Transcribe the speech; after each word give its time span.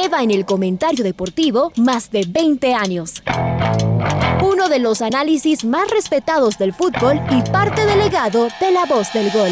lleva 0.00 0.22
en 0.22 0.30
el 0.30 0.46
comentario 0.46 1.04
deportivo 1.04 1.72
más 1.76 2.10
de 2.10 2.24
20 2.26 2.74
años. 2.74 3.22
Uno 4.42 4.68
de 4.70 4.78
los 4.78 5.02
análisis 5.02 5.64
más 5.64 5.90
respetados 5.90 6.56
del 6.56 6.72
fútbol 6.72 7.20
y 7.30 7.42
parte 7.50 7.84
delegado 7.84 8.48
de 8.60 8.72
la 8.72 8.86
voz 8.86 9.12
del 9.12 9.30
gol. 9.30 9.50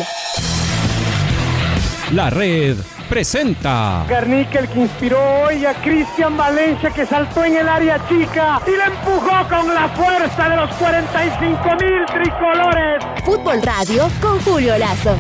La 2.12 2.30
red 2.30 2.78
presenta. 3.10 4.06
Garnica 4.08 4.60
el 4.60 4.68
que 4.68 4.80
inspiró 4.80 5.18
hoy 5.42 5.66
a 5.66 5.74
Cristian 5.82 6.34
Valencia 6.36 6.90
que 6.90 7.04
saltó 7.04 7.44
en 7.44 7.56
el 7.56 7.68
área 7.68 8.00
chica 8.08 8.62
y 8.66 8.70
le 8.70 8.84
empujó 8.84 9.48
con 9.50 9.74
la 9.74 9.88
fuerza 9.90 10.48
de 10.48 10.56
los 10.56 10.74
45 10.76 11.60
mil 11.80 12.06
tricolores. 12.06 13.04
Fútbol 13.22 13.60
Radio 13.60 14.08
con 14.22 14.40
Julio 14.40 14.78
Lazo. 14.78 15.14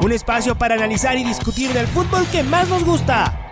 Un 0.00 0.12
espacio 0.12 0.56
para 0.56 0.76
analizar 0.76 1.16
y 1.18 1.24
discutir 1.24 1.72
del 1.72 1.86
fútbol 1.86 2.26
que 2.32 2.42
más 2.42 2.68
nos 2.68 2.84
gusta. 2.84 3.45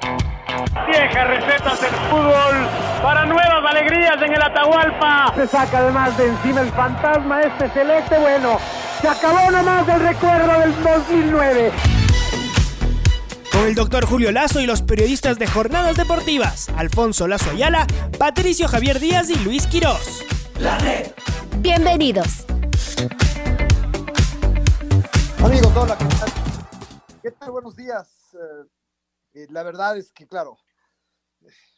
Viejas 0.86 1.28
recetas 1.28 1.80
del 1.80 1.90
fútbol 2.10 2.68
para 3.02 3.26
nuevas 3.26 3.70
alegrías 3.70 4.20
en 4.22 4.32
el 4.32 4.42
Atahualpa. 4.42 5.32
Se 5.34 5.46
saca 5.46 5.78
además 5.78 6.16
de 6.16 6.28
encima 6.28 6.60
el 6.60 6.70
fantasma 6.70 7.40
este 7.42 7.68
celeste. 7.70 8.18
Bueno, 8.18 8.58
se 9.00 9.08
acabó 9.08 9.50
nomás 9.50 9.86
del 9.86 10.00
recuerdo 10.00 10.60
del 10.60 10.82
2009 10.82 11.72
con 13.54 13.66
el 13.66 13.74
doctor 13.76 14.04
Julio 14.04 14.32
Lazo 14.32 14.60
y 14.60 14.66
los 14.66 14.82
periodistas 14.82 15.38
de 15.38 15.46
Jornadas 15.46 15.96
Deportivas, 15.96 16.68
Alfonso 16.76 17.28
Lazo 17.28 17.50
Ayala, 17.50 17.86
Patricio 18.18 18.66
Javier 18.66 18.98
Díaz 18.98 19.30
y 19.30 19.36
Luis 19.44 19.68
Quirós. 19.68 20.24
La 20.58 20.76
red. 20.78 21.12
Bienvenidos. 21.58 22.46
Amigos, 25.44 25.72
hola, 25.76 25.96
¿qué 25.96 26.04
tal? 26.04 26.28
¿Qué 27.22 27.30
tal? 27.30 27.50
Buenos 27.52 27.76
días. 27.76 28.08
Eh, 28.34 28.66
eh, 29.34 29.46
la 29.50 29.62
verdad 29.62 29.96
es 29.98 30.12
que, 30.12 30.26
claro, 30.26 30.56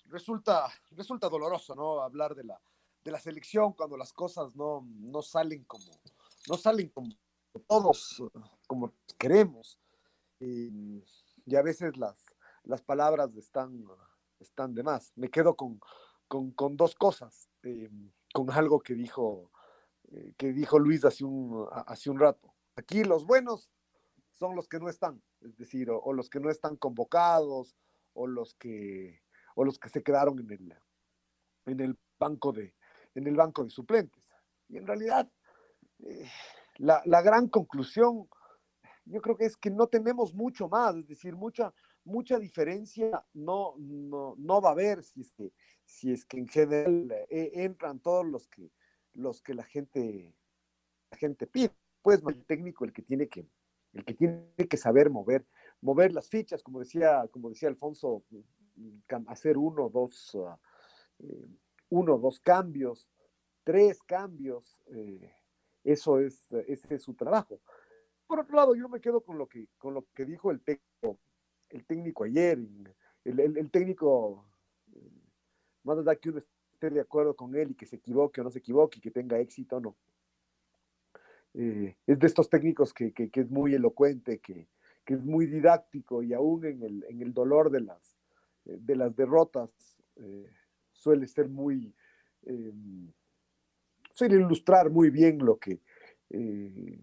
resulta, 0.07 0.69
resulta 0.91 1.29
doloroso, 1.29 1.75
¿no? 1.75 2.01
Hablar 2.01 2.35
de 2.35 2.45
la, 2.45 2.61
de 3.05 3.11
la 3.11 3.19
selección 3.19 3.73
cuando 3.73 3.97
las 3.97 4.13
cosas 4.13 4.55
no, 4.55 4.87
no 4.87 5.23
salen 5.23 5.65
como, 5.65 6.01
no 6.49 6.57
salen 6.57 6.91
como 6.91 7.11
todos, 7.67 8.23
como 8.67 8.93
queremos. 9.19 9.79
Y 10.39 11.57
a 11.57 11.63
veces 11.63 11.97
las, 11.97 12.27
las 12.65 12.83
palabras 12.83 13.35
están, 13.37 13.87
están 14.39 14.75
de 14.75 14.83
más. 14.83 15.13
Me 15.17 15.31
quedo 15.31 15.57
con, 15.57 15.81
con, 16.29 16.77
dos 16.77 16.95
cosas, 16.95 17.49
eh, 17.63 17.89
con 18.35 18.51
algo 18.51 18.81
que 18.81 18.95
dijo, 18.95 19.51
eh, 20.11 20.35
que 20.37 20.53
dijo 20.53 20.79
Luis 20.79 21.05
hace 21.05 21.25
un, 21.25 21.67
hace 21.71 22.11
un 22.11 22.19
rato. 22.19 22.55
Aquí 22.75 23.05
los 23.05 23.25
buenos 23.25 23.71
son 24.33 24.55
los 24.55 24.69
que 24.69 24.79
no 24.79 24.89
están, 24.89 25.23
es 25.47 25.57
decir, 25.57 25.89
o, 25.91 26.13
los 26.13 26.29
que 26.29 26.41
no 26.41 26.51
están 26.51 26.77
convocados, 26.77 27.77
o 28.13 28.27
los 28.27 28.55
que, 28.55 29.23
o 29.55 29.65
los 29.65 29.79
que 29.79 29.89
se 29.89 30.03
quedaron 30.03 30.39
en 30.41 30.51
el, 30.51 30.75
en 31.67 31.81
el 31.81 31.99
banco 32.19 32.53
de, 32.53 32.75
en 33.15 33.27
el 33.27 33.37
banco 33.37 33.65
de 33.65 33.71
suplentes. 33.71 34.29
Y 34.69 34.77
en 34.77 34.87
realidad, 34.87 35.31
eh, 36.01 36.29
la, 36.79 37.03
la, 37.05 37.23
gran 37.23 37.49
conclusión 37.49 38.29
yo 39.07 39.21
creo 39.23 39.37
que 39.37 39.45
es 39.45 39.57
que 39.57 39.71
no 39.71 39.87
tenemos 39.87 40.35
mucho 40.35 40.69
más, 40.69 40.97
es 40.97 41.07
decir, 41.07 41.35
mucha, 41.37 41.73
mucha 42.05 42.39
diferencia 42.39 43.25
no, 43.35 43.75
no, 43.79 44.61
va 44.61 44.71
a 44.71 44.73
haber 44.73 45.03
si 45.03 45.21
es 45.21 45.31
que, 45.31 45.53
si 45.85 46.13
es 46.13 46.25
que 46.25 46.39
en 46.39 46.49
general 46.49 47.11
eh, 47.31 47.51
entran 47.55 48.01
todos 48.01 48.27
los 48.27 48.49
que, 48.49 48.71
los 49.15 49.41
que 49.43 49.55
la 49.55 49.65
gente, 49.65 50.35
la 51.11 51.17
gente 51.17 51.47
pide. 51.47 51.73
Pues 52.03 52.21
el 52.27 52.45
técnico 52.45 52.85
el 52.85 52.93
que 52.93 53.03
tiene 53.03 53.29
que, 53.29 53.49
el 53.97 54.05
que 54.05 54.15
tiene 54.15 54.47
que 54.69 54.77
saber 54.77 55.11
mover, 55.11 55.47
mover 55.81 56.13
las 56.13 56.29
fichas, 56.29 56.63
como 56.63 56.81
decía, 56.81 57.27
como 57.31 57.49
decía 57.49 57.69
Alfonso, 57.69 58.25
hacer 59.27 59.57
uno, 59.57 59.89
dos, 59.89 60.35
uh, 60.35 60.57
eh, 61.21 61.47
uno, 61.89 62.19
dos 62.19 62.41
cambios, 62.41 63.09
tres 63.65 64.03
cambios, 64.03 64.79
eh, 64.87 65.35
eso 65.85 66.21
es, 66.21 66.51
ese 66.67 66.97
es 66.97 67.03
su 67.03 67.15
trabajo 67.15 67.61
por 68.27 68.41
otro 68.41 68.57
lado, 68.57 68.75
yo 68.75 68.89
me 68.89 69.01
quedo 69.01 69.21
con 69.21 69.39
lo 69.39 69.47
que, 69.47 69.69
con 69.79 69.95
lo 69.95 70.07
que 70.15 70.25
dijo 70.25 70.51
el 70.51 70.61
técnico, 70.61 71.19
el 71.69 71.85
técnico 71.85 72.25
ayer, 72.25 72.59
el, 73.25 73.71
técnico, 73.71 74.45
más 75.85 75.99
allá 75.99 76.17
que 76.17 76.31
uno 76.31 76.39
esté 76.39 76.91
de 76.91 77.01
acuerdo 77.01 77.35
con 77.35 77.55
él 77.55 77.71
y 77.71 77.75
que 77.75 77.87
se 77.87 77.97
equivoque 77.97 78.41
o 78.41 78.45
no 78.45 78.51
se 78.51 78.59
equivoque 78.59 78.99
y 78.99 79.01
que 79.01 79.11
tenga 79.11 79.39
éxito 79.39 79.77
o 79.77 79.81
no. 79.81 79.97
Eh, 81.59 81.97
es 82.07 82.19
de 82.19 82.27
estos 82.27 82.49
técnicos 82.49 82.93
que, 82.93 83.13
es 83.17 83.51
muy 83.51 83.75
elocuente, 83.75 84.39
que, 84.39 84.69
es 85.07 85.25
muy 85.25 85.47
didáctico 85.47 86.23
y 86.23 86.33
aún 86.35 86.65
en 86.65 86.83
el, 87.23 87.33
dolor 87.33 87.71
de 87.71 87.81
las, 87.81 88.17
de 88.65 88.97
las 88.97 89.15
derrotas 89.15 89.71
eh, 90.17 90.51
suele 90.93 91.27
ser 91.29 91.49
muy, 91.49 91.95
eh, 92.43 92.73
suele 94.11 94.37
ilustrar 94.37 94.91
muy 94.91 95.11
bien 95.11 95.39
lo 95.39 95.59
que, 95.59 95.81
eh, 96.31 96.99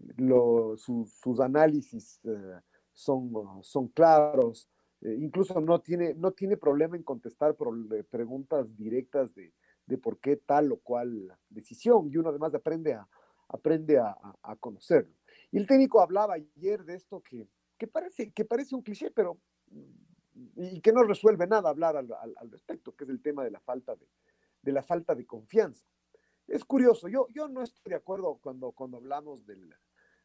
sus 0.76 1.40
análisis 1.40 2.20
eh, 2.24 2.60
son, 2.92 3.32
son 3.62 3.88
claros, 3.88 4.68
eh, 5.00 5.16
incluso 5.18 5.60
no 5.60 5.80
tiene, 5.80 6.14
no 6.14 6.32
tiene 6.32 6.56
problema 6.56 6.96
en 6.96 7.02
contestar 7.02 7.56
preguntas 8.10 8.76
directas 8.76 9.34
de, 9.34 9.52
de, 9.86 9.98
por 9.98 10.18
qué 10.18 10.36
tal 10.36 10.72
o 10.72 10.76
cual 10.76 11.34
decisión, 11.48 12.10
y 12.12 12.18
uno 12.18 12.28
además 12.28 12.54
aprende 12.54 12.94
a, 12.94 13.08
aprende 13.48 13.98
a, 13.98 14.16
a, 14.42 14.56
conocerlo. 14.56 15.14
Y 15.50 15.58
el 15.58 15.66
técnico 15.66 16.00
hablaba 16.00 16.34
ayer 16.34 16.84
de 16.84 16.94
esto 16.94 17.20
que, 17.20 17.48
que, 17.78 17.86
parece, 17.86 18.32
que 18.32 18.44
parece 18.44 18.74
un 18.74 18.82
cliché, 18.82 19.10
pero 19.10 19.38
y 20.56 20.80
que 20.80 20.92
no 20.92 21.04
resuelve 21.04 21.46
nada 21.46 21.70
hablar 21.70 21.96
al, 21.96 22.50
respecto, 22.50 22.94
que 22.96 23.04
es 23.04 23.10
el 23.10 23.22
tema 23.22 23.44
de 23.44 23.50
la 23.50 23.60
falta 23.60 23.94
de, 23.94 24.08
de 24.62 24.72
la 24.72 24.82
falta 24.82 25.14
de 25.14 25.24
confianza 25.24 25.86
es 26.46 26.64
curioso, 26.64 27.08
yo, 27.08 27.28
yo 27.32 27.48
no 27.48 27.62
estoy 27.62 27.90
de 27.90 27.96
acuerdo 27.96 28.38
cuando, 28.42 28.72
cuando 28.72 28.98
hablamos 28.98 29.46
del, 29.46 29.74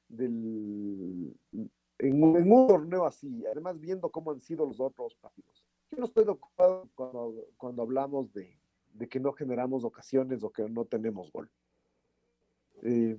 del 0.07 1.33
en, 1.97 2.23
un, 2.23 2.67
torneo 2.67 3.05
así, 3.05 3.45
además 3.45 3.79
viendo 3.79 4.09
cómo 4.09 4.31
han 4.31 4.41
sido 4.41 4.65
los 4.65 4.79
otros 4.79 5.15
partidos. 5.15 5.63
Yo 5.91 5.97
no 5.97 6.05
estoy 6.05 6.25
de 6.25 6.31
acuerdo 6.31 6.89
cuando, 6.93 7.47
cuando 7.57 7.81
hablamos 7.81 8.31
de, 8.33 8.59
de, 8.93 9.07
que 9.07 9.19
no 9.19 9.33
generamos 9.33 9.83
ocasiones 9.83 10.43
o 10.43 10.51
que 10.51 10.67
no 10.69 10.85
tenemos 10.85 11.31
gol. 11.31 11.49
Eh, 12.83 13.17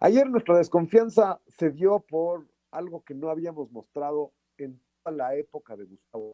ayer 0.00 0.28
nuestra 0.28 0.56
desconfianza 0.56 1.40
se 1.48 1.70
dio 1.70 2.00
por 2.00 2.46
algo 2.70 3.02
que 3.04 3.14
no 3.14 3.30
habíamos 3.30 3.70
mostrado 3.72 4.32
en 4.56 4.80
toda 5.02 5.16
la 5.16 5.34
época 5.34 5.76
de 5.76 5.84
Gustavo 5.84 6.32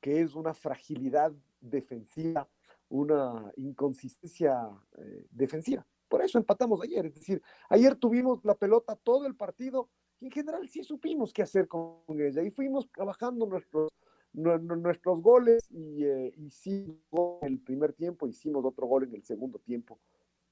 que 0.00 0.20
es 0.20 0.36
una 0.36 0.54
fragilidad 0.54 1.32
defensiva 1.60 2.48
una 2.88 3.52
inconsistencia 3.56 4.68
eh, 4.98 5.26
defensiva. 5.30 5.86
Por 6.08 6.22
eso 6.22 6.38
empatamos 6.38 6.80
ayer. 6.82 7.06
Es 7.06 7.14
decir, 7.14 7.42
ayer 7.68 7.94
tuvimos 7.96 8.44
la 8.44 8.54
pelota 8.54 8.96
todo 8.96 9.26
el 9.26 9.36
partido 9.36 9.90
y 10.20 10.26
en 10.26 10.32
general 10.32 10.68
sí 10.68 10.82
supimos 10.82 11.32
qué 11.32 11.42
hacer 11.42 11.68
con 11.68 12.02
ella 12.08 12.42
y 12.42 12.50
fuimos 12.50 12.90
trabajando 12.90 13.46
nuestros, 13.46 13.92
nuestros 14.32 15.22
goles 15.22 15.66
y 15.70 16.04
eh, 16.04 16.32
hicimos 16.36 17.42
el 17.42 17.60
primer 17.60 17.92
tiempo, 17.92 18.26
hicimos 18.26 18.64
otro 18.64 18.86
gol 18.86 19.04
en 19.04 19.14
el 19.14 19.22
segundo 19.22 19.58
tiempo 19.58 19.98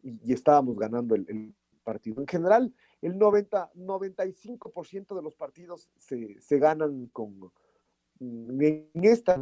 y, 0.02 0.32
estábamos 0.32 0.78
ganando 0.78 1.14
el, 1.14 1.54
partido. 1.84 2.20
En 2.20 2.26
general, 2.26 2.74
el 3.00 3.16
90, 3.16 3.72
95% 3.74 5.14
de 5.14 5.22
los 5.22 5.36
partidos 5.36 5.88
se, 5.96 6.40
se 6.40 6.58
ganan 6.58 7.06
con, 7.12 7.52
en 8.18 9.04
esta 9.04 9.38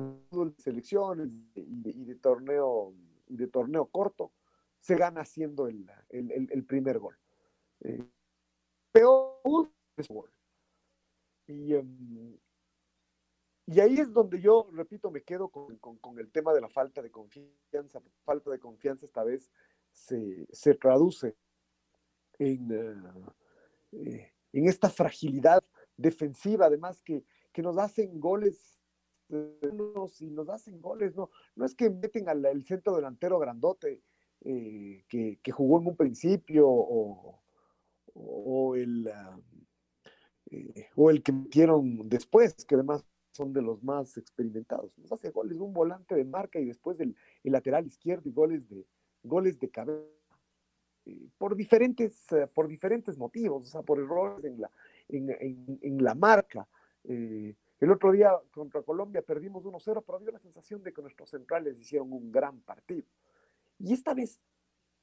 selecciones 0.59 1.33
y 1.55 2.05
de, 2.05 2.15
torneo 2.17 2.95
de 3.27 3.47
torneo 3.47 3.87
corto 3.87 4.33
se 4.81 4.97
gana 4.97 5.23
haciendo 5.23 5.67
el, 5.67 6.65
primer 6.67 6.99
gol. 6.99 7.17
Eh, 7.81 8.05
peor 8.93 9.71
gol. 10.09 10.31
Y, 11.47 11.75
em, 11.75 12.39
y, 13.67 13.81
ahí 13.81 13.99
es 13.99 14.13
donde 14.13 14.43
yo, 14.43 14.69
repito, 14.73 15.11
me 15.11 15.23
quedo 15.23 15.49
con, 15.49 16.19
el 16.19 16.31
tema 16.31 16.53
de 16.53 16.61
la 16.61 16.69
falta 16.69 17.01
de 17.01 17.11
confianza. 17.11 18.03
Falta 18.25 18.51
de 18.51 18.59
confianza 18.59 19.07
esta 19.07 19.25
vez 19.25 19.51
se, 19.95 20.75
traduce 20.75 21.35
en, 22.39 22.71
eh, 22.71 22.95
eh, 23.93 24.33
en 24.53 24.69
esta 24.69 24.91
fragilidad 24.91 25.63
defensiva, 25.97 26.67
además 26.67 27.01
que 27.03 27.25
que 27.55 27.63
nos 27.63 27.79
hacen 27.79 28.21
goles 28.21 28.79
y 30.21 30.31
nos 30.31 30.49
hacen 30.51 30.83
goles, 30.83 31.17
no, 31.17 31.31
no 31.57 31.65
es 31.65 31.75
que 31.75 31.89
meten 31.89 32.29
al 32.29 32.45
el 32.45 32.65
centro 32.65 32.95
delantero 32.95 33.39
grandote 33.39 34.03
eh, 34.43 35.05
que, 35.09 35.53
jugó 35.53 35.81
en 35.81 35.87
un 35.87 35.97
principio 35.97 36.69
o, 36.69 37.41
o 38.13 38.77
el, 38.77 39.11
o 40.97 41.11
el 41.11 41.23
que 41.23 41.33
metieron 41.33 42.09
después, 42.09 42.55
que 42.67 42.75
además 42.75 43.07
son 43.33 43.53
de 43.53 43.63
los 43.63 43.83
más 43.83 44.17
experimentados. 44.19 44.97
Nos 44.99 45.13
hace 45.13 45.31
goles 45.31 45.59
un 45.59 45.73
volante 45.73 46.15
de 46.15 46.25
marca 46.25 46.59
y 46.59 46.67
después 46.67 47.01
el, 47.01 47.17
el 47.45 47.53
lateral 47.53 47.87
izquierdo 47.87 48.29
y 48.29 48.33
goles 48.33 48.69
de, 48.69 48.85
goles 49.25 49.59
de 49.59 49.71
cabeza. 49.71 50.09
Eh, 51.07 51.29
por, 51.37 51.55
diferentes, 51.55 52.27
por 52.55 52.69
diferentes 52.69 53.19
motivos, 53.19 53.67
o 53.67 53.71
sea, 53.71 53.83
por 53.83 53.99
errores 53.99 54.45
en 54.45 54.61
la, 54.61 54.71
en, 55.09 55.79
en, 55.83 56.03
la 56.03 56.15
marca, 56.15 56.67
eh, 57.05 57.55
El 57.81 57.91
otro 57.91 58.13
día 58.13 58.33
contra 58.53 58.83
Colombia 58.83 59.21
perdimos 59.21 59.67
1-0, 59.67 60.03
pero 60.07 60.19
dio 60.21 60.31
la 60.31 60.39
sensación 60.39 60.83
de 60.83 60.93
que 60.93 61.03
nuestros 61.03 61.29
centrales 61.29 61.79
hicieron 61.79 62.13
un 62.13 62.33
gran 62.33 62.61
partido. 62.61 63.07
Y 63.79 63.93
esta 63.93 64.15
vez 64.15 64.41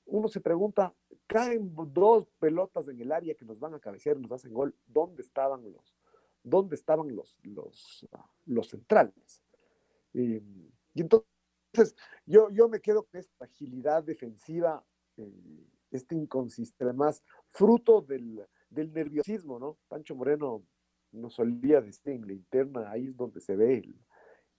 uno 0.06 0.28
se 0.28 0.42
pregunta, 0.42 0.94
caen 1.28 1.72
dos 1.94 2.28
pelotas 2.40 2.88
en 2.88 3.00
el 3.00 3.12
área 3.12 3.36
que 3.36 3.46
nos 3.46 3.60
van 3.60 3.76
a 3.76 3.80
cabecear 3.80 4.18
y 4.18 4.22
nos 4.22 4.32
hacen 4.32 4.54
gol, 4.54 4.74
¿dónde 4.88 5.22
estaban 5.22 5.72
los, 5.72 5.96
dónde 6.42 6.76
estaban 6.76 7.16
los, 7.16 7.38
los, 7.44 8.08
los 8.46 8.68
centrales? 8.68 9.44
y 10.14 10.42
entonces 10.96 11.30
yo, 12.26 12.50
yo 12.52 12.70
me 12.70 12.82
quedo 12.82 13.04
con 13.04 13.20
esta 13.20 13.46
agilidad 13.46 14.04
defensiva, 14.04 14.84
eh, 15.18 15.68
este 15.92 16.16
inconsistencia, 16.16 16.86
además, 16.86 17.24
fruto 17.48 18.02
del, 18.02 18.46
del 18.70 18.94
nerviosismo, 18.94 19.60
¿no? 19.60 19.78
Pancho 19.88 20.16
Moreno 20.16 20.64
nos 21.12 21.34
solía 21.34 21.82
decir 21.82 22.14
en 22.14 22.28
la 22.28 22.34
interna, 22.34 22.90
ahí 22.90 23.08
es 23.08 23.18
donde 23.18 23.42
se 23.42 23.56
ve 23.56 23.80
el, 23.80 23.96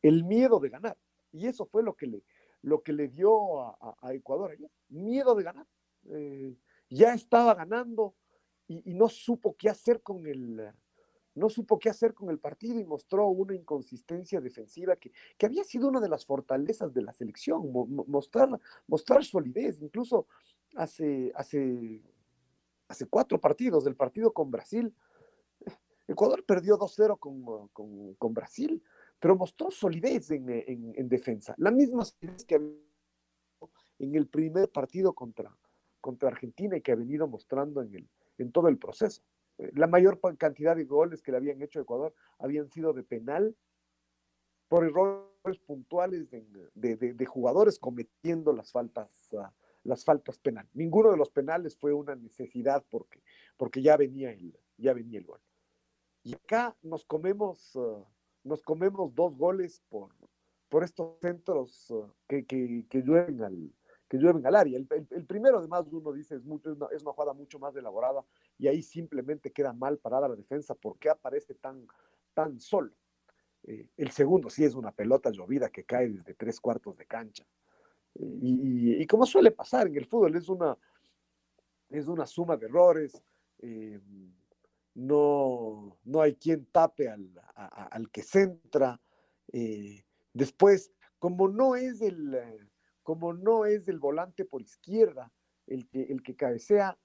el 0.03 0.25
miedo 0.25 0.59
de 0.61 0.69
ganar. 0.69 0.99
Y 1.33 1.47
eso 1.47 1.65
fue 1.67 1.83
lo 1.83 1.95
que 1.95 2.07
le, 2.07 2.23
lo 2.61 2.83
que 2.83 2.93
le 2.93 3.09
dio 3.09 3.63
a, 3.63 3.97
a, 4.01 4.15
Ecuador 4.15 4.57
miedo 4.89 5.35
de 5.35 5.43
ganar. 5.43 5.67
Eh, 6.11 6.55
ya 6.91 7.15
estaba 7.15 7.55
ganando 7.55 8.15
y, 8.69 8.95
no 8.95 9.09
supo 9.09 9.57
qué 9.57 9.69
hacer 9.69 10.03
con 10.03 10.27
el, 10.27 10.73
no 11.35 11.49
supo 11.49 11.79
qué 11.79 11.89
hacer 11.89 12.15
con 12.15 12.31
el 12.31 12.39
partido 12.39 12.79
y 12.79 12.85
mostró 12.85 13.29
una 13.29 13.55
inconsistencia 13.55 14.41
defensiva 14.41 14.97
que, 14.97 15.13
que 15.37 15.47
había 15.47 15.65
sido 15.65 15.89
una 15.89 16.01
de 16.01 16.09
las 16.09 16.27
fortalezas 16.27 16.93
de 16.93 17.03
la 17.03 17.13
selección, 17.13 17.73
mostrar, 18.07 18.49
mostrar 18.87 19.25
solidez, 19.25 19.81
incluso 19.81 20.27
hace, 20.75 21.33
hace, 21.35 22.03
hace 22.89 23.07
cuatro 23.07 23.41
partidos, 23.41 23.85
del 23.85 23.97
partido 23.97 24.33
con 24.33 24.51
Brasil, 24.51 24.95
Ecuador 26.09 26.45
perdió 26.45 26.77
2-0 26.79 27.19
con, 27.19 27.69
con, 27.69 28.15
con, 28.15 28.35
Brasil, 28.35 28.83
pero 29.19 29.37
mostró 29.37 29.71
solidez 29.71 30.31
en, 30.31 30.49
en, 30.51 30.93
en, 30.97 31.09
defensa, 31.09 31.55
la 31.59 31.71
misma 31.71 32.05
solidez 32.05 32.45
que 32.45 32.57
en 32.57 34.15
el 34.17 34.27
primer 34.27 34.69
partido 34.71 35.15
contra, 35.15 35.57
contra 36.01 36.29
Argentina 36.29 36.77
y 36.77 36.83
que 36.83 36.93
ha 36.93 36.97
venido 36.97 37.27
mostrando 37.29 37.83
en, 37.83 37.95
el, 37.95 38.09
en 38.39 38.51
todo 38.51 38.69
el 38.69 38.79
proceso. 38.79 39.23
La 39.75 39.87
mayor 39.87 40.21
cantidad 40.39 40.77
de 40.77 40.85
goles 40.85 41.23
que 41.23 41.31
le 41.31 41.39
habían 41.39 41.63
hecho 41.63 41.79
a 41.79 41.83
Ecuador 41.83 42.15
habían 42.39 42.69
sido 42.69 42.93
de 42.93 43.03
penal 43.03 43.57
por 44.69 44.85
errores 44.85 45.59
puntuales 45.67 46.31
de, 46.31 46.71
de, 46.75 46.97
de, 47.13 47.27
jugadores 47.27 47.79
cometiendo 47.79 48.55
las 48.55 48.73
faltas, 48.73 49.29
uh, 49.33 49.43
las 49.85 50.05
faltas 50.05 50.39
penal. 50.39 50.67
Ninguno 50.73 51.11
de 51.11 51.19
los 51.19 51.29
penales 51.29 51.77
fue 51.77 51.93
una 51.93 52.15
necesidad 52.15 52.83
porque, 52.89 53.23
porque 53.59 53.83
ya, 53.83 53.97
venía 53.97 54.33
el, 54.33 54.59
ya 54.79 54.95
venía 54.95 55.19
el 55.19 55.27
gol. 55.27 55.41
Y 56.23 56.35
acá 56.35 56.75
nos 56.83 57.05
comemos, 57.05 57.77
uh, 57.77 58.07
nos 58.45 58.63
comemos 58.63 59.15
dos 59.15 59.37
goles 59.37 59.83
por, 59.91 60.15
por 60.69 60.85
estos 60.85 61.19
centros 61.21 61.91
uh, 61.91 62.11
que, 62.27 62.47
que, 62.47 62.87
que, 62.89 63.03
llueven 63.03 63.43
al, 63.43 63.73
que 64.13 64.19
llueven 64.19 64.47
al 64.47 64.55
área. 64.55 64.77
El, 64.77 64.87
el, 64.91 65.07
el, 65.11 65.25
primero, 65.25 65.57
además, 65.57 65.87
uno 65.91 66.13
dice, 66.13 66.35
es, 66.35 66.45
mucho, 66.45 66.71
es, 66.71 66.77
una, 66.77 66.87
es 66.95 67.01
una 67.01 67.13
jugada 67.13 67.33
mucho 67.33 67.59
más 67.59 67.75
elaborada 67.77 68.23
y 68.59 68.69
ahí 68.69 68.83
simplemente 68.83 69.51
queda 69.51 69.73
mal 69.73 69.97
parada 69.97 70.29
la 70.29 70.37
defensa 70.37 70.75
porque 70.75 71.09
aparece 71.09 71.55
tan, 71.55 71.87
tan 72.35 72.61
solo. 72.61 72.93
Eh, 73.63 73.89
el 73.97 74.11
segundo 74.11 74.51
sí 74.51 74.67
es 74.67 74.75
una 74.75 74.93
pelota 74.93 75.31
llovida 75.31 75.71
que 75.71 75.85
cae 75.85 76.11
desde 76.11 76.35
tres 76.35 76.61
cuartos 76.61 76.95
de 76.99 77.07
cancha. 77.07 77.47
Y, 78.15 79.01
y, 79.01 79.07
como 79.07 79.25
suele 79.25 79.51
pasar 79.51 79.87
en 79.87 79.97
el 79.97 80.05
fútbol, 80.05 80.37
es 80.37 80.47
una, 80.51 80.77
es 81.89 82.07
una 82.07 82.27
suma 82.27 82.59
de 82.59 82.67
errores. 82.67 83.23
Eh, 83.61 83.99
no, 84.93 85.97
no 86.05 86.21
hay 86.21 86.35
quien 86.35 86.67
tape 86.67 87.09
al, 87.09 87.31
al 87.55 88.11
que 88.11 88.23
centra. 88.23 89.01
Eh, 89.51 90.05
después, 90.35 90.93
como 91.19 91.49
no 91.49 91.77
es 91.77 92.03
el, 92.03 92.69
como 93.03 93.33
no 93.33 93.65
es 93.65 93.89
el 93.89 93.99
volante 93.99 94.45
por 94.45 94.63
izquierda 94.63 95.33
el 95.67 95.89
que, 95.89 96.03
el 96.03 96.23
que 96.23 96.35
cabecea, 96.35 96.99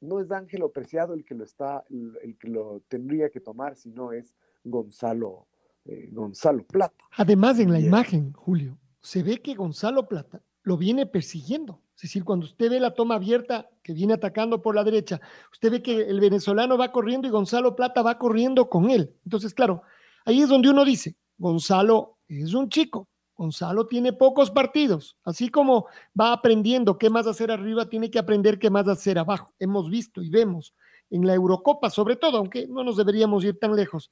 no 0.00 0.20
es 0.20 0.30
Ángelo 0.30 0.72
Preciado 0.72 1.14
el 1.14 1.24
que 1.24 1.34
lo 1.34 1.44
está, 1.44 1.84
el, 1.90 2.36
que 2.38 2.48
lo 2.48 2.82
tendría 2.88 3.30
que 3.30 3.40
tomar, 3.40 3.76
sino 3.76 4.12
es 4.12 4.34
Gonzalo, 4.64 5.48
eh, 5.84 6.08
Gonzalo 6.12 6.64
Plata. 6.64 7.04
Además, 7.16 7.58
en 7.58 7.72
la 7.72 7.80
y, 7.80 7.86
imagen, 7.86 8.32
Julio, 8.32 8.78
se 9.00 9.22
ve 9.22 9.40
que 9.40 9.54
Gonzalo 9.54 10.06
Plata 10.06 10.42
lo 10.62 10.76
viene 10.76 11.06
persiguiendo. 11.06 11.80
Es 11.94 12.02
decir, 12.02 12.24
cuando 12.24 12.44
usted 12.44 12.68
ve 12.68 12.78
la 12.78 12.94
toma 12.94 13.14
abierta 13.14 13.70
que 13.82 13.94
viene 13.94 14.12
atacando 14.12 14.60
por 14.60 14.74
la 14.74 14.84
derecha, 14.84 15.20
usted 15.50 15.70
ve 15.70 15.82
que 15.82 16.02
el 16.02 16.20
venezolano 16.20 16.76
va 16.76 16.92
corriendo 16.92 17.26
y 17.26 17.30
Gonzalo 17.30 17.74
Plata 17.74 18.02
va 18.02 18.18
corriendo 18.18 18.68
con 18.68 18.90
él. 18.90 19.14
Entonces, 19.24 19.54
claro, 19.54 19.82
ahí 20.26 20.42
es 20.42 20.48
donde 20.48 20.68
uno 20.68 20.84
dice, 20.84 21.16
Gonzalo 21.38 22.18
es 22.28 22.52
un 22.52 22.68
chico, 22.68 23.08
Gonzalo 23.36 23.86
tiene 23.86 24.12
pocos 24.12 24.50
partidos, 24.50 25.16
así 25.24 25.50
como 25.50 25.86
va 26.18 26.32
aprendiendo 26.32 26.96
qué 26.96 27.10
más 27.10 27.26
hacer 27.26 27.50
arriba, 27.50 27.88
tiene 27.88 28.10
que 28.10 28.18
aprender 28.18 28.58
qué 28.58 28.70
más 28.70 28.88
hacer 28.88 29.18
abajo. 29.18 29.52
Hemos 29.58 29.90
visto 29.90 30.22
y 30.22 30.30
vemos 30.30 30.74
en 31.10 31.26
la 31.26 31.34
Eurocopa, 31.34 31.90
sobre 31.90 32.16
todo, 32.16 32.38
aunque 32.38 32.66
no 32.66 32.82
nos 32.82 32.96
deberíamos 32.96 33.44
ir 33.44 33.58
tan 33.58 33.76
lejos. 33.76 34.10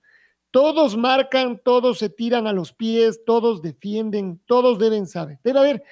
Todos 0.50 0.97
marcan, 0.97 1.61
todos 1.65 1.99
se 1.99 2.11
tiran 2.11 2.47
a 2.47 2.53
los 2.53 2.73
pies, 2.73 3.25
todos 3.25 3.62
defienden, 3.62 4.41
todos 4.47 4.79
deben 4.79 5.06
saber. 5.06 5.41
Debe 5.43 5.59
haber 5.59 5.85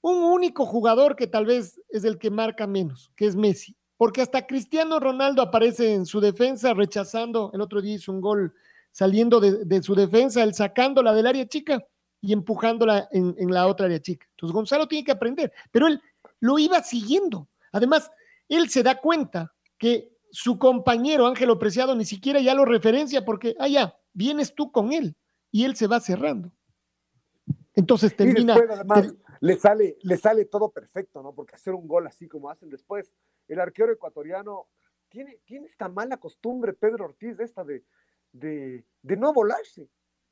un 0.00 0.22
único 0.22 0.64
jugador 0.64 1.16
que 1.16 1.26
tal 1.26 1.44
vez 1.44 1.80
es 1.88 2.04
el 2.04 2.18
que 2.18 2.30
marca 2.30 2.66
menos, 2.66 3.10
que 3.16 3.26
es 3.26 3.34
Messi, 3.34 3.76
porque 3.96 4.22
hasta 4.22 4.46
Cristiano 4.46 5.00
Ronaldo 5.00 5.42
aparece 5.42 5.92
en 5.92 6.06
su 6.06 6.20
defensa 6.20 6.72
rechazando, 6.72 7.50
el 7.52 7.60
otro 7.60 7.82
día 7.82 7.96
hizo 7.96 8.12
un 8.12 8.20
gol 8.20 8.54
saliendo 8.92 9.40
de, 9.40 9.82
su 9.82 9.94
defensa, 9.94 10.42
él 10.42 10.54
sacándola 10.54 11.12
del 11.12 11.26
área 11.26 11.46
chica 11.46 11.84
y 12.26 12.32
empujándola 12.32 13.08
en, 13.12 13.36
en, 13.38 13.52
la 13.52 13.68
otra 13.68 13.86
área 13.86 14.00
chica. 14.02 14.26
Entonces 14.30 14.52
Gonzalo 14.52 14.88
tiene 14.88 15.04
que 15.04 15.12
aprender, 15.12 15.52
pero 15.70 15.86
él 15.86 16.02
lo 16.40 16.58
iba 16.58 16.82
siguiendo. 16.82 17.48
Además, 17.70 18.10
él 18.48 18.68
se 18.68 18.82
da 18.82 19.00
cuenta 19.00 19.54
que 19.78 20.12
su 20.32 20.58
compañero 20.58 21.26
Ángelo 21.26 21.56
Preciado 21.56 21.94
ni 21.94 22.04
siquiera 22.04 22.40
ya 22.40 22.54
lo 22.54 22.64
referencia 22.64 23.24
porque, 23.24 23.54
ah, 23.60 23.68
ya, 23.68 23.96
vienes 24.12 24.56
tú 24.56 24.72
con 24.72 24.92
él 24.92 25.14
y 25.52 25.64
él 25.64 25.76
se 25.76 25.86
va 25.86 26.00
cerrando. 26.00 26.50
Entonces 27.74 28.16
termina. 28.16 28.54
Y 28.54 28.58
después, 28.58 28.70
además, 28.70 29.02
ter... 29.02 29.16
le, 29.40 29.56
sale, 29.56 29.98
le 30.02 30.16
sale 30.16 30.44
todo 30.46 30.70
perfecto, 30.70 31.22
¿no? 31.22 31.32
Porque 31.32 31.54
hacer 31.54 31.74
un 31.74 31.86
gol 31.86 32.08
así 32.08 32.26
como 32.26 32.50
hacen 32.50 32.70
después, 32.70 33.12
el 33.46 33.60
arquero 33.60 33.92
ecuatoriano 33.92 34.66
tiene, 35.08 35.38
tiene 35.44 35.66
esta 35.68 35.88
mala 35.88 36.16
costumbre, 36.16 36.72
Pedro 36.72 37.04
Ortiz, 37.04 37.38
esta 37.38 37.62
de, 37.62 37.84
de, 38.32 38.84
de 39.02 39.16
no 39.16 39.32
volarse. 39.32 39.88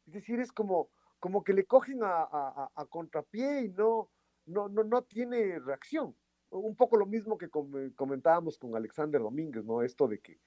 Es 0.06 0.12
decir, 0.12 0.40
es 0.40 0.52
como, 0.52 0.90
como 1.24 1.42
que 1.42 1.54
le 1.54 1.64
cogen 1.64 2.02
a, 2.02 2.28
a, 2.30 2.70
a 2.74 2.84
contrapié 2.84 3.62
y 3.62 3.68
no, 3.70 4.10
no, 4.44 4.68
no, 4.68 4.84
no 4.84 5.04
tiene 5.04 5.58
reacción. 5.58 6.14
Un 6.50 6.76
poco 6.76 6.98
lo 6.98 7.06
mismo 7.06 7.38
que 7.38 7.48
comentábamos 7.48 8.58
con 8.58 8.76
Alexander 8.76 9.22
Domínguez, 9.22 9.64
¿no? 9.64 9.80
Esto 9.80 10.06
de 10.06 10.20
que, 10.20 10.38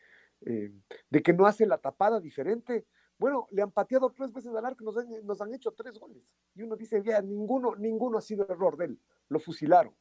eh, 0.41 0.71
de 1.09 1.23
que 1.23 1.33
no 1.33 1.47
hace 1.47 1.65
la 1.65 1.79
tapada 1.79 2.19
diferente. 2.19 2.85
Bueno, 3.17 3.47
le 3.49 3.63
han 3.63 3.71
pateado 3.71 4.11
tres 4.11 4.31
veces 4.31 4.53
al 4.53 4.67
arco, 4.67 4.83
nos 4.83 4.95
han, 4.97 5.25
nos 5.25 5.41
han 5.41 5.51
hecho 5.51 5.71
tres 5.71 5.97
goles. 5.97 6.21
Y 6.53 6.61
uno 6.61 6.75
dice, 6.75 7.01
ya, 7.03 7.23
ninguno, 7.23 7.75
ninguno 7.75 8.19
ha 8.19 8.21
sido 8.21 8.45
error 8.47 8.77
de 8.77 8.85
él, 8.85 9.01
lo 9.29 9.39
fusilaron. 9.39 9.95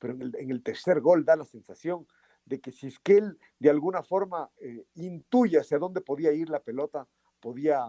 Pero 0.00 0.14
en 0.14 0.22
el, 0.22 0.34
en 0.34 0.50
el 0.50 0.64
tercer 0.64 1.00
gol 1.00 1.24
da 1.24 1.36
la 1.36 1.44
sensación 1.44 2.08
de 2.44 2.60
que 2.60 2.72
si 2.72 2.88
es 2.88 2.98
que 2.98 3.18
él 3.18 3.38
de 3.60 3.70
alguna 3.70 4.02
forma 4.02 4.50
eh, 4.56 4.84
intuye 4.94 5.60
hacia 5.60 5.78
dónde 5.78 6.00
podía 6.00 6.32
ir 6.32 6.48
la 6.50 6.58
pelota, 6.58 7.06
podía, 7.38 7.88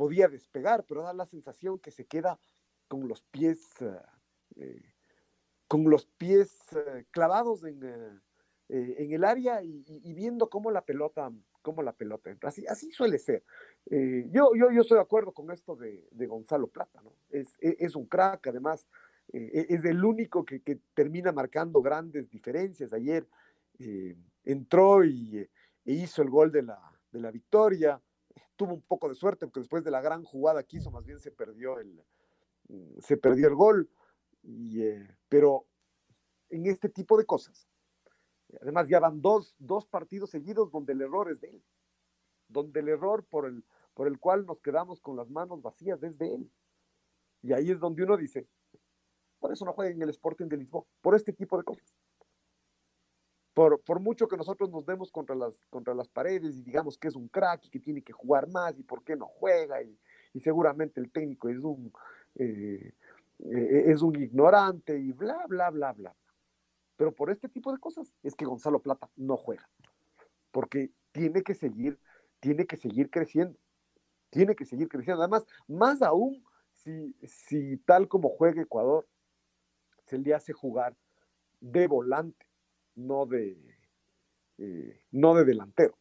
podía 0.00 0.28
despegar, 0.28 0.86
pero 0.88 1.02
da 1.02 1.12
la 1.12 1.26
sensación 1.26 1.78
que 1.78 1.90
se 1.90 2.06
queda 2.06 2.40
con 2.88 3.06
los 3.06 3.20
pies, 3.20 3.68
eh, 4.56 4.94
con 5.68 5.90
los 5.90 6.06
pies 6.06 6.56
eh, 6.74 7.04
clavados 7.10 7.64
en, 7.64 7.84
eh, 8.70 8.96
el 8.96 9.24
área 9.24 9.62
y, 9.62 10.14
viendo 10.14 10.48
cómo 10.48 10.70
la 10.70 10.86
pelota, 10.86 11.30
cómo 11.60 11.82
la 11.82 11.92
pelota 11.92 12.30
entra. 12.30 12.48
Así, 12.48 12.90
suele 12.92 13.18
ser. 13.18 13.44
yo, 13.84 14.52
yo, 14.54 14.70
yo 14.70 14.80
estoy 14.80 14.96
de 14.96 15.02
acuerdo 15.02 15.32
con 15.32 15.50
esto 15.50 15.76
de, 15.76 16.26
Gonzalo 16.26 16.68
Plata, 16.68 17.02
¿no? 17.02 17.12
Es, 17.28 17.58
es, 17.60 17.94
un 17.94 18.06
crack, 18.06 18.46
además, 18.46 18.88
es 19.28 19.84
el 19.84 20.02
único 20.02 20.46
que, 20.46 20.60
termina 20.94 21.30
marcando 21.30 21.82
grandes 21.82 22.30
diferencias. 22.30 22.94
Ayer 22.94 23.28
entró 24.44 25.04
y 25.04 25.46
e 25.84 25.92
hizo 25.92 26.22
el 26.22 26.30
gol 26.30 26.50
de 26.50 26.62
la 26.62 27.30
victoria 27.30 28.00
tuvo 28.56 28.74
un 28.74 28.82
poco 28.82 29.08
de 29.08 29.14
suerte, 29.14 29.46
porque 29.46 29.60
después 29.60 29.84
de 29.84 29.90
la 29.90 30.00
gran 30.00 30.24
jugada 30.24 30.62
que 30.62 30.78
hizo, 30.78 30.90
más 30.90 31.04
bien 31.04 31.18
se 31.18 31.30
perdió 31.30 31.78
el, 31.78 32.02
mm, 32.68 32.98
se 33.00 33.16
perdió 33.16 33.48
el 33.48 33.54
gol. 33.54 33.90
Y, 34.42 34.82
eh, 34.82 35.16
pero 35.28 35.66
en 36.48 36.66
este 36.66 36.88
tipo 36.88 37.16
de 37.16 37.24
cosas, 37.26 37.68
además 38.60 38.88
ya 38.88 39.00
van 39.00 39.20
dos, 39.20 39.54
dos 39.58 39.86
partidos 39.86 40.30
seguidos 40.30 40.70
donde 40.70 40.92
el 40.92 41.02
error 41.02 41.30
es 41.30 41.40
de 41.40 41.50
él, 41.50 41.64
donde 42.48 42.80
el 42.80 42.88
error 42.88 43.24
por 43.24 43.46
el, 43.46 43.64
por 43.94 44.06
el 44.06 44.18
cual 44.18 44.46
nos 44.46 44.60
quedamos 44.60 45.00
con 45.00 45.16
las 45.16 45.30
manos 45.30 45.62
vacías 45.62 46.02
es 46.02 46.18
de 46.18 46.34
él. 46.34 46.52
Y 47.42 47.52
ahí 47.52 47.70
es 47.70 47.80
donde 47.80 48.02
uno 48.02 48.16
dice, 48.16 48.48
por 49.38 49.52
eso 49.52 49.64
no 49.64 49.72
juega 49.72 49.90
en 49.90 50.02
el 50.02 50.10
Sporting 50.10 50.46
de 50.46 50.58
Lisboa, 50.58 50.84
por 51.00 51.14
este 51.14 51.32
tipo 51.32 51.56
de 51.56 51.64
cosas. 51.64 51.94
Por, 53.60 53.78
por, 53.82 54.00
mucho 54.00 54.26
que 54.26 54.38
nosotros 54.38 54.70
nos 54.70 54.86
demos 54.86 55.12
contra 55.12 55.36
las, 55.36 55.60
contra 55.68 55.92
las 55.92 56.08
paredes 56.08 56.56
y 56.56 56.62
digamos 56.62 56.96
que 56.96 57.08
es 57.08 57.14
un 57.14 57.28
crack 57.28 57.66
y 57.66 57.68
que 57.68 57.78
tiene 57.78 58.00
que 58.00 58.14
jugar 58.14 58.48
más 58.48 58.78
y 58.78 58.82
por 58.82 59.04
qué 59.04 59.16
no 59.16 59.26
juega 59.26 59.82
y, 59.82 59.98
y 60.32 60.40
seguramente 60.40 60.98
el 60.98 61.12
técnico 61.12 61.50
es 61.50 61.58
un, 61.58 61.92
eh, 62.36 62.94
eh, 63.40 63.82
es 63.84 64.00
un 64.00 64.18
ignorante 64.18 64.98
y 64.98 65.12
bla, 65.12 65.44
bla, 65.46 65.68
bla, 65.68 65.92
bla. 65.92 66.16
Pero 66.96 67.12
por 67.14 67.30
este 67.30 67.50
tipo 67.50 67.70
de 67.70 67.78
cosas 67.78 68.14
es 68.22 68.34
que 68.34 68.46
Gonzalo 68.46 68.80
Plata 68.80 69.10
no 69.14 69.36
juega, 69.36 69.68
porque 70.52 70.90
tiene 71.12 71.42
que 71.42 71.52
seguir, 71.52 72.00
tiene 72.40 72.64
que 72.64 72.78
seguir 72.78 73.10
creciendo, 73.10 73.58
tiene 74.30 74.56
que 74.56 74.64
seguir 74.64 74.88
creciendo. 74.88 75.20
Además, 75.20 75.46
más 75.68 76.00
aún 76.00 76.42
si, 76.72 77.14
si 77.24 77.76
tal 77.76 78.08
como 78.08 78.30
juega 78.30 78.62
Ecuador, 78.62 79.06
se 80.06 80.16
le 80.16 80.32
hace 80.32 80.54
jugar 80.54 80.96
de 81.60 81.86
volante, 81.88 82.46
no 83.06 83.26
de, 83.26 83.56
eh, 84.58 85.00
no 85.12 85.34
de 85.34 85.44
delantero. 85.44 85.98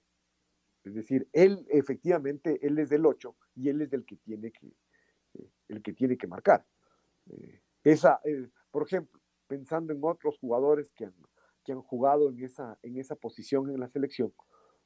Es 0.84 0.94
decir, 0.94 1.28
él 1.34 1.66
efectivamente, 1.70 2.60
él 2.66 2.78
es 2.80 2.90
del 2.90 3.06
8 3.06 3.36
y 3.56 3.70
él 3.70 3.82
es 3.82 3.94
el 3.94 4.06
que 4.06 4.18
tiene 4.18 4.52
que, 4.52 4.68
eh, 5.34 5.52
el 5.68 5.82
que, 5.82 5.94
tiene 5.94 6.18
que 6.18 6.28
marcar. 6.28 6.66
Eh, 7.30 7.62
esa, 7.84 8.20
por 8.72 8.84
ejemplo, 8.84 9.20
pensando 9.48 9.94
en 9.94 10.00
otros 10.04 10.38
jugadores 10.40 10.92
que 10.92 11.06
han, 11.06 11.16
que 11.64 11.72
han 11.72 11.82
jugado 11.82 12.30
en 12.30 12.44
esa, 12.44 12.78
en 12.82 12.98
esa 12.98 13.16
posición 13.16 13.70
en 13.70 13.80
la 13.80 13.90
selección, 13.90 14.34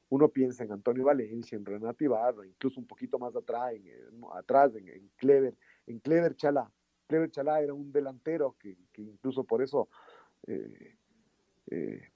uno 0.08 0.28
piensa 0.28 0.64
en 0.64 0.72
Antonio 0.72 1.04
Valencia, 1.04 1.56
en 1.56 1.64
Renato 1.64 2.04
Ibarra, 2.04 2.46
incluso 2.46 2.78
un 2.78 2.86
poquito 2.86 3.18
más 3.18 3.34
atrás, 3.34 3.72
en, 3.74 4.22
atrás, 4.34 4.74
en, 4.76 4.88
en, 4.88 5.10
Clever, 5.16 5.56
en 5.86 5.98
Clever 5.98 6.36
Chalá. 6.36 6.70
Clever 7.06 7.30
Chalá 7.30 7.60
era 7.60 7.74
un 7.74 7.90
delantero 7.90 8.56
que, 8.58 8.76
que 8.92 9.02
incluso 9.02 9.44
por 9.44 9.62
eso, 9.62 9.88
eh, 11.70 12.10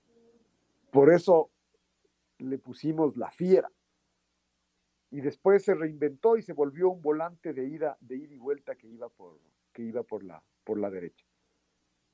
por 0.90 1.12
eso 1.12 1.50
le 2.38 2.58
pusimos 2.58 3.16
la 3.16 3.30
fiera. 3.30 3.70
Y 5.10 5.20
después 5.20 5.64
se 5.64 5.74
reinventó 5.74 6.36
y 6.36 6.42
se 6.42 6.52
volvió 6.52 6.90
un 6.90 7.00
volante 7.00 7.52
de 7.52 7.66
ida, 7.66 7.96
de 8.00 8.16
ida 8.16 8.34
y 8.34 8.38
vuelta 8.38 8.76
que 8.76 8.88
iba 8.88 9.08
por, 9.08 9.40
que 9.72 9.82
iba 9.82 10.02
por 10.02 10.22
la, 10.22 10.42
por 10.64 10.78
la 10.78 10.90
derecha. 10.90 11.24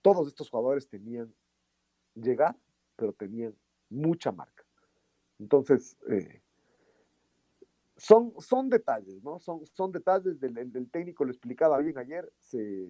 Todos 0.01 0.29
estos 0.29 0.49
jugadores 0.51 0.89
tenían 0.89 1.35
llegar, 2.15 2.57
pero 2.97 3.13
tenían 3.13 3.57
mucha 3.89 4.31
marca. 4.31 4.65
Entonces, 5.39 5.97
eh, 6.09 6.43
son, 7.97 8.35
son 8.39 8.69
detalles, 8.69 9.23
¿no? 9.23 9.39
Son, 9.39 9.65
son 9.67 9.93
detalles 9.93 10.39
del, 10.41 10.91
técnico, 10.91 11.25
lo 11.25 11.31
explicaba 11.31 11.79
bien 11.79 11.99
ayer, 11.99 12.31
se, 12.39 12.87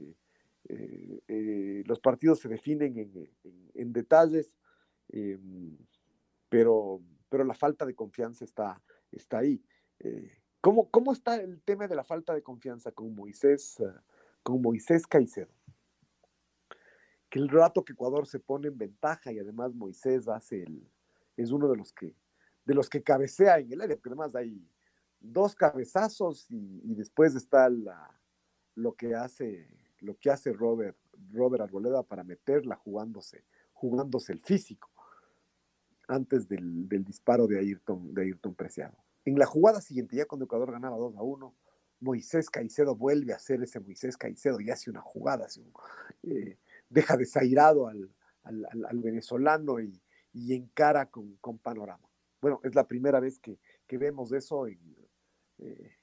eh, 0.68 1.20
eh, 1.28 1.82
los 1.86 2.00
partidos 2.00 2.40
se 2.40 2.48
definen 2.48 2.98
en, 2.98 3.30
en, 3.44 3.70
en 3.74 3.92
detalles, 3.92 4.54
em, 5.08 5.76
pero, 6.48 7.02
pero 7.28 7.44
la 7.44 7.54
falta 7.54 7.84
de 7.84 7.94
confianza 7.94 8.44
está, 8.44 8.82
está 9.10 9.38
ahí. 9.38 9.62
¿cómo, 10.60 10.90
¿Cómo 10.90 11.12
está 11.12 11.36
el 11.36 11.62
tema 11.62 11.86
de 11.88 11.94
la 11.94 12.04
falta 12.04 12.34
de 12.34 12.42
confianza 12.42 12.92
con 12.92 13.14
Moisés, 13.14 13.82
con 14.42 14.60
Moisés 14.60 15.06
Caicedo? 15.06 15.52
Que 17.28 17.38
el 17.38 17.48
rato 17.48 17.84
que 17.84 17.92
Ecuador 17.92 18.26
se 18.26 18.38
pone 18.38 18.68
en 18.68 18.78
ventaja 18.78 19.32
y 19.32 19.38
además 19.38 19.74
Moisés 19.74 20.28
hace 20.28 20.62
el, 20.62 20.88
es 21.36 21.50
uno 21.50 21.68
de 21.68 21.76
los 21.76 21.92
que 21.92 22.14
de 22.64 22.74
los 22.74 22.88
que 22.88 23.02
cabecea 23.02 23.58
en 23.58 23.70
el 23.72 23.82
área, 23.82 23.96
porque 23.96 24.08
además 24.08 24.34
hay 24.34 24.66
dos 25.20 25.54
cabezazos 25.54 26.50
y, 26.50 26.80
y 26.82 26.94
después 26.94 27.34
está 27.34 27.68
la, 27.68 28.18
lo 28.74 28.94
que 28.94 29.14
hace 29.14 29.83
lo 30.04 30.16
que 30.18 30.30
hace 30.30 30.52
Robert 30.52 30.96
Robert 31.32 31.62
Arboleda 31.62 32.02
para 32.02 32.24
meterla 32.24 32.76
jugándose 32.76 33.44
jugándose 33.72 34.32
el 34.32 34.40
físico 34.40 34.90
antes 36.06 36.48
del, 36.48 36.88
del, 36.88 37.04
disparo 37.04 37.46
de 37.46 37.58
Ayrton 37.58 38.14
de 38.14 38.22
Ayrton 38.22 38.54
Preciado. 38.54 38.96
En 39.24 39.38
la 39.38 39.46
jugada 39.46 39.80
siguiente, 39.80 40.16
ya 40.16 40.26
cuando 40.26 40.44
Ecuador 40.44 40.70
ganaba 40.70 40.98
2 40.98 41.16
a 41.16 41.22
1, 41.22 41.54
Moisés 42.00 42.50
Caicedo 42.50 42.94
vuelve 42.94 43.32
a 43.32 43.36
hacer 43.36 43.62
ese 43.62 43.80
Moisés 43.80 44.16
Caicedo 44.16 44.60
y 44.60 44.70
hace 44.70 44.90
una 44.90 45.00
jugada, 45.00 45.46
eh, 46.22 46.58
deja 46.90 47.16
desairado 47.16 47.88
al, 47.88 48.10
al 48.42 49.00
venezolano 49.00 49.80
y, 49.80 50.00
y 50.34 50.54
encara 50.54 51.06
con, 51.06 51.36
con, 51.36 51.58
panorama. 51.58 52.06
Bueno, 52.42 52.60
es 52.62 52.74
la 52.74 52.86
primera 52.86 53.20
vez 53.20 53.38
que, 53.38 53.58
que 53.86 53.96
vemos 53.96 54.32
eso 54.32 54.66
en, 54.66 54.78
eh, 55.58 55.96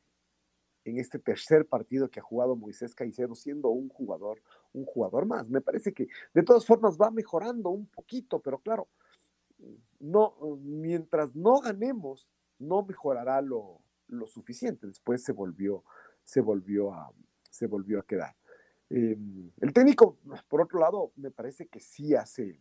en 0.84 0.98
este 0.98 1.20
tercer 1.20 1.68
partido 1.68 2.10
que 2.10 2.20
ha 2.20 2.24
jugado 2.24 2.56
Moisés 2.56 2.96
Caicedo, 2.96 3.36
siendo 3.36 3.70
un 3.70 3.90
jugador, 3.90 4.42
un 4.74 4.86
jugador 4.86 5.26
más. 5.26 5.48
Me 5.50 5.62
parece 5.62 5.94
que 5.94 6.08
de 6.34 6.44
todas 6.44 6.66
formas 6.66 6.98
va 7.00 7.12
mejorando 7.12 7.70
un 7.70 7.86
poquito, 7.88 8.40
pero 8.40 8.60
claro, 8.60 8.88
no, 10.00 10.36
mientras 10.64 11.36
no 11.36 11.60
ganemos, 11.60 12.30
no 12.58 12.84
mejorará 12.84 13.42
lo, 13.42 13.82
lo 14.08 14.28
suficiente. 14.28 14.88
Después 14.88 15.24
se 15.24 15.32
volvió, 15.32 15.84
se 16.24 16.42
volvió 16.42 16.94
a, 16.94 17.12
se 17.50 17.68
volvió 17.68 18.00
a 18.00 18.06
quedar. 18.06 18.36
Eh, 18.90 19.18
el 19.62 19.74
técnico, 19.74 20.18
por 20.50 20.62
otro 20.62 20.80
lado, 20.80 21.12
me 21.16 21.32
parece 21.32 21.68
que 21.68 21.80
sí 21.80 22.14
hace, 22.16 22.60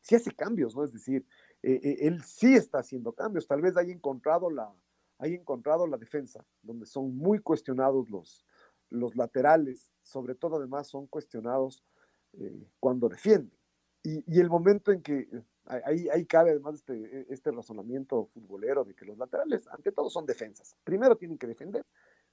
sí 0.00 0.14
hace 0.14 0.32
cambios, 0.32 0.74
¿no? 0.74 0.84
Es 0.84 0.92
decir, 0.92 1.24
eh, 1.62 1.80
eh, 1.82 1.96
él 2.00 2.22
sí 2.24 2.54
está 2.54 2.78
haciendo 2.78 3.12
cambios. 3.12 3.46
Tal 3.46 3.60
vez 3.60 3.76
haya 3.76 3.92
encontrado 3.92 4.50
la, 4.50 4.72
haya 5.18 5.34
encontrado 5.36 5.86
la 5.86 5.96
defensa, 5.96 6.44
donde 6.62 6.86
son 6.86 7.16
muy 7.16 7.38
cuestionados 7.38 8.10
los, 8.10 8.44
los 8.90 9.16
laterales, 9.16 9.90
sobre 10.02 10.34
todo 10.34 10.56
además 10.56 10.88
son 10.88 11.06
cuestionados 11.06 11.84
eh, 12.34 12.66
cuando 12.80 13.08
defienden. 13.08 13.56
Y, 14.02 14.24
y, 14.26 14.40
el 14.40 14.50
momento 14.50 14.90
en 14.90 15.00
que 15.00 15.28
ahí, 15.66 16.08
ahí 16.08 16.26
cabe 16.26 16.50
además 16.50 16.76
este, 16.76 17.32
este 17.32 17.52
razonamiento 17.52 18.26
futbolero 18.26 18.84
de 18.84 18.94
que 18.94 19.04
los 19.04 19.16
laterales, 19.16 19.68
ante 19.68 19.92
todo, 19.92 20.10
son 20.10 20.26
defensas. 20.26 20.76
Primero 20.84 21.16
tienen 21.16 21.38
que 21.38 21.46
defender, 21.46 21.84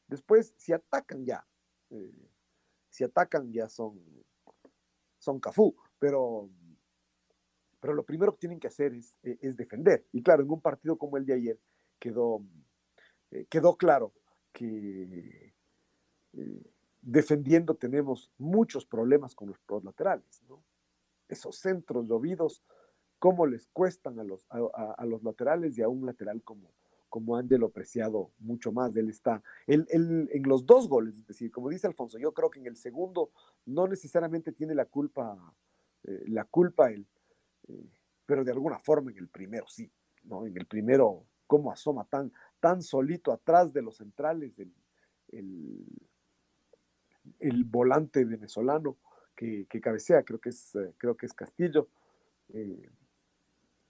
después 0.07 0.53
si 0.57 0.73
atacan 0.73 1.25
ya, 1.25 1.45
eh, 1.91 2.29
si 2.89 3.03
atacan 3.03 3.51
ya 3.51 3.69
son, 3.69 4.01
son 5.19 5.39
cafú, 5.39 5.75
pero, 5.99 6.49
pero 7.79 7.93
lo 7.93 8.03
primero 8.03 8.33
que 8.33 8.39
tienen 8.39 8.59
que 8.59 8.67
hacer 8.67 8.93
es, 8.93 9.17
es 9.21 9.55
defender. 9.55 10.05
Y 10.11 10.23
claro, 10.23 10.43
en 10.43 10.49
un 10.49 10.61
partido 10.61 10.97
como 10.97 11.17
el 11.17 11.25
de 11.25 11.33
ayer 11.33 11.59
quedó, 11.99 12.41
eh, 13.31 13.45
quedó 13.49 13.75
claro 13.77 14.13
que 14.51 15.53
eh, 16.33 16.63
defendiendo 17.01 17.75
tenemos 17.75 18.31
muchos 18.37 18.85
problemas 18.85 19.35
con 19.35 19.49
los, 19.49 19.83
laterales. 19.83 20.41
Esos 21.27 21.57
centros 21.57 22.07
llovidos, 22.07 22.63
cómo 23.19 23.45
les 23.45 23.67
cuestan 23.67 24.19
a 24.19 24.23
los, 24.23 24.45
a, 24.49 25.05
los 25.05 25.23
laterales 25.23 25.77
y 25.77 25.81
a 25.81 25.89
un 25.89 26.05
lateral 26.05 26.41
como, 26.43 26.71
como 27.07 27.35
Ángelo 27.37 27.69
Preciado 27.69 28.31
mucho 28.39 28.71
más. 28.71 28.95
Él 28.95 29.09
está 29.09 29.43
él, 29.67 29.85
él, 29.89 30.29
en 30.31 30.43
los 30.43 30.65
dos 30.65 30.87
goles, 30.89 31.15
es 31.17 31.27
decir, 31.27 31.51
como 31.51 31.69
dice 31.69 31.87
Alfonso, 31.87 32.17
yo 32.17 32.33
creo 32.33 32.49
que 32.49 32.59
en 32.59 32.67
el 32.67 32.77
segundo 32.77 33.31
no 33.65 33.87
necesariamente 33.87 34.51
tiene 34.51 34.73
la 34.73 34.85
culpa, 34.85 35.53
eh, 36.03 36.23
la 36.27 36.45
culpa 36.45 36.91
él, 36.91 37.05
pero 38.25 38.43
de 38.43 38.51
alguna 38.51 38.79
forma 38.79 39.11
en 39.11 39.17
el 39.17 39.27
primero 39.27 39.67
sí, 39.67 39.91
¿no? 40.23 40.45
En 40.45 40.57
el 40.57 40.65
primero, 40.65 41.25
cómo 41.45 41.71
asoma 41.71 42.05
tan, 42.05 42.31
tan 42.59 42.81
solito 42.81 43.31
atrás 43.31 43.73
de 43.73 43.81
los 43.81 43.97
centrales 43.97 44.59
el, 44.59 44.73
el, 47.39 47.63
volante 47.63 48.25
venezolano 48.25 48.97
que, 49.35 49.65
que, 49.69 49.81
cabecea, 49.81 50.23
creo 50.23 50.39
que 50.39 50.49
es, 50.49 50.75
eh, 50.75 50.93
creo 50.97 51.15
que 51.15 51.25
es 51.25 51.33
Castillo, 51.33 51.87
eh, 52.53 52.89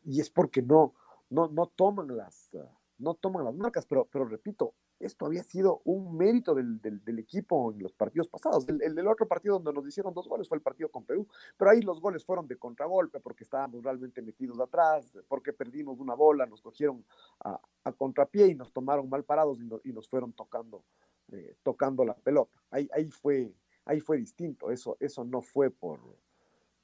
y 0.05 0.19
es 0.21 0.29
porque 0.29 0.61
no, 0.61 0.93
no, 1.29 1.47
no 1.47 1.67
toman 1.67 2.15
las, 2.15 2.49
uh, 2.53 2.67
no 2.97 3.15
toman 3.15 3.45
las 3.45 3.55
marcas, 3.55 3.85
pero, 3.85 4.05
pero 4.11 4.25
repito, 4.25 4.73
esto 4.99 5.25
había 5.25 5.43
sido 5.43 5.81
un 5.85 6.17
mérito 6.17 6.53
del, 6.53 6.81
del, 6.81 7.19
equipo 7.19 7.71
en 7.71 7.81
los 7.81 7.93
partidos 7.93 8.27
pasados. 8.27 8.67
El, 8.67 8.81
el, 8.81 9.07
otro 9.07 9.27
partido 9.27 9.55
donde 9.55 9.73
nos 9.73 9.87
hicieron 9.87 10.13
dos 10.13 10.27
goles 10.27 10.47
fue 10.47 10.57
el 10.57 10.61
partido 10.61 10.89
con 10.89 11.05
Perú, 11.05 11.27
pero 11.57 11.71
ahí 11.71 11.81
los 11.81 12.01
goles 12.01 12.25
fueron 12.25 12.47
de 12.47 12.57
contragolpe 12.57 13.19
porque 13.19 13.43
estábamos 13.43 13.83
realmente 13.83 14.21
metidos 14.21 14.59
atrás, 14.59 15.11
porque 15.27 15.53
perdimos 15.53 15.99
una 15.99 16.15
bola, 16.15 16.45
nos 16.45 16.61
cogieron 16.61 17.05
a, 17.43 17.59
a 17.83 17.91
contrapié 17.93 18.47
y 18.47 18.55
nos 18.55 18.73
tomaron 18.73 19.09
mal 19.09 19.23
parados 19.23 19.61
y, 19.61 19.65
no, 19.65 19.79
y 19.83 19.93
nos 19.93 20.07
fueron 20.09 20.33
tocando, 20.33 20.83
eh, 21.31 21.55
tocando 21.63 22.03
la 22.03 22.15
pelota. 22.15 22.59
Ahí, 22.69 22.89
ahí, 22.93 23.09
fue, 23.09 23.53
ahí 23.85 24.01
fue 24.01 24.17
distinto, 24.17 24.69
eso, 24.69 24.97
eso 24.99 25.23
no 25.23 25.41
fue 25.41 25.69
por, 25.71 25.99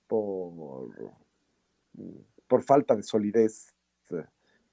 por, 0.07 0.89
por 2.47 2.63
falta 2.63 2.95
de 2.95 3.03
solidez 3.03 3.75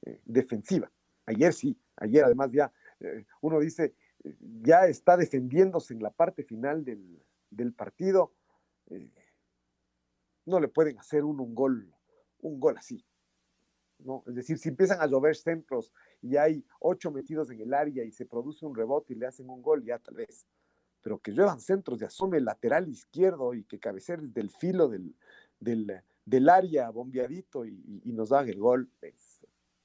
eh, 0.04 0.20
defensiva. 0.25 0.90
Ayer 1.26 1.52
sí, 1.52 1.76
ayer 1.96 2.25
además 2.25 2.52
ya 2.52 2.72
uno 3.40 3.61
dice, 3.61 3.94
eh, 4.25 4.37
ya 4.62 4.87
está 4.87 5.16
defendiéndose 5.16 5.94
en 5.94 6.02
la 6.02 6.11
parte 6.11 6.42
final 6.42 6.85
del, 6.85 7.23
del 7.50 7.73
partido, 7.73 8.32
eh, 8.90 9.11
no 10.44 10.61
le 10.61 10.68
pueden 10.68 10.99
hacer 10.99 11.25
uno 11.25 11.42
un 11.42 11.54
gol, 11.54 11.94
un 12.40 12.59
gol 12.59 12.76
así. 12.76 13.04
¿no? 13.99 14.25
Es 14.26 14.35
decir, 14.35 14.59
si 14.59 14.68
empiezan 14.68 15.00
a 15.00 15.06
llover 15.06 15.37
centros 15.37 15.92
y 16.21 16.37
hay 16.37 16.64
ocho 16.80 17.11
metidos 17.11 17.50
en 17.50 17.61
el 17.61 17.73
área 17.75 18.04
y 18.04 18.12
se 18.12 18.26
produce 18.26 18.66
un 18.66 18.75
rebote 18.75 19.12
y 19.12 19.16
le 19.16 19.26
hacen 19.26 19.49
un 19.49 19.62
gol, 19.62 19.85
ya 19.85 19.99
tal 19.99 20.16
vez. 20.16 20.47
Pero 21.02 21.18
que 21.18 21.32
lluevan 21.32 21.61
centros 21.61 21.99
de 21.99 22.06
asome 22.06 22.38
el 22.38 22.44
lateral 22.44 22.88
izquierdo 22.88 23.54
y 23.54 23.64
que 23.64 23.78
cabeceres 23.78 24.32
del 24.32 24.50
filo 24.50 24.88
del, 24.88 25.14
del, 25.61 26.49
área 26.49 26.90
bombeadito 26.90 27.64
y, 27.64 28.02
nos 28.12 28.32
haga 28.32 28.50
el 28.50 28.59
gol. 28.59 28.90
Es, 29.00 29.32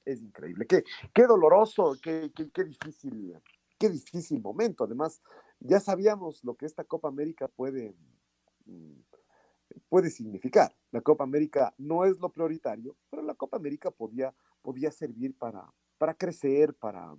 es 0.08 0.22
increíble. 0.22 0.66
Qué, 0.66 0.84
qué 1.12 1.26
doloroso, 1.26 1.96
qué, 2.02 2.32
qué, 2.34 2.64
difícil, 2.64 3.36
qué 3.78 3.88
difícil 3.90 4.40
momento. 4.40 4.84
Además, 4.84 5.22
ya 5.60 5.80
sabíamos 5.80 6.42
lo 6.44 6.54
que 6.54 6.66
esta 6.66 6.84
Copa 6.84 7.08
América 7.08 7.48
puede, 7.48 7.94
mm, 8.64 9.00
puede 9.88 10.10
significar. 10.10 10.74
La 10.90 11.02
Copa 11.02 11.24
América 11.24 11.74
no 11.76 12.04
es 12.04 12.18
lo 12.18 12.30
prioritario, 12.30 12.96
pero 13.10 13.22
la 13.22 13.34
Copa 13.34 13.58
América 13.58 13.90
podía, 13.90 14.34
podía 14.62 14.90
servir 14.90 15.36
para, 15.36 15.70
para 15.98 16.14
crecer, 16.14 16.74
para, 16.74 17.14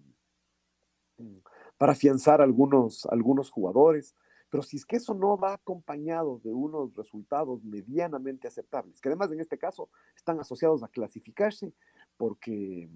mm, 1.17 1.37
para 1.77 1.91
afianzar 1.91 2.41
algunos, 2.41 3.05
algunos 3.05 3.51
jugadores. 3.51 4.15
Pero 4.49 4.63
si 4.63 4.77
es 4.77 4.85
que 4.85 4.95
eso 4.95 5.13
no 5.13 5.37
va 5.37 5.53
acompañado 5.53 6.39
de 6.43 6.51
unos 6.51 6.95
resultados 6.95 7.63
medianamente 7.63 8.47
aceptables, 8.47 8.99
que 8.99 9.09
además 9.09 9.31
en 9.31 9.41
este 9.41 9.59
caso 9.59 9.89
están 10.15 10.39
asociados 10.39 10.81
a 10.81 10.87
clasificarse 10.87 11.71
porque, 12.19 12.89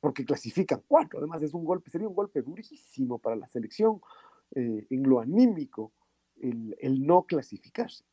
porque 0.00 0.24
clasifican 0.24 0.82
cuatro, 0.88 1.18
además 1.18 1.42
es 1.42 1.52
un 1.52 1.66
golpe, 1.66 1.90
sería 1.90 2.08
un 2.08 2.14
golpe 2.14 2.40
durísimo 2.40 3.18
para 3.18 3.36
la 3.36 3.46
selección 3.46 4.00
eh, 4.54 4.86
en 4.88 5.02
lo 5.02 5.20
anímico 5.20 5.92
el, 6.40 6.74
el, 6.80 7.06
no 7.06 7.24
clasificarse. 7.24 8.04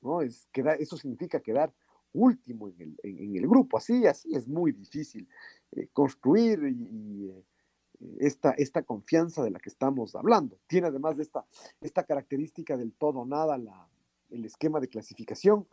¿no? 0.00 0.22
Es, 0.22 0.48
queda, 0.52 0.72
eso 0.72 0.96
significa 0.96 1.40
quedar 1.40 1.70
último 2.14 2.68
en 2.68 2.80
el, 2.80 2.96
en, 3.02 3.36
el, 3.36 3.46
grupo, 3.46 3.76
así, 3.76 4.06
así 4.06 4.34
es 4.34 4.48
muy 4.48 4.72
difícil 4.72 5.28
eh, 5.72 5.88
construir 5.92 6.58
y, 6.66 7.28
eh, 7.28 7.44
esta, 8.18 8.52
esta 8.52 8.84
confianza 8.84 9.42
de 9.44 9.50
la 9.50 9.58
que 9.58 9.68
estamos 9.68 10.14
hablando. 10.14 10.58
Tiene 10.66 10.86
además 10.86 11.18
de 11.18 11.24
esta, 11.24 11.44
esta 11.82 12.04
característica 12.04 12.78
del 12.78 12.94
todo 12.94 13.26
nada 13.26 13.58
la, 13.58 13.86
el 14.30 14.46
esquema 14.46 14.80
de 14.80 14.88
clasificación, 14.88 15.66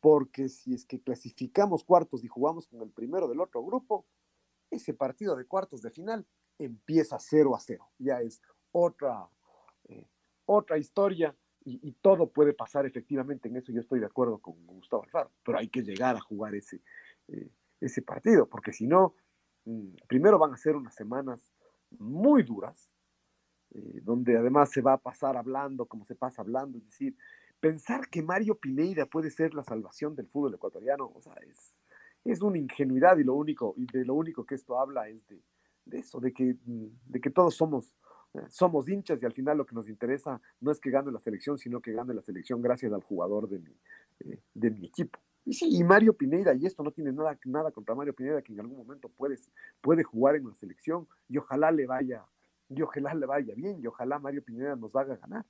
porque 0.00 0.48
si 0.48 0.74
es 0.74 0.84
que 0.84 1.00
clasificamos 1.00 1.84
cuartos 1.84 2.24
y 2.24 2.28
jugamos 2.28 2.68
con 2.68 2.82
el 2.82 2.90
primero 2.90 3.28
del 3.28 3.40
otro 3.40 3.62
grupo, 3.64 4.06
ese 4.70 4.94
partido 4.94 5.34
de 5.36 5.46
cuartos 5.46 5.82
de 5.82 5.90
final 5.90 6.26
empieza 6.58 7.18
0 7.18 7.56
a 7.56 7.60
0. 7.60 7.90
Ya 7.98 8.20
es 8.20 8.40
otra, 8.72 9.28
eh, 9.84 10.08
otra 10.44 10.78
historia 10.78 11.34
y, 11.64 11.92
todo 12.00 12.30
puede 12.30 12.54
pasar 12.54 12.86
efectivamente 12.86 13.48
en 13.48 13.56
eso. 13.56 13.72
Yo 13.72 13.80
estoy 13.80 14.00
de 14.00 14.06
acuerdo 14.06 14.38
con 14.38 14.54
Gustavo 14.66 15.02
Alfaro, 15.02 15.32
pero 15.44 15.58
hay 15.58 15.68
que 15.68 15.82
llegar 15.82 16.16
a 16.16 16.20
jugar 16.20 16.54
ese, 16.54 16.80
eh, 17.28 17.50
ese 17.78 18.00
partido, 18.00 18.48
porque 18.48 18.72
si 18.72 18.86
no, 18.86 19.14
mm, 19.66 19.96
primero 20.08 20.38
van 20.38 20.54
a 20.54 20.56
ser 20.56 20.76
unas 20.76 20.94
semanas 20.94 21.52
muy 21.90 22.42
duras, 22.42 22.90
eh, 23.70 24.00
donde 24.02 24.38
además 24.38 24.70
se 24.70 24.80
va 24.80 24.94
a 24.94 25.02
pasar 25.02 25.36
hablando 25.36 25.84
como 25.84 26.06
se 26.06 26.14
pasa 26.14 26.40
hablando, 26.40 26.78
es 26.78 26.84
decir, 26.84 27.14
pensar 27.60 28.08
que 28.08 28.22
Mario 28.22 28.56
Pineida 28.56 29.06
puede 29.06 29.30
ser 29.30 29.54
la 29.54 29.62
salvación 29.62 30.14
del 30.14 30.28
fútbol 30.28 30.54
ecuatoriano, 30.54 31.10
o 31.14 31.20
sea, 31.20 31.34
es, 31.46 31.74
es 32.24 32.42
una 32.42 32.58
ingenuidad 32.58 33.16
y 33.18 33.24
lo 33.24 33.34
único, 33.34 33.74
y 33.76 33.86
de 33.86 34.04
lo 34.04 34.14
único 34.14 34.44
que 34.44 34.54
esto 34.54 34.78
habla 34.78 35.08
es 35.08 35.26
de, 35.26 35.42
eso, 35.98 36.20
de 36.20 36.32
que, 36.32 36.56
de 36.64 37.20
que 37.20 37.30
todos 37.30 37.54
somos, 37.54 37.96
eh, 38.34 38.40
somos 38.48 38.88
hinchas 38.88 39.22
y 39.22 39.26
al 39.26 39.32
final 39.32 39.58
lo 39.58 39.66
que 39.66 39.74
nos 39.74 39.88
interesa 39.88 40.40
no 40.60 40.70
es 40.70 40.80
que 40.80 40.90
gane 40.90 41.10
la 41.10 41.20
selección, 41.20 41.58
sino 41.58 41.80
que 41.80 41.92
gane 41.92 42.14
la 42.14 42.22
selección 42.22 42.60
gracias 42.60 42.92
al 42.92 43.02
jugador 43.02 43.48
de 43.48 43.58
mi, 43.58 43.76
eh, 44.20 44.40
de 44.54 44.70
mi 44.70 44.86
equipo. 44.86 45.18
Y 45.44 45.54
sí, 45.54 45.66
y 45.70 45.82
Mario 45.82 46.12
Pineda, 46.12 46.54
y 46.54 46.66
esto 46.66 46.82
no 46.82 46.90
tiene 46.90 47.10
nada, 47.10 47.38
nada 47.46 47.70
contra 47.70 47.94
Mario 47.94 48.14
Pineda, 48.14 48.42
que 48.42 48.52
en 48.52 48.60
algún 48.60 48.76
momento 48.76 49.08
puede, 49.08 49.38
puede 49.80 50.02
jugar 50.02 50.36
en 50.36 50.46
la 50.46 50.54
selección, 50.54 51.08
y 51.26 51.38
ojalá 51.38 51.70
le 51.70 51.86
vaya, 51.86 52.26
y 52.68 52.82
ojalá 52.82 53.14
le 53.14 53.24
vaya 53.24 53.54
bien, 53.54 53.80
y 53.80 53.86
ojalá 53.86 54.18
Mario 54.18 54.44
Pineda 54.44 54.76
nos 54.76 54.94
haga 54.94 55.16
ganar. 55.16 55.46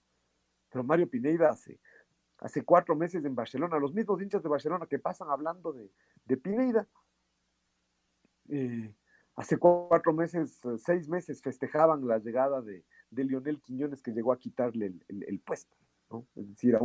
Pero 0.70 0.84
Mario 0.84 1.08
Pineda 1.08 1.50
hace, 1.50 1.80
hace 2.38 2.64
cuatro 2.64 2.95
meses 2.97 3.25
en 3.25 3.35
Barcelona, 3.35 3.78
los 3.78 3.95
mismos 3.95 4.21
hinchas 4.23 4.42
de 4.42 4.49
Barcelona 4.49 4.87
que 4.87 4.99
pasan 4.99 5.30
hablando 5.30 5.73
de, 5.73 5.90
de 6.25 6.37
Pineda, 6.37 6.88
eh, 8.49 8.95
hace 9.37 9.59
cuatro 9.59 10.12
meses, 10.12 10.61
seis 10.85 11.09
meses 11.09 11.42
festejaban 11.42 12.07
la 12.07 12.18
llegada 12.18 12.62
de, 12.62 12.85
Lionel 13.11 13.61
Quiñones 13.61 14.02
que 14.02 14.12
llegó 14.12 14.33
a 14.33 14.38
quitarle 14.38 14.92
el 15.09 15.40
puesto. 15.40 15.76
Es 16.37 16.49
decir, 16.49 16.75
a 16.76 16.80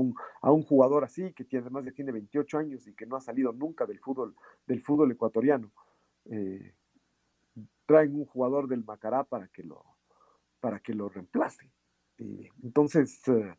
un, 0.52 0.64
jugador 0.64 1.04
así, 1.04 1.34
que 1.34 1.46
tiene, 1.46 1.66
además 1.66 1.86
ya 1.86 1.92
tiene 1.92 2.12
28 2.12 2.58
años 2.58 2.88
y 2.88 2.94
que 2.94 3.06
no 3.06 3.16
ha 3.16 3.22
salido 3.22 3.54
nunca 3.54 3.86
del 3.86 4.00
fútbol, 4.00 4.36
del 4.68 4.82
fútbol 4.82 5.12
ecuatoriano, 5.12 5.72
eh, 6.26 6.76
traen 7.86 8.16
un 8.16 8.26
jugador 8.26 8.68
del 8.68 8.84
Macará 8.84 9.24
para 9.24 9.48
que 9.48 9.64
lo, 9.64 9.84
para 10.60 10.80
que 10.80 10.94
lo 10.94 11.10
reemplace. 11.10 11.72
entonces, 12.18 13.26
eh, 13.28 13.56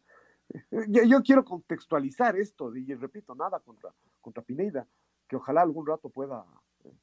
yo, 1.06 1.22
quiero 1.22 1.44
contextualizar 1.44 2.36
esto, 2.36 2.74
y 2.76 2.92
repito, 2.94 3.34
nada 3.34 3.60
contra, 3.60 3.92
contra 4.20 4.42
Pineida, 4.42 4.86
que 5.28 5.36
ojalá 5.36 5.62
algún 5.62 5.86
rato 5.86 6.08
pueda, 6.08 6.44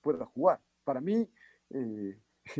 pueda 0.01 0.25
jugar. 0.25 0.59
Para 0.83 1.01
mí, 1.01 1.29
eh, 1.69 2.19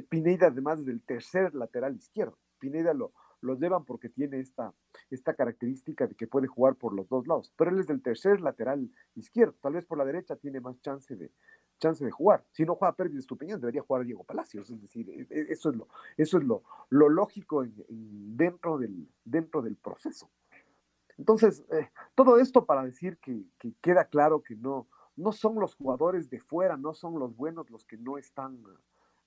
Pineida 0.09 0.47
además 0.47 0.79
es 0.79 0.87
el 0.87 1.01
tercer 1.01 1.53
lateral 1.55 1.95
izquierdo. 1.95 2.37
Pineida 2.59 2.93
lo, 2.93 3.13
los 3.41 3.59
llevan 3.59 3.85
porque 3.85 4.09
tiene 4.09 4.39
esta, 4.39 4.73
esta 5.09 5.33
característica 5.33 6.07
de 6.07 6.15
que 6.15 6.27
puede 6.27 6.47
jugar 6.47 6.75
por 6.75 6.93
los 6.93 7.09
dos 7.09 7.27
lados. 7.27 7.51
Pero 7.57 7.71
él 7.71 7.79
es 7.79 7.87
del 7.87 8.01
tercer 8.01 8.39
lateral 8.41 8.89
izquierdo. 9.15 9.55
Tal 9.61 9.73
vez 9.73 9.85
por 9.85 9.97
la 9.97 10.05
derecha 10.05 10.35
tiene 10.35 10.61
más 10.61 10.79
chance 10.81 11.15
de, 11.15 11.31
chance 11.79 12.05
de 12.05 12.11
jugar. 12.11 12.45
Si 12.51 12.63
no 12.63 12.75
juega 12.75 12.95
Pérez 12.95 13.15
Estupiñán, 13.15 13.59
debería 13.59 13.81
jugar 13.81 14.05
Diego 14.05 14.23
Palacios. 14.23 14.69
Es 14.69 14.81
decir, 14.81 15.09
e, 15.09 15.27
e, 15.29 15.51
eso 15.51 15.71
es 15.71 15.75
lo, 15.75 15.87
eso 16.15 16.37
es 16.37 16.43
lo, 16.43 16.63
lo 16.89 17.09
lógico 17.09 17.65
dentro, 17.89 18.77
del, 18.77 19.09
dentro 19.25 19.61
del 19.61 19.75
proceso. 19.75 20.29
Entonces, 21.21 21.63
eh, 21.71 21.87
todo 22.15 22.39
esto 22.39 22.65
para 22.65 22.83
decir 22.83 23.17
que, 23.17 23.45
que, 23.59 23.75
queda 23.79 24.05
claro 24.05 24.41
que 24.41 24.55
no, 24.55 24.87
no 25.15 25.31
son 25.31 25.59
los 25.59 25.75
jugadores 25.75 26.31
de 26.31 26.39
fuera, 26.39 26.77
no 26.77 26.95
son 26.95 27.19
los 27.19 27.35
buenos 27.35 27.69
los 27.69 27.85
que 27.85 27.95
no 27.95 28.17
están, 28.17 28.63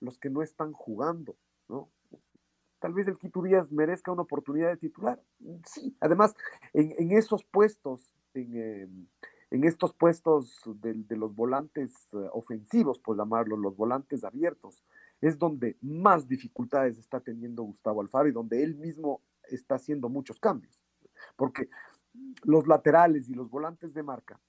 los 0.01 0.19
que 0.19 0.29
no 0.29 0.43
están 0.43 0.73
jugando, 0.73 1.37
¿no? 1.69 1.89
tal 2.81 2.93
vez 2.93 3.07
el 3.07 3.17
Quito 3.17 3.43
Díaz 3.43 3.71
merezca 3.71 4.11
una 4.11 4.23
oportunidad 4.23 4.71
de 4.71 4.77
titular. 4.77 5.23
Sí, 5.65 5.97
además, 6.01 6.35
en, 6.73 7.13
esos 7.13 7.45
puestos, 7.45 8.13
en, 8.35 9.09
em, 9.51 9.65
estos 9.65 9.95
puestos 9.95 10.61
de, 10.83 11.17
los 11.17 11.35
volantes 11.35 11.95
eh, 12.13 12.29
ofensivos, 12.33 12.99
por 12.99 13.17
llamarlo, 13.17 13.57
los 13.57 13.77
volantes 13.77 14.25
abiertos, 14.25 14.83
es 15.21 15.39
donde 15.39 15.79
más 15.81 16.27
dificultades 16.27 16.99
está 16.99 17.21
teniendo 17.21 17.63
Gustavo 17.63 18.03
Alfaro 18.03 18.29
y 18.29 18.33
donde 18.33 18.65
él 18.65 18.75
mismo 18.75 19.23
está 19.49 19.77
haciendo 19.77 20.09
muchos 20.11 20.41
cambios. 20.41 20.84
Porque 21.37 21.69
los 22.43 22.67
laterales 22.67 23.29
y 23.29 23.35
los 23.35 23.51
volantes 23.51 23.95
de 23.95 24.03
marca, 24.03 24.41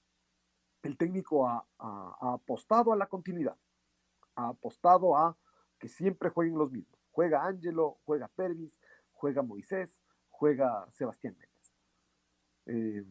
el 0.82 0.96
técnico 0.96 1.48
ha 1.48 1.66
apostado 2.20 2.92
a 2.92 2.96
la 2.96 3.06
continuidad, 3.06 3.56
ha 4.36 4.48
apostado 4.48 5.16
a 5.16 5.36
que 5.78 5.88
siempre 5.88 6.30
jueguen 6.30 6.58
los 6.58 6.70
mismos 6.70 6.96
Juega 7.16 7.46
Ángelo, 7.46 7.96
juega 8.04 8.28
Pervis, 8.28 8.78
juega 9.14 9.40
Moisés, 9.40 10.02
juega 10.28 10.86
Sebastián 10.90 11.34
Méndez. 11.38 11.72
Eh, 12.66 13.04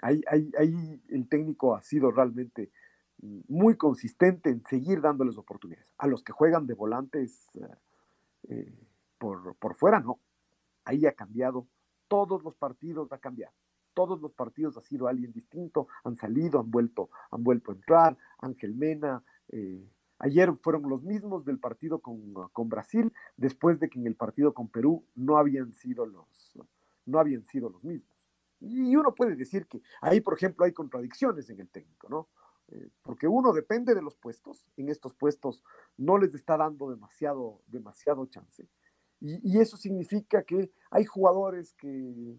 ahí, 0.00 0.22
ahí, 0.30 1.02
el 1.10 1.28
técnico 1.28 1.74
ha 1.74 1.82
sido 1.82 2.10
realmente 2.10 2.70
muy 3.48 3.76
consistente 3.76 4.48
en 4.48 4.64
seguir 4.64 5.02
dándoles 5.02 5.36
oportunidades. 5.36 5.92
A 5.98 6.06
los 6.06 6.24
que 6.24 6.32
juegan 6.32 6.66
de 6.66 6.72
volantes 6.72 7.50
eh, 7.56 7.68
eh, 8.48 8.88
por, 9.18 9.54
por, 9.56 9.74
fuera, 9.74 10.00
no. 10.00 10.20
Ahí 10.86 11.04
ha 11.04 11.12
cambiado. 11.12 11.66
Todos 12.08 12.42
los 12.42 12.56
partidos 12.56 13.12
ha 13.12 13.18
cambiado. 13.18 13.54
Todos 13.94 14.20
los 14.20 14.32
partidos 14.32 14.76
ha 14.76 14.80
sido 14.80 15.08
alguien 15.08 15.32
distinto. 15.32 15.88
Han 16.04 16.16
salido, 16.16 16.60
han 16.60 16.70
vuelto, 16.70 17.10
han 17.30 17.44
vuelto 17.44 17.70
a 17.70 17.74
entrar. 17.74 18.18
Ángel 18.38 18.74
Mena, 18.74 19.22
Ayer 20.20 20.52
fueron 20.56 20.88
los 20.88 21.02
mismos 21.02 21.44
del 21.44 21.60
partido 21.60 22.00
con, 22.00 22.68
Brasil, 22.68 23.12
después 23.36 23.78
de 23.78 23.88
que 23.88 24.00
en 24.00 24.06
el 24.06 24.16
partido 24.16 24.52
con 24.52 24.68
Perú 24.68 25.04
no 25.14 25.38
habían 25.38 25.72
sido 25.72 26.06
los, 26.06 26.58
no 27.06 27.20
habían 27.20 27.44
sido 27.44 27.70
los 27.70 27.84
mismos. 27.84 28.10
Y 28.60 28.96
uno 28.96 29.14
puede 29.14 29.36
decir 29.36 29.66
que 29.66 29.80
ahí, 30.00 30.20
por 30.20 30.34
ejemplo, 30.34 30.64
hay 30.64 30.72
contradicciones 30.72 31.48
en 31.50 31.60
el 31.60 31.68
técnico, 31.68 32.08
¿no? 32.08 32.28
Eh, 32.70 32.90
porque 33.02 33.28
uno 33.28 33.52
depende 33.52 33.94
de 33.94 34.02
los 34.02 34.16
puestos, 34.16 34.66
en 34.76 34.88
estos 34.88 35.14
puestos 35.14 35.62
no 35.96 36.18
les 36.18 36.34
está 36.34 36.56
dando 36.56 36.90
demasiado, 36.90 37.62
demasiado 37.66 38.26
chance. 38.26 38.68
Y, 39.20 39.58
eso 39.58 39.76
significa 39.76 40.42
que 40.44 40.70
hay 40.90 41.04
jugadores 41.04 41.74
que 41.74 42.36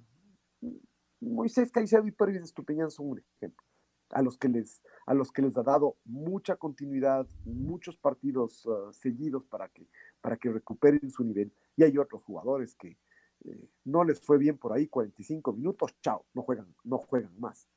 Moisés 1.20 1.72
Caicedo 1.72 2.08
y 2.08 2.12
Pérez 2.12 2.42
Estupiñán 2.42 2.90
son 2.90 3.10
un 3.10 3.20
ejemplo 3.20 3.66
a 4.12 4.22
los 4.22 4.38
que 4.38 4.50
les, 4.50 4.82
a 5.06 5.14
los 5.14 5.32
que 5.32 5.42
les 5.42 5.58
ha 5.58 5.64
dado 5.64 5.98
mucha 6.06 6.56
continuidad, 6.56 7.28
muchos 7.46 7.98
partidos 7.98 8.66
uh, 8.66 8.92
seguidos 8.92 9.46
para 9.46 9.70
que, 9.70 9.88
para 10.22 10.38
que 10.38 10.50
recuperen 10.50 11.12
su 11.12 11.24
nivel. 11.24 11.54
Y 11.76 11.84
hay 11.84 11.98
otros 11.98 12.24
jugadores 12.24 12.76
que 12.76 12.98
eh, 13.46 13.70
no 13.86 14.04
les 14.04 14.20
fue 14.20 14.38
bien 14.38 14.58
por 14.58 14.74
ahí, 14.74 14.88
45 14.88 15.54
minutos, 15.54 15.96
chao, 16.02 16.26
no 16.34 16.42
juegan, 16.42 16.74
no 16.84 16.98
juegan 16.98 17.40
más. 17.40 17.68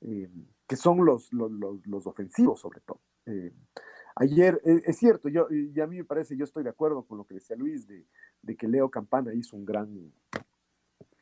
Eh, 0.00 0.30
que 0.66 0.76
son 0.76 1.04
los, 1.04 1.32
los, 1.32 1.50
los, 1.50 2.06
ofensivos 2.06 2.60
sobre 2.60 2.80
todo. 2.80 3.00
Eh, 3.26 3.52
ayer, 4.18 4.60
es 4.64 4.96
cierto, 4.96 5.28
yo, 5.28 5.46
y 5.50 5.80
a 5.80 5.86
mí 5.86 5.96
me 5.96 6.04
parece, 6.04 6.36
yo 6.36 6.44
estoy 6.44 6.62
de 6.62 6.70
acuerdo 6.70 7.02
con 7.02 7.18
lo 7.18 7.24
que 7.24 7.34
decía 7.34 7.56
Luis, 7.56 7.86
de, 7.86 8.04
de 8.42 8.56
que 8.56 8.68
Leo 8.68 8.90
Campana 8.90 9.34
hizo 9.34 9.56
un 9.56 9.64
gran, 9.64 10.12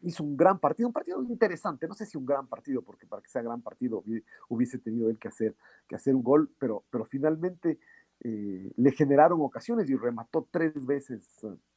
hizo 0.00 0.22
un 0.22 0.36
gran 0.36 0.58
partido, 0.58 0.88
un 0.88 0.92
partido 0.92 1.22
interesante, 1.22 1.88
no 1.88 1.94
sé 1.94 2.06
si 2.06 2.16
un 2.16 2.26
gran 2.26 2.46
partido, 2.46 2.82
porque 2.82 3.06
para 3.06 3.22
que 3.22 3.28
sea 3.28 3.42
gran 3.42 3.62
partido 3.62 4.04
hubiese 4.48 4.78
tenido 4.78 5.10
él 5.10 5.18
que 5.18 5.28
hacer, 5.28 5.54
que 5.88 5.96
hacer 5.96 6.14
un 6.14 6.22
gol, 6.22 6.50
pero, 6.58 6.84
pero 6.90 7.04
finalmente 7.04 7.78
eh, 8.20 8.72
le 8.76 8.92
generaron 8.92 9.40
ocasiones 9.42 9.88
y 9.90 9.96
remató 9.96 10.46
tres 10.50 10.86
veces, 10.86 11.28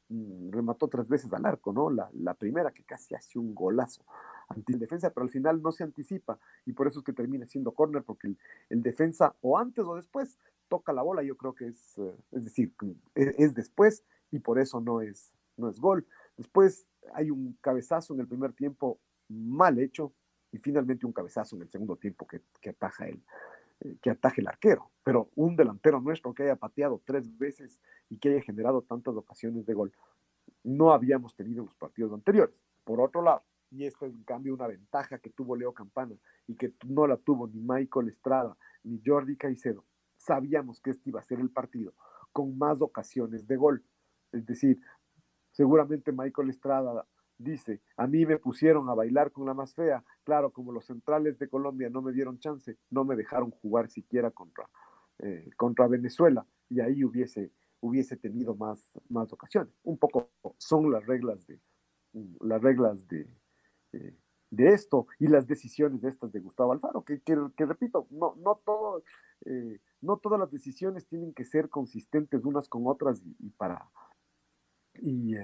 mm, 0.09 0.51
remató 0.51 0.87
tres 0.87 1.07
veces 1.09 1.31
al 1.33 1.45
arco, 1.45 1.73
¿no? 1.73 1.89
La, 1.89 2.33
primera 2.35 2.71
que 2.71 2.83
casi 2.83 3.15
hace 3.15 3.39
un 3.39 3.53
golazo 3.53 4.03
ante 4.47 4.73
el 4.73 4.79
defensa, 4.79 5.09
pero 5.11 5.25
al 5.25 5.29
final 5.29 5.61
no 5.61 5.71
se 5.71 5.83
anticipa 5.83 6.39
y 6.65 6.73
por 6.73 6.87
eso 6.87 6.99
es 6.99 7.05
que 7.05 7.13
termina 7.13 7.45
siendo 7.45 7.71
córner, 7.71 8.03
porque 8.03 8.35
el, 8.69 8.81
defensa 8.81 9.35
o 9.41 9.57
antes 9.57 9.83
o 9.85 9.95
después 9.95 10.37
toca 10.69 10.93
la 10.93 11.01
bola, 11.01 11.23
yo 11.23 11.35
creo 11.35 11.53
que 11.53 11.67
es, 11.67 11.97
eh, 11.97 12.15
es 12.31 12.45
decir, 12.45 12.73
es, 13.15 13.35
es 13.37 13.53
después 13.55 14.03
y 14.31 14.39
por 14.39 14.59
eso 14.59 14.79
no 14.79 15.01
es, 15.01 15.33
no 15.57 15.69
es 15.69 15.79
gol. 15.79 16.07
Después 16.37 16.87
hay 17.13 17.31
un 17.31 17.57
cabezazo 17.61 18.13
en 18.13 18.21
el 18.21 18.27
primer 18.27 18.53
tiempo 18.53 18.99
mal 19.27 19.79
hecho 19.79 20.13
y 20.51 20.57
finalmente 20.57 21.05
un 21.05 21.13
cabezazo 21.13 21.55
en 21.55 21.63
el 21.63 21.69
segundo 21.69 21.95
tiempo 21.97 22.25
que, 22.25 22.41
que 22.61 22.69
ataja 22.69 23.07
él 23.07 23.21
eh, 23.81 23.97
que 24.01 24.09
ataje 24.09 24.41
el 24.41 24.47
arquero, 24.47 24.91
pero 25.03 25.29
un 25.35 25.55
delantero 25.55 26.01
nuestro 26.01 26.33
que 26.33 26.43
haya 26.43 26.57
pateado 26.57 27.01
tres 27.05 27.37
veces 27.37 27.79
y 28.09 28.17
que 28.17 28.29
haya 28.29 28.41
generado 28.41 28.81
tantas 28.81 29.15
ocasiones 29.15 29.65
de 29.65 29.73
gol, 29.73 29.93
no 30.63 30.91
habíamos 30.91 31.33
tenido 31.33 31.61
en 31.61 31.67
los 31.67 31.75
partidos 31.75 32.11
anteriores. 32.11 32.65
Por 32.83 32.99
otro 32.99 33.21
lado, 33.21 33.43
y 33.71 33.85
esto 33.85 34.05
es 34.05 34.13
en 34.13 34.23
cambio 34.23 34.53
una 34.53 34.67
ventaja 34.67 35.19
que 35.19 35.29
tuvo 35.29 35.55
Leo 35.55 35.73
Campana 35.73 36.15
y 36.45 36.55
que 36.55 36.73
no 36.85 37.07
la 37.07 37.15
tuvo 37.15 37.47
ni 37.47 37.61
Michael 37.61 38.09
Estrada 38.09 38.57
ni 38.83 39.01
Jordi 39.05 39.37
Caicedo, 39.37 39.85
sabíamos 40.19 40.79
que 40.79 40.91
este 40.91 41.09
iba 41.09 41.19
a 41.19 41.23
ser 41.23 41.39
el 41.39 41.49
partido 41.49 41.93
con 42.31 42.57
más 42.57 42.81
ocasiones 42.81 43.47
de 43.47 43.55
gol. 43.55 43.83
Es 44.31 44.45
decir, 44.45 44.79
seguramente 45.51 46.11
Michael 46.11 46.49
Estrada 46.49 47.07
dice, 47.37 47.81
a 47.97 48.05
mí 48.05 48.25
me 48.25 48.37
pusieron 48.37 48.89
a 48.89 48.93
bailar 48.93 49.31
con 49.31 49.45
la 49.45 49.53
más 49.53 49.73
fea, 49.73 50.03
claro, 50.23 50.51
como 50.51 50.71
los 50.71 50.85
centrales 50.85 51.39
de 51.39 51.49
Colombia 51.49 51.89
no 51.89 52.01
me 52.01 52.11
dieron 52.11 52.37
chance, 52.37 52.77
no 52.89 53.05
me 53.05 53.15
dejaron 53.15 53.49
jugar 53.51 53.89
siquiera 53.89 54.29
contra, 54.29 54.69
eh, 55.19 55.49
contra 55.55 55.87
Venezuela 55.87 56.45
y 56.67 56.81
ahí 56.81 57.03
hubiese, 57.03 57.51
hubiese 57.79 58.17
tenido 58.17 58.55
más, 58.55 58.91
más 59.07 59.31
ocasiones. 59.31 59.73
Un 59.83 59.97
poco 59.97 60.29
son 60.57 60.91
las 60.91 61.05
reglas 61.05 61.47
de, 61.47 61.59
las 62.41 62.61
reglas 62.61 63.07
de, 63.07 63.25
eh, 63.93 64.15
de 64.51 64.73
esto 64.73 65.07
y 65.19 65.27
las 65.27 65.47
decisiones 65.47 66.01
de 66.01 66.09
estas 66.09 66.31
de 66.31 66.39
Gustavo 66.39 66.71
Alfaro, 66.71 67.03
que, 67.03 67.21
que, 67.21 67.65
repito, 67.65 68.07
no, 68.09 68.35
no, 68.37 68.61
eh, 69.45 69.79
no 70.01 70.17
todas 70.17 70.39
las 70.39 70.51
decisiones 70.51 71.07
tienen 71.07 71.33
que 71.33 71.45
ser 71.45 71.69
consistentes 71.69 72.45
unas 72.45 72.67
con 72.67 72.87
otras 72.87 73.21
y, 73.39 73.49
para... 73.51 73.89
Y, 75.01 75.35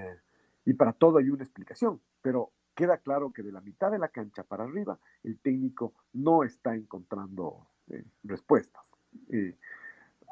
y 0.65 0.73
para 0.73 0.91
todo 0.91 1.19
hay 1.19 1.29
una 1.29 1.43
explicación, 1.43 2.01
pero 2.21 2.51
queda 2.75 2.97
claro 2.97 3.31
que 3.31 3.43
de 3.43 3.51
la 3.51 3.61
mitad 3.61 3.91
de 3.91 3.99
la 3.99 4.09
cancha 4.09 4.43
para 4.43 4.65
arriba 4.65 4.99
el 5.23 5.39
técnico 5.39 5.93
no 6.13 6.43
está 6.43 6.75
encontrando 6.75 7.67
eh, 7.87 8.03
respuestas. 8.23 8.91
Eh, 9.29 9.57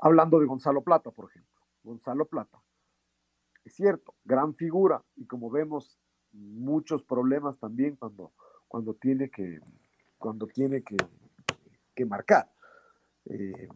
hablando 0.01 0.39
de 0.39 0.45
Gonzalo 0.45 0.81
Plata, 0.81 1.11
por 1.11 1.29
ejemplo. 1.29 1.51
Gonzalo 1.83 2.25
Plata, 2.25 2.61
es 3.63 3.73
cierto, 3.73 4.13
gran 4.23 4.53
figura 4.53 5.03
y 5.15 5.25
como 5.25 5.49
vemos 5.49 5.97
muchos 6.31 7.03
problemas 7.03 7.57
también 7.57 7.95
cuando, 7.95 8.31
cuando 8.73 8.95
tiene 8.95 9.29
que, 9.29 9.59
cuando 10.17 10.47
tiene 10.47 10.81
que, 10.81 10.97
que 11.93 12.05
marcar. 12.07 12.51
Eh, 13.25 13.67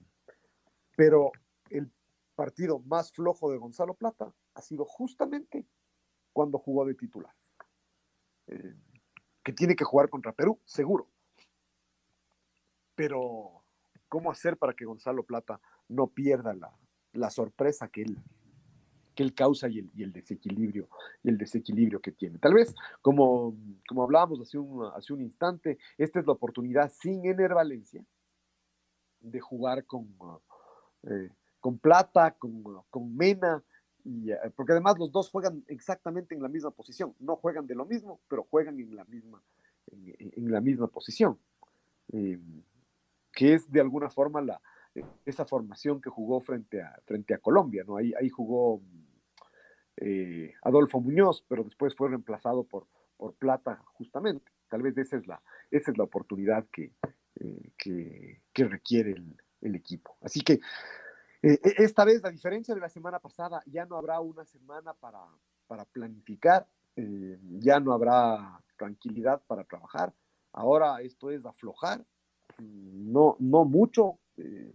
pero 0.95 1.31
el 1.69 1.91
partido 2.33 2.79
más 2.79 3.11
flojo 3.11 3.51
de 3.51 3.59
Gonzalo 3.59 3.93
Plata 3.93 4.33
ha 4.55 4.61
sido 4.63 4.85
justamente 4.85 5.67
cuando 6.33 6.57
jugó 6.57 6.83
de 6.83 6.95
titular. 6.95 7.31
Eh, 8.47 8.73
que 9.43 9.53
tiene 9.53 9.75
que 9.75 9.83
jugar 9.83 10.09
contra 10.09 10.31
Perú, 10.31 10.59
seguro. 10.65 11.07
Pero, 12.95 13.61
¿cómo 14.09 14.31
hacer 14.31 14.57
para 14.57 14.73
que 14.73 14.85
Gonzalo 14.85 15.21
Plata 15.25 15.61
no 15.89 16.07
pierda 16.07 16.55
la, 17.13 17.29
sorpresa 17.29 17.87
que 17.87 18.01
él, 18.01 18.17
que 19.17 19.23
él 19.23 19.33
causa 19.33 19.67
y 19.67 19.79
el, 19.79 20.13
desequilibrio 20.13 20.87
y 21.23 21.29
el 21.29 21.39
desequilibrio 21.39 21.99
que 21.99 22.11
tiene. 22.11 22.37
Tal 22.37 22.53
vez, 22.53 22.75
como, 23.01 23.57
como 23.87 24.03
hablábamos 24.03 24.39
hace 24.39 24.59
un, 24.59 24.85
hace 24.95 25.11
un 25.11 25.21
instante, 25.21 25.79
esta 25.97 26.19
es 26.19 26.27
la 26.27 26.33
oportunidad 26.33 26.91
sin 26.91 27.25
Ener 27.25 27.55
Valencia 27.55 28.05
de 29.19 29.39
jugar 29.39 29.85
con, 29.85 30.07
eh, 31.09 31.31
con 31.59 31.79
Plata, 31.79 32.35
con, 32.37 32.63
con 32.91 33.17
Mena, 33.17 33.63
eh, 34.05 34.51
porque 34.55 34.73
además 34.73 34.99
los 34.99 35.11
dos 35.11 35.31
juegan 35.31 35.63
exactamente 35.67 36.35
en 36.35 36.43
la 36.43 36.47
misma 36.47 36.69
posición, 36.69 37.15
no 37.19 37.37
juegan 37.37 37.65
de 37.65 37.73
lo 37.73 37.85
mismo, 37.85 38.21
pero 38.27 38.43
juegan 38.43 38.79
en 38.79 38.95
la 38.95 39.05
misma, 39.05 39.41
en, 39.91 40.51
la 40.51 40.61
misma 40.61 40.85
posición, 40.85 41.39
eh, 42.13 42.39
que 43.31 43.55
es 43.55 43.71
de 43.71 43.81
alguna 43.81 44.11
forma 44.11 44.41
la, 44.41 44.61
esa 45.25 45.43
formación 45.43 45.99
que 46.01 46.11
jugó 46.11 46.39
frente 46.39 46.83
a, 46.83 46.99
frente 47.03 47.33
a 47.33 47.39
Colombia, 47.39 47.83
¿no? 47.83 47.97
Ahí, 47.97 48.13
ahí 48.19 48.29
jugó 48.29 48.79
eh, 49.97 50.53
Adolfo 50.63 50.99
Muñoz, 50.99 51.43
pero 51.47 51.63
después 51.63 51.95
fue 51.95 52.09
reemplazado 52.09 52.63
por, 52.63 52.87
por 53.17 53.33
Plata 53.35 53.81
justamente. 53.93 54.51
Tal 54.69 54.81
vez 54.81 54.97
esa 54.97 55.17
es 55.17 55.27
la, 55.27 55.41
esa 55.71 55.91
es 55.91 55.97
la 55.97 56.03
oportunidad 56.03 56.65
que, 56.71 56.91
que, 57.77 58.41
que, 58.53 58.63
requiere 58.65 59.11
el, 59.11 59.37
el 59.61 59.75
equipo. 59.75 60.17
Así 60.21 60.41
que 60.41 60.59
eh, 61.41 61.59
e, 61.63 61.83
esta 61.83 62.03
vez, 62.05 62.23
a 62.25 62.29
diferencia 62.29 62.73
de 62.73 62.81
la 62.81 62.89
semana 62.89 63.19
pasada, 63.19 63.61
ya 63.65 63.85
no 63.85 63.97
habrá 63.97 64.19
una 64.19 64.45
semana 64.45 64.93
para, 64.93 65.19
para 65.67 65.85
planificar, 65.85 66.67
eh, 66.95 67.39
ya 67.59 67.79
no 67.79 67.93
habrá 67.93 68.61
tranquilidad 68.77 69.41
para 69.47 69.63
trabajar. 69.63 70.13
Ahora 70.51 71.01
esto 71.01 71.29
es 71.29 71.45
aflojar, 71.45 72.03
no, 72.57 73.35
no 73.39 73.65
mucho, 73.65 74.19
eh, 74.37 74.73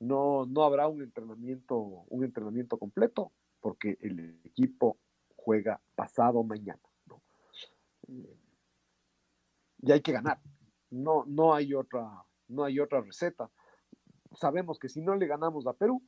no, 0.00 0.46
no 0.46 0.62
habrá 0.64 0.88
un 0.88 1.02
entrenamiento, 1.02 1.76
un 1.76 2.24
entrenamiento 2.24 2.78
completo, 2.78 3.32
porque 3.60 3.98
el 4.00 4.40
equipo 4.44 4.98
juega 5.36 5.80
pasado 5.94 6.42
mañana. 6.42 6.80
y 9.80 9.92
hay 9.92 10.00
que 10.00 10.12
ganar. 10.12 10.40
No, 10.90 11.24
no, 11.26 11.54
hay 11.54 11.74
otra, 11.74 12.24
no 12.48 12.64
hay 12.64 12.80
otra 12.80 13.00
receta 13.00 13.50
sabemos 14.34 14.78
que 14.78 14.88
si 14.88 15.00
no 15.00 15.14
le 15.14 15.26
ganamos 15.26 15.66
a 15.66 15.72
Perú, 15.72 16.02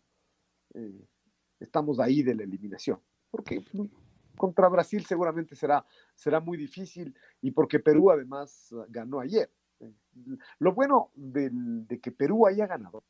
eh, 0.75 1.07
estamos 1.59 2.01
ahí 2.01 2.23
de 2.23 2.35
la 2.35 2.43
eliminación. 2.43 3.01
Porque 3.31 3.65
contra 4.37 4.69
Brasil 4.69 5.05
seguramente 5.05 5.55
será, 5.55 5.85
será 6.15 6.41
muy 6.41 6.57
difícil 6.57 7.15
y 7.43 7.51
porque 7.51 7.79
Perú 7.79 8.11
además 8.11 8.75
ganó 8.89 9.21
ayer. 9.21 9.51
Lo 10.59 10.75
bueno 10.75 11.11
de 11.15 12.01
que 12.01 12.13
Perú 12.13 12.47
haya 12.47 12.67
ganado 12.67 13.05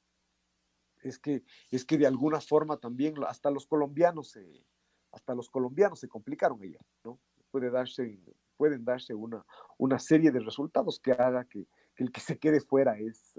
es 1.03 1.19
que, 1.19 1.43
es 1.71 1.85
que 1.85 1.99
de 1.99 2.07
alguna 2.07 2.41
forma 2.41 2.77
también 2.77 3.15
hasta 3.27 3.51
los 3.51 3.67
colombianos 3.67 4.31
se, 4.31 4.65
hasta 5.13 5.35
los 5.35 5.51
colombianos 5.51 6.01
se 6.01 6.09
complicaron 6.09 6.63
ayer, 6.63 6.81
¿no? 7.05 7.19
Puede 7.51 7.71
darse, 7.71 8.21
pueden 8.57 8.85
darse 8.85 9.15
una, 9.15 9.45
una 9.79 9.99
serie 9.99 10.31
de 10.31 10.41
resultados 10.41 11.01
que 11.01 11.13
haga 11.13 11.45
que, 11.45 11.67
el 11.97 12.11
que 12.13 12.21
se 12.21 12.39
quede 12.39 12.61
fuera 12.61 12.99
es, 12.99 13.39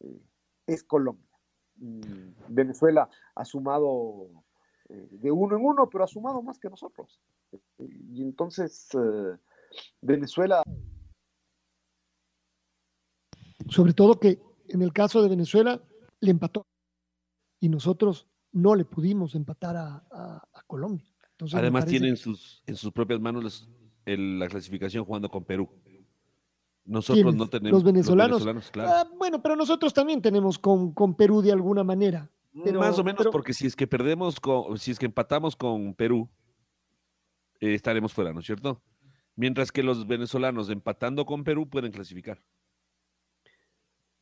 eh, 0.00 0.20
es 0.66 0.82
Colombia. 0.84 1.28
Mm, 1.76 2.32
Venezuela 2.48 3.08
ha 3.34 3.44
sumado 3.44 4.44
eh, 4.88 5.08
de 5.10 5.30
uno 5.30 5.56
en 5.56 5.64
uno, 5.64 5.88
pero 5.88 6.04
ha 6.04 6.08
sumado 6.08 6.42
más 6.42 6.58
que 6.58 6.70
nosotros. 6.70 7.20
Y 7.78 8.22
entonces 8.22 8.88
eh, 8.94 9.36
Venezuela... 10.00 10.62
Sobre 13.68 13.92
todo 13.92 14.18
que 14.18 14.40
en 14.68 14.82
el 14.82 14.92
caso 14.92 15.22
de 15.22 15.28
Venezuela 15.28 15.80
le 16.20 16.30
empató 16.30 16.66
y 17.62 17.68
nosotros 17.68 18.26
no 18.50 18.74
le 18.74 18.84
pudimos 18.84 19.36
empatar 19.36 19.76
a, 19.76 20.48
Colombia. 20.66 21.06
Además 21.52 21.86
tienen 21.86 22.16
sus, 22.16 22.62
en 22.66 22.74
sus 22.74 22.90
propias 22.92 23.20
manos 23.20 23.68
la 24.04 24.48
clasificación 24.48 25.04
jugando 25.04 25.30
con 25.30 25.44
Perú. 25.44 25.70
Nosotros 26.84 27.36
no 27.36 27.48
tenemos. 27.48 27.70
Los 27.70 27.84
venezolanos. 27.84 28.44
Ah, 28.78 29.08
bueno, 29.16 29.40
pero 29.40 29.54
nosotros 29.54 29.94
también 29.94 30.20
tenemos 30.20 30.58
con, 30.58 30.92
con 30.92 31.14
Perú 31.14 31.40
de 31.40 31.52
alguna 31.52 31.84
manera. 31.84 32.28
Más 32.52 32.98
o 32.98 33.04
menos, 33.04 33.28
porque 33.30 33.54
si 33.54 33.68
es 33.68 33.76
que 33.76 33.86
perdemos, 33.86 34.40
con, 34.40 34.76
si 34.76 34.90
es 34.90 34.98
que 34.98 35.06
empatamos 35.06 35.54
con 35.54 35.94
Perú, 35.94 36.28
eh, 37.60 37.74
estaremos 37.74 38.12
fuera, 38.12 38.32
¿no 38.32 38.40
es 38.40 38.46
cierto? 38.46 38.82
Mientras 39.36 39.70
que 39.70 39.84
los 39.84 40.08
venezolanos 40.08 40.68
empatando 40.68 41.24
con 41.24 41.44
Perú 41.44 41.68
pueden 41.68 41.92
clasificar. 41.92 42.42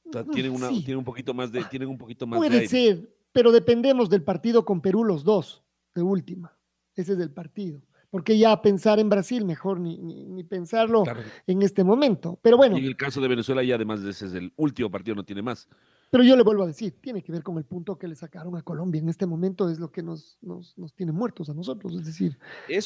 Mm, 0.05 0.31
tienen, 0.31 0.53
una, 0.53 0.68
tienen 0.68 0.98
un 0.98 1.05
poquito 1.05 1.33
más 1.33 1.50
de. 1.50 1.64
Tienen 1.64 1.88
un 1.88 1.96
poquito 1.96 2.26
más 2.26 2.38
Puede 2.38 2.68
ser, 2.68 3.09
pero 3.32 3.52
dependemos 3.52 4.08
del 4.10 4.22
partido 4.22 4.64
con 4.64 4.80
Perú 4.80 5.04
los 5.04 5.24
dos, 5.24 5.64
de 5.94 6.02
última. 6.02 6.56
Ese 6.94 7.12
es 7.14 7.18
el 7.18 7.32
partido 7.32 7.82
porque 8.10 8.36
ya 8.36 8.60
pensar 8.60 8.98
en 8.98 9.08
Brasil, 9.08 9.44
mejor 9.44 9.78
ni, 9.78 9.96
ni, 9.96 10.42
pensarlo 10.42 11.04
en 11.46 11.62
este 11.62 11.84
momento. 11.84 12.38
Pero 12.42 12.56
bueno. 12.56 12.76
Y 12.76 12.80
en 12.80 12.86
el 12.86 12.96
caso 12.96 13.20
de 13.20 13.28
Venezuela, 13.28 13.62
ya 13.62 13.76
además 13.76 14.02
de 14.02 14.10
ese 14.10 14.26
es 14.26 14.34
el 14.34 14.52
último 14.56 14.90
partido, 14.90 15.14
no 15.14 15.24
tiene 15.24 15.42
más. 15.42 15.68
Pero 16.10 16.24
yo 16.24 16.36
le 16.36 16.42
vuelvo 16.42 16.64
a 16.64 16.66
decir, 16.66 17.00
tiene 17.00 17.22
que 17.22 17.30
ver 17.30 17.44
con 17.44 17.56
el 17.56 17.64
punto 17.64 17.96
que 17.96 18.08
le 18.08 18.16
sacaron 18.16 18.56
a 18.56 18.62
Colombia. 18.62 19.00
En 19.00 19.08
este 19.08 19.26
momento 19.26 19.70
es 19.70 19.78
lo 19.78 19.92
que 19.92 20.02
nos, 20.02 20.38
nos, 20.42 20.76
nos 20.76 20.92
tiene 20.92 21.12
muertos 21.12 21.48
a 21.50 21.54
nosotros. 21.54 21.94
Es 21.94 22.04
decir, 22.04 22.36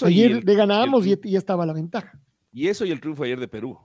ayer 0.02 0.44
le 0.44 0.54
ganábamos 0.54 1.06
y, 1.06 1.18
ya 1.30 1.38
estaba 1.38 1.64
la 1.64 1.72
ventaja. 1.72 2.20
Y 2.52 2.68
eso 2.68 2.84
y 2.84 2.90
el 2.90 3.00
triunfo 3.00 3.24
ayer 3.24 3.40
de 3.40 3.48
Perú. 3.48 3.78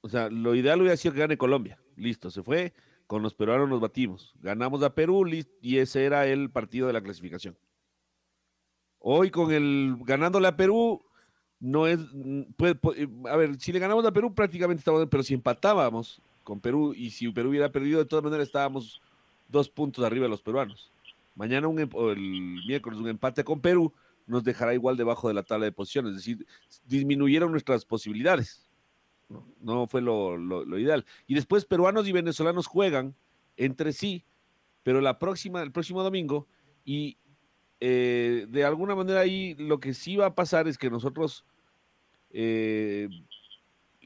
O 0.00 0.08
sea, 0.08 0.28
lo 0.28 0.56
ideal 0.56 0.80
hubiera 0.80 0.96
sido 0.96 1.14
que 1.14 1.20
gane 1.20 1.38
Colombia. 1.38 1.78
Listo, 1.94 2.30
se 2.30 2.42
fue. 2.42 2.74
Con 3.06 3.22
los 3.22 3.34
peruanos 3.34 3.68
nos 3.68 3.80
batimos. 3.80 4.34
Ganamos 4.40 4.82
a 4.82 4.94
Perú 4.94 5.28
y 5.60 5.78
ese 5.78 6.04
era 6.04 6.26
el 6.26 6.50
partido 6.50 6.86
de 6.86 6.92
la 6.92 7.00
clasificación. 7.00 7.56
Hoy 8.98 9.30
con 9.30 9.52
el 9.52 9.96
ganándole 10.00 10.48
a 10.48 10.56
Perú, 10.56 11.04
no 11.60 11.86
es. 11.86 12.00
a 13.30 13.36
ver, 13.36 13.60
si 13.60 13.72
le 13.72 13.78
ganamos 13.78 14.04
a 14.04 14.12
Perú, 14.12 14.34
prácticamente 14.34 14.80
estamos. 14.80 15.06
Pero 15.08 15.22
si 15.22 15.34
empatábamos 15.34 16.20
con 16.42 16.60
Perú 16.60 16.94
y 16.94 17.10
si 17.10 17.30
Perú 17.30 17.50
hubiera 17.50 17.70
perdido, 17.70 17.98
de 17.98 18.06
todas 18.06 18.24
maneras 18.24 18.48
estábamos 18.48 19.00
dos 19.48 19.68
puntos 19.68 20.04
arriba 20.04 20.24
de 20.24 20.30
los 20.30 20.42
peruanos. 20.42 20.90
Mañana 21.34 21.68
un, 21.68 21.78
em, 21.78 21.88
el 21.94 22.64
miércoles 22.66 22.98
un 22.98 23.08
empate 23.08 23.44
con 23.44 23.60
Perú 23.60 23.92
nos 24.26 24.42
dejará 24.42 24.74
igual 24.74 24.96
debajo 24.96 25.28
de 25.28 25.34
la 25.34 25.44
tabla 25.44 25.66
de 25.66 25.72
posiciones, 25.72 26.10
es 26.10 26.16
decir, 26.16 26.46
disminuyeron 26.84 27.52
nuestras 27.52 27.84
posibilidades. 27.84 28.65
No, 29.60 29.86
fue 29.86 30.00
lo, 30.02 30.78
ideal. 30.78 31.04
Y 31.26 31.34
después 31.34 31.64
peruanos 31.64 32.06
y 32.06 32.12
venezolanos 32.12 32.66
juegan 32.66 33.14
entre 33.56 33.92
sí, 33.92 34.24
pero 34.82 35.00
la 35.00 35.18
próxima, 35.18 35.62
el 35.62 35.72
próximo 35.72 36.02
domingo, 36.02 36.46
y 36.84 37.16
eh, 37.80 38.46
de 38.48 38.64
alguna 38.64 38.94
manera 38.94 39.20
ahí 39.20 39.54
lo 39.58 39.80
que 39.80 39.94
sí 39.94 40.16
va 40.16 40.26
a 40.26 40.34
pasar 40.34 40.68
es 40.68 40.78
que 40.78 40.90
nosotros 40.90 41.44
eh, 42.30 43.08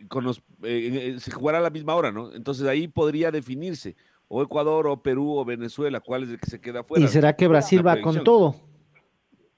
con 0.09 0.25
eh, 0.63 1.17
se 1.19 1.31
jugará 1.31 1.59
a 1.59 1.63
la 1.63 1.71
misma 1.71 1.95
hora, 1.95 2.11
¿no? 2.11 2.33
Entonces 2.33 2.67
ahí 2.67 2.89
podría 2.89 3.31
definirse 3.31 3.97
o 4.29 4.43
Ecuador 4.43 4.87
o 4.87 5.03
Perú 5.03 5.37
o 5.37 5.45
Venezuela, 5.45 6.01
cuál 6.01 6.23
es 6.23 6.31
el 6.31 6.41
que 6.41 6.49
se 6.49 6.61
queda 6.61 6.85
fuera. 6.85 7.05
¿Y 7.05 7.09
será 7.09 7.35
que 7.35 7.49
Brasil 7.49 7.85
va 7.87 8.01
con 8.01 8.23
todo? 8.23 8.55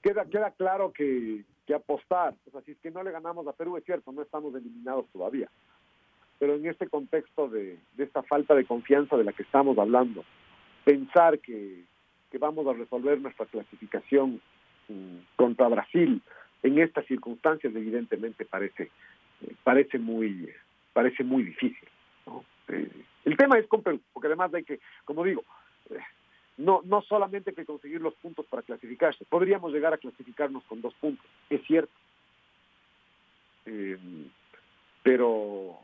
Queda, 0.01 0.25
queda 0.25 0.51
claro 0.51 0.91
que, 0.91 1.45
que 1.65 1.73
apostar, 1.73 2.33
o 2.47 2.51
sea, 2.51 2.61
si 2.61 2.71
es 2.71 2.77
que 2.79 2.91
no 2.91 3.03
le 3.03 3.11
ganamos 3.11 3.47
a 3.47 3.53
Perú, 3.53 3.77
es 3.77 3.85
cierto, 3.85 4.11
no 4.11 4.21
estamos 4.21 4.53
eliminados 4.55 5.05
todavía, 5.13 5.49
pero 6.39 6.55
en 6.55 6.65
este 6.65 6.87
contexto 6.87 7.47
de, 7.47 7.79
de 7.95 8.03
esta 8.03 8.23
falta 8.23 8.53
de 8.53 8.65
confianza 8.65 9.15
de 9.15 9.23
la 9.23 9.33
que 9.33 9.43
estamos 9.43 9.77
hablando, 9.77 10.25
pensar 10.83 11.39
que, 11.39 11.83
que 12.31 12.37
vamos 12.37 12.67
a 12.67 12.73
resolver 12.73 13.19
nuestra 13.21 13.45
clasificación 13.45 14.41
mm, 14.89 15.17
contra 15.35 15.67
Brasil 15.67 16.21
en 16.63 16.79
estas 16.79 17.05
circunstancias 17.05 17.75
evidentemente 17.75 18.45
parece 18.45 18.89
eh, 19.41 19.55
parece 19.63 19.99
muy 19.99 20.49
parece 20.93 21.23
muy 21.23 21.43
difícil 21.43 21.87
eh, 22.69 22.89
el 23.25 23.37
tema 23.37 23.59
es 23.59 23.67
con 23.67 23.83
Perú 23.83 23.99
porque 24.11 24.27
además 24.27 24.53
hay 24.53 24.63
que 24.63 24.79
como 25.05 25.23
digo 25.23 25.43
eh, 25.89 25.99
no 26.57 26.81
no 26.83 27.01
solamente 27.01 27.53
que 27.53 27.65
conseguir 27.65 28.01
los 28.01 28.13
puntos 28.15 28.45
para 28.45 28.61
clasificarse 28.61 29.25
podríamos 29.25 29.73
llegar 29.73 29.93
a 29.93 29.97
clasificarnos 29.97 30.63
con 30.65 30.81
dos 30.81 30.93
puntos 30.95 31.25
es 31.49 31.61
cierto. 31.65 31.93
Pero 35.03 35.79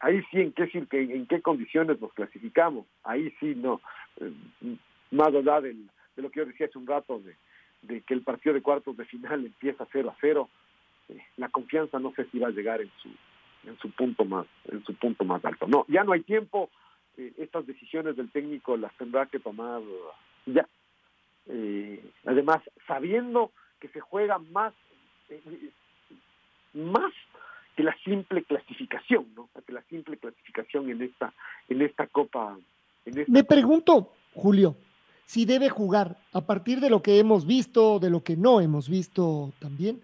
ahí 0.00 0.22
sí 0.30 0.40
en 0.40 0.52
qué 0.52 0.68
en 0.90 1.26
qué 1.26 1.42
condiciones 1.42 2.00
nos 2.00 2.12
clasificamos 2.12 2.86
ahí 3.04 3.30
sí 3.40 3.54
no. 3.56 3.80
Eh, 4.20 4.32
más 5.10 5.28
allá 5.28 5.60
de 5.60 5.74
lo 6.16 6.30
que 6.30 6.40
yo 6.40 6.46
decía 6.46 6.66
hace 6.66 6.78
un 6.78 6.86
rato 6.86 7.20
de, 7.20 8.02
que 8.02 8.14
el 8.14 8.22
partido 8.22 8.54
de 8.54 8.62
cuartos 8.62 8.96
de 8.96 9.04
final 9.06 9.46
empieza 9.46 9.86
0 9.90 10.10
a 10.10 10.16
0 10.20 10.48
eh, 11.08 11.22
la 11.36 11.48
confianza 11.48 11.98
no 11.98 12.12
sé 12.14 12.26
si 12.30 12.38
va 12.38 12.48
a 12.48 12.52
llegar 12.52 12.82
en 12.82 12.90
su 13.02 13.08
en 13.64 13.78
su 13.78 13.90
punto 13.90 14.24
más 14.24 14.46
en 14.70 14.84
su 14.84 14.94
punto 14.94 15.24
más 15.24 15.44
alto. 15.44 15.66
No 15.66 15.86
ya 15.88 16.04
no 16.04 16.12
hay 16.12 16.22
tiempo 16.22 16.70
eh, 17.18 17.32
estas 17.36 17.66
decisiones 17.66 18.16
del 18.16 18.30
técnico 18.30 18.76
las 18.76 18.96
tendrá 18.96 19.26
que 19.26 19.38
tomar 19.38 19.82
ya 20.46 20.66
además 22.26 22.58
sabiendo 22.86 23.52
que 23.80 23.88
se 23.88 24.00
juega 24.00 24.38
más 24.38 24.74
más 26.74 27.12
que 27.78 27.84
la 27.84 27.96
simple 28.04 28.42
clasificación, 28.42 29.26
¿no? 29.36 29.48
Que 29.64 29.72
la 29.72 29.82
simple 29.82 30.16
clasificación 30.16 30.90
en 30.90 31.00
esta, 31.00 31.32
en 31.68 31.80
esta 31.80 32.08
copa. 32.08 32.58
Me 33.28 33.44
pregunto, 33.44 34.14
Julio, 34.34 34.76
si 35.24 35.44
debe 35.44 35.68
jugar 35.68 36.16
a 36.32 36.40
partir 36.40 36.80
de 36.80 36.90
lo 36.90 37.02
que 37.02 37.20
hemos 37.20 37.46
visto, 37.46 38.00
de 38.00 38.10
lo 38.10 38.24
que 38.24 38.36
no 38.36 38.60
hemos 38.60 38.88
visto 38.88 39.52
también, 39.60 40.02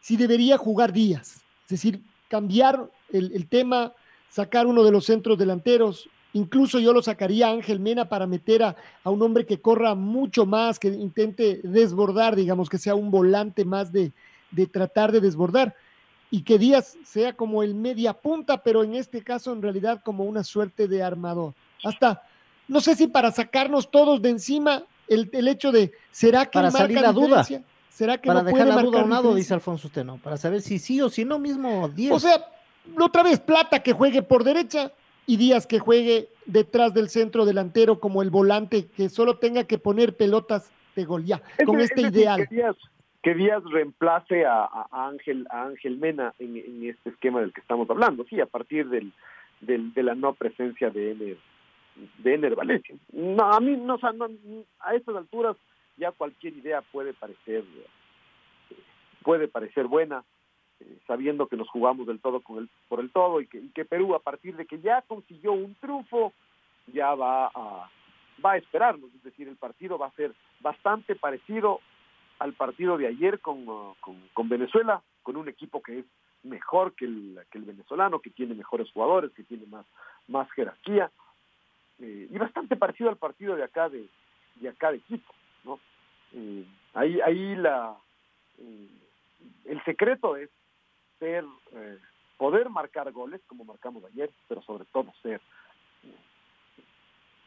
si 0.00 0.16
debería 0.16 0.58
jugar 0.58 0.92
Díaz, 0.92 1.44
es 1.62 1.68
decir, 1.68 2.00
cambiar 2.28 2.90
el, 3.12 3.30
el 3.32 3.46
tema, 3.48 3.92
sacar 4.28 4.66
uno 4.66 4.82
de 4.82 4.90
los 4.90 5.04
centros 5.04 5.38
delanteros, 5.38 6.10
Incluso 6.34 6.78
yo 6.78 6.92
lo 6.92 7.02
sacaría 7.02 7.48
a 7.48 7.52
Ángel 7.52 7.80
Mena 7.80 8.08
para 8.08 8.26
meter 8.26 8.62
a, 8.62 8.76
a, 9.02 9.10
un 9.10 9.22
hombre 9.22 9.46
que 9.46 9.60
corra 9.60 9.94
mucho 9.94 10.46
más, 10.46 10.78
que 10.78 10.88
intente 10.88 11.60
desbordar, 11.62 12.36
digamos, 12.36 12.68
que 12.68 12.78
sea 12.78 12.94
un 12.94 13.10
volante 13.10 13.64
más 13.64 13.90
de, 13.92 14.12
de 14.50 14.66
tratar 14.66 15.12
de 15.12 15.20
desbordar 15.20 15.74
y 16.34 16.42
que 16.42 16.58
Díaz 16.58 16.96
sea 17.04 17.34
como 17.34 17.62
el 17.62 17.76
media 17.76 18.12
punta, 18.12 18.62
pero 18.62 18.82
en 18.82 18.96
este 18.96 19.22
caso 19.22 19.52
en 19.52 19.62
realidad 19.62 20.02
como 20.04 20.24
una 20.24 20.42
suerte 20.42 20.88
de 20.88 21.00
armador. 21.00 21.54
Hasta, 21.84 22.22
no 22.66 22.80
sé 22.80 22.96
si 22.96 23.06
para 23.06 23.30
sacarnos 23.30 23.88
todos 23.88 24.20
de 24.20 24.30
encima 24.30 24.82
el, 25.06 25.30
el 25.32 25.46
hecho 25.46 25.70
de, 25.70 25.92
¿será 26.10 26.46
que 26.46 26.58
para 26.58 26.72
salir 26.72 27.00
la 27.00 27.12
duda? 27.12 27.46
¿Será 27.88 28.18
que 28.18 28.26
para 28.26 28.40
no 28.40 28.46
dejar 28.46 28.66
puede 28.66 28.76
la 28.76 28.82
duda 28.82 29.00
a 29.00 29.04
un 29.04 29.10
lado, 29.10 29.34
dice 29.36 29.54
Alfonso 29.54 29.86
Usted, 29.86 30.04
Para 30.24 30.36
saber 30.36 30.60
si 30.60 30.80
sí 30.80 31.00
o 31.00 31.08
si 31.08 31.24
no 31.24 31.38
mismo 31.38 31.88
Díaz. 31.88 32.16
O 32.16 32.18
sea, 32.18 32.44
otra 33.00 33.22
vez 33.22 33.38
Plata 33.38 33.80
que 33.80 33.92
juegue 33.92 34.22
por 34.22 34.42
derecha 34.42 34.90
y 35.26 35.36
Díaz 35.36 35.66
que 35.66 35.78
juegue 35.78 36.28
detrás 36.46 36.92
del 36.94 37.08
centro 37.08 37.44
delantero 37.44 37.98
como 38.00 38.22
el 38.22 38.30
volante 38.30 38.86
que 38.88 39.08
solo 39.08 39.38
tenga 39.38 39.64
que 39.64 39.78
poner 39.78 40.16
pelotas 40.16 40.70
de 40.96 41.04
gol 41.04 41.24
ya, 41.24 41.42
Es 41.58 41.66
con 41.66 41.78
de- 41.78 41.84
este 41.84 42.02
es 42.02 42.08
ideal. 42.12 42.46
Que 42.48 42.54
Díaz, 42.54 42.76
que 43.22 43.34
Díaz 43.34 43.62
reemplace 43.70 44.44
a, 44.44 44.64
a- 44.64 44.86
a 44.90 45.08
Ángel 45.08 45.46
a 45.50 45.64
Ángel 45.64 45.96
Mena 45.98 46.34
en, 46.38 46.56
en 46.56 46.88
este 46.90 47.10
esquema 47.10 47.40
del 47.40 47.52
que 47.52 47.60
estamos 47.60 47.88
hablando, 47.90 48.24
sí, 48.28 48.40
a 48.40 48.46
partir 48.46 48.88
del, 48.88 49.12
del- 49.60 49.92
de 49.94 50.02
la 50.02 50.14
no 50.14 50.34
presencia 50.34 50.90
de 50.90 51.12
Ener, 51.12 51.36
de 52.18 52.34
Ener 52.34 52.54
Valencia. 52.54 52.94
No, 53.12 53.44
a 53.52 53.60
mí 53.60 53.76
no, 53.76 53.94
o 53.94 53.98
sea, 53.98 54.12
no, 54.12 54.28
a 54.80 54.94
estas 54.94 55.16
alturas 55.16 55.56
ya 55.96 56.12
cualquier 56.12 56.54
idea 56.56 56.82
puede 56.82 57.12
parecer 57.14 57.64
puede 59.22 59.48
parecer 59.48 59.86
buena, 59.86 60.22
eh, 60.86 60.98
sabiendo 61.06 61.46
que 61.46 61.56
nos 61.56 61.68
jugamos 61.68 62.06
del 62.06 62.20
todo 62.20 62.40
con 62.40 62.58
el, 62.58 62.68
por 62.88 63.00
el 63.00 63.10
todo 63.10 63.40
y 63.40 63.46
que, 63.46 63.58
y 63.58 63.68
que 63.70 63.84
Perú 63.84 64.14
a 64.14 64.20
partir 64.20 64.56
de 64.56 64.66
que 64.66 64.80
ya 64.80 65.02
consiguió 65.02 65.52
un 65.52 65.74
triunfo 65.76 66.32
ya 66.92 67.14
va 67.14 67.46
a 67.46 67.90
va 68.44 68.56
esperarnos, 68.56 69.14
es 69.14 69.22
decir, 69.22 69.48
el 69.48 69.56
partido 69.56 69.96
va 69.96 70.08
a 70.08 70.12
ser 70.12 70.34
bastante 70.60 71.14
parecido 71.14 71.80
al 72.40 72.52
partido 72.52 72.98
de 72.98 73.06
ayer 73.06 73.40
con, 73.40 73.66
uh, 73.68 73.94
con, 74.00 74.20
con 74.34 74.48
Venezuela, 74.48 75.02
con 75.22 75.36
un 75.36 75.48
equipo 75.48 75.80
que 75.80 76.00
es 76.00 76.04
mejor 76.42 76.94
que 76.94 77.04
el, 77.04 77.38
que 77.50 77.58
el 77.58 77.64
venezolano, 77.64 78.18
que 78.18 78.30
tiene 78.30 78.54
mejores 78.54 78.90
jugadores, 78.90 79.30
que 79.32 79.44
tiene 79.44 79.66
más, 79.66 79.86
más 80.28 80.50
jerarquía, 80.50 81.10
eh, 82.00 82.28
y 82.28 82.38
bastante 82.38 82.76
parecido 82.76 83.08
al 83.08 83.16
partido 83.16 83.54
de 83.54 83.62
acá 83.62 83.88
de, 83.88 84.06
de 84.56 84.68
acá 84.68 84.90
de 84.90 84.98
Quito, 84.98 85.32
¿no? 85.64 85.78
Eh, 86.32 86.66
ahí, 86.92 87.20
ahí 87.20 87.54
la 87.54 87.96
el 89.64 89.82
secreto 89.84 90.36
es 90.36 90.50
ser, 91.24 91.44
eh, 91.72 91.98
poder 92.36 92.68
marcar 92.68 93.10
goles 93.12 93.40
como 93.46 93.64
marcamos 93.64 94.04
ayer, 94.04 94.30
pero 94.46 94.62
sobre 94.62 94.84
todo 94.92 95.12
ser 95.22 95.40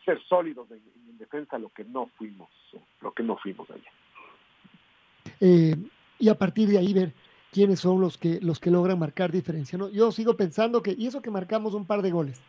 ser 0.04 0.24
sólidos 0.24 0.72
en, 0.72 0.82
en 1.10 1.18
defensa, 1.18 1.60
lo 1.60 1.70
que 1.70 1.84
no 1.84 2.08
fuimos, 2.18 2.50
lo 3.02 3.12
que 3.14 3.24
no 3.24 3.38
fuimos 3.38 3.70
ayer. 3.70 3.92
eh, 5.42 5.76
y 6.18 6.30
a 6.30 6.36
partir 6.36 6.70
de 6.70 6.78
ahí 6.78 6.94
ver 6.94 7.14
quiénes 7.52 7.82
son 7.82 8.00
los 8.00 8.18
que, 8.18 8.40
los 8.42 8.60
que 8.60 8.72
logran 8.72 8.98
marcar 8.98 9.32
diferencia. 9.32 9.78
¿no? 9.78 9.90
Yo 9.90 10.12
sigo 10.12 10.36
pensando 10.36 10.82
que, 10.82 10.96
y 10.98 11.08
eso 11.08 11.22
que 11.22 11.30
marcamos 11.30 11.74
un 11.74 11.86
par 11.86 12.02
de 12.02 12.10
goles, 12.12 12.42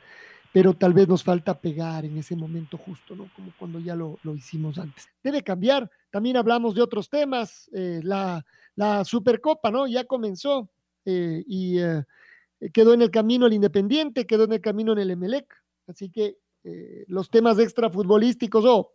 pero 0.52 0.72
tal 0.72 0.94
vez 0.94 1.08
nos 1.08 1.22
falta 1.24 1.58
pegar 1.58 2.04
en 2.04 2.16
ese 2.16 2.36
momento 2.36 2.78
justo, 2.78 3.14
¿no? 3.14 3.28
Como 3.36 3.52
cuando 3.58 3.80
ya 3.80 3.94
lo, 3.94 4.18
lo 4.22 4.34
hicimos 4.34 4.78
antes. 4.78 5.06
Debe 5.22 5.42
cambiar. 5.42 5.90
También 6.10 6.36
hablamos 6.38 6.74
de 6.74 6.80
otros 6.80 7.10
temas. 7.10 7.68
eh, 7.74 8.00
la, 8.02 8.42
la 8.74 9.04
Supercopa, 9.04 9.70
¿no? 9.70 9.86
Ya 9.86 10.04
comenzó 10.04 10.68
eh, 11.10 11.42
y 11.46 11.78
eh, 11.80 12.04
quedó 12.74 12.92
en 12.92 13.00
el 13.00 13.10
camino 13.10 13.46
el 13.46 13.54
Independiente, 13.54 14.26
quedó 14.26 14.44
en 14.44 14.52
el 14.52 14.60
camino 14.60 14.92
en 14.92 14.98
el 14.98 15.10
Emelec. 15.10 15.46
Así 15.86 16.10
que 16.10 16.36
eh, 16.64 17.04
los 17.06 17.30
temas 17.30 17.58
extrafutbolísticos 17.58 18.62
o 18.66 18.92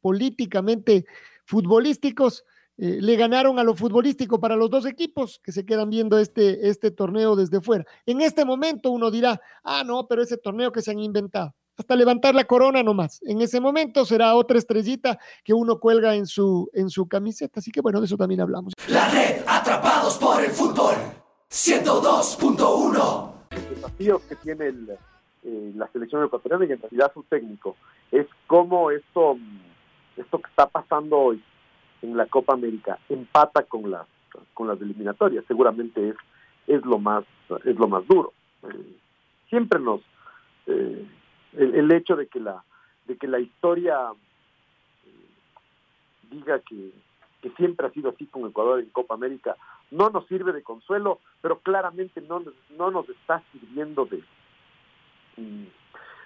políticamente 0.00 1.06
futbolísticos 1.46 2.44
le 2.76 3.14
ganaron 3.16 3.60
a 3.60 3.64
lo 3.64 3.76
futbolístico 3.76 4.40
para 4.40 4.56
los 4.56 4.68
dos 4.70 4.86
equipos 4.86 5.40
que 5.44 5.52
se 5.52 5.64
quedan 5.64 5.90
viendo 5.90 6.18
este, 6.18 6.68
este 6.68 6.90
torneo 6.90 7.36
desde 7.36 7.60
fuera. 7.60 7.84
En 8.06 8.22
este 8.22 8.44
momento 8.44 8.90
uno 8.90 9.10
dirá, 9.10 9.40
ah, 9.62 9.84
no, 9.84 10.08
pero 10.08 10.22
ese 10.22 10.38
torneo 10.38 10.72
que 10.72 10.82
se 10.82 10.90
han 10.90 10.98
inventado, 10.98 11.54
hasta 11.76 11.94
levantar 11.94 12.34
la 12.34 12.44
corona 12.44 12.82
nomás. 12.82 13.20
En 13.22 13.40
ese 13.40 13.60
momento 13.60 14.04
será 14.04 14.34
otra 14.34 14.58
estrellita 14.58 15.18
que 15.44 15.54
uno 15.54 15.78
cuelga 15.78 16.16
en 16.16 16.26
su, 16.26 16.68
en 16.72 16.90
su 16.90 17.06
camiseta. 17.06 17.60
Así 17.60 17.70
que 17.70 17.82
bueno, 17.82 18.00
de 18.00 18.06
eso 18.06 18.16
también 18.16 18.40
hablamos. 18.40 18.72
La 18.88 19.08
red 19.10 19.42
Atrapados 19.46 20.18
por 20.18 20.42
el 20.42 20.50
Fútbol 20.50 20.71
102.1 21.52 23.30
desafíos 23.50 24.22
que 24.22 24.36
tiene 24.36 24.68
el, 24.68 24.88
eh, 25.42 25.72
la 25.76 25.86
selección 25.88 26.24
ecuatoriana 26.24 26.64
y 26.64 26.72
en 26.72 26.80
realidad 26.80 27.12
su 27.12 27.24
técnico 27.24 27.76
es 28.10 28.26
cómo 28.46 28.90
esto, 28.90 29.36
esto 30.16 30.38
que 30.38 30.48
está 30.48 30.66
pasando 30.66 31.18
hoy 31.18 31.44
en 32.00 32.16
la 32.16 32.24
Copa 32.24 32.54
América 32.54 32.98
empata 33.10 33.64
con 33.64 33.90
las 33.90 34.06
con 34.54 34.66
las 34.66 34.80
eliminatorias. 34.80 35.44
Seguramente 35.46 36.08
es, 36.08 36.16
es 36.68 36.82
lo 36.86 36.98
más 36.98 37.24
es 37.66 37.76
lo 37.76 37.86
más 37.86 38.06
duro. 38.06 38.32
Eh, 38.62 38.96
siempre 39.50 39.78
nos 39.78 40.00
eh, 40.66 41.06
el, 41.52 41.74
el, 41.74 41.92
hecho 41.92 42.16
de 42.16 42.28
que 42.28 42.40
la 42.40 42.64
de 43.06 43.18
que 43.18 43.26
la 43.26 43.40
historia 43.40 43.98
diga 46.30 46.60
que, 46.60 46.92
que 47.42 47.50
siempre 47.56 47.86
ha 47.86 47.90
sido 47.90 48.08
así 48.08 48.24
con 48.24 48.46
Ecuador 48.46 48.80
en 48.80 48.88
Copa 48.88 49.12
América 49.12 49.54
no 49.92 50.08
nos 50.08 50.26
sirve 50.26 50.52
de 50.52 50.62
consuelo, 50.62 51.20
pero 51.40 51.60
claramente 51.60 52.20
no, 52.22 52.42
no 52.76 52.90
nos 52.90 53.08
está 53.08 53.42
sirviendo 53.52 54.06
de, 54.06 54.24
mm, 55.36 55.66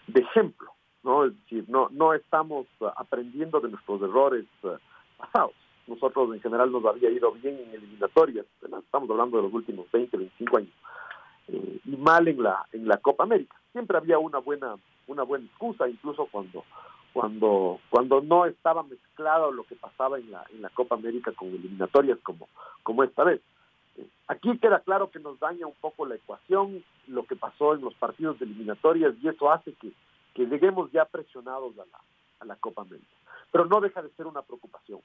de 0.06 0.20
ejemplo, 0.20 0.70
¿no? 1.02 1.24
Es 1.24 1.34
decir, 1.42 1.64
no, 1.68 1.88
no 1.90 2.14
estamos 2.14 2.66
aprendiendo 2.96 3.60
de 3.60 3.70
nuestros 3.70 4.00
errores 4.02 4.46
eh, 4.62 4.76
pasados. 5.18 5.52
Nosotros 5.88 6.32
en 6.34 6.40
general 6.40 6.70
nos 6.70 6.84
había 6.84 7.10
ido 7.10 7.32
bien 7.32 7.58
en 7.58 7.74
eliminatorias, 7.74 8.46
estamos 8.62 9.10
hablando 9.10 9.36
de 9.36 9.44
los 9.44 9.52
últimos 9.52 9.90
20, 9.92 10.16
25 10.16 10.56
años, 10.58 10.72
eh, 11.48 11.80
y 11.84 11.96
mal 11.96 12.26
en 12.26 12.42
la 12.42 12.66
en 12.72 12.88
la 12.88 12.96
Copa 12.98 13.24
América. 13.24 13.56
Siempre 13.72 13.96
había 13.96 14.18
una 14.18 14.38
buena 14.38 14.76
una 15.06 15.22
buena 15.22 15.46
excusa, 15.46 15.88
incluso 15.88 16.26
cuando 16.26 16.64
cuando 17.12 17.78
cuando 17.88 18.20
no 18.20 18.46
estaba 18.46 18.82
mezclado 18.82 19.52
lo 19.52 19.62
que 19.64 19.76
pasaba 19.76 20.18
en 20.18 20.30
la 20.30 20.44
en 20.52 20.62
la 20.62 20.70
Copa 20.70 20.96
América 20.96 21.32
con 21.32 21.48
eliminatorias 21.48 22.18
como 22.22 22.48
como 22.82 23.04
esta 23.04 23.22
vez. 23.22 23.40
Aquí 24.28 24.58
queda 24.58 24.80
claro 24.80 25.10
que 25.10 25.20
nos 25.20 25.38
daña 25.38 25.66
un 25.66 25.74
poco 25.80 26.06
la 26.06 26.16
ecuación, 26.16 26.84
lo 27.06 27.24
que 27.24 27.36
pasó 27.36 27.74
en 27.74 27.82
los 27.82 27.94
partidos 27.94 28.38
de 28.38 28.46
eliminatorias, 28.46 29.14
y 29.22 29.28
eso 29.28 29.50
hace 29.50 29.72
que, 29.74 29.92
que 30.34 30.46
lleguemos 30.46 30.90
ya 30.92 31.04
presionados 31.04 31.72
a 31.78 31.84
la, 31.86 32.00
a 32.40 32.44
la 32.44 32.56
Copa 32.56 32.82
América. 32.82 33.06
Pero 33.52 33.66
no 33.66 33.80
deja 33.80 34.02
de 34.02 34.10
ser 34.10 34.26
una 34.26 34.42
preocupación 34.42 35.00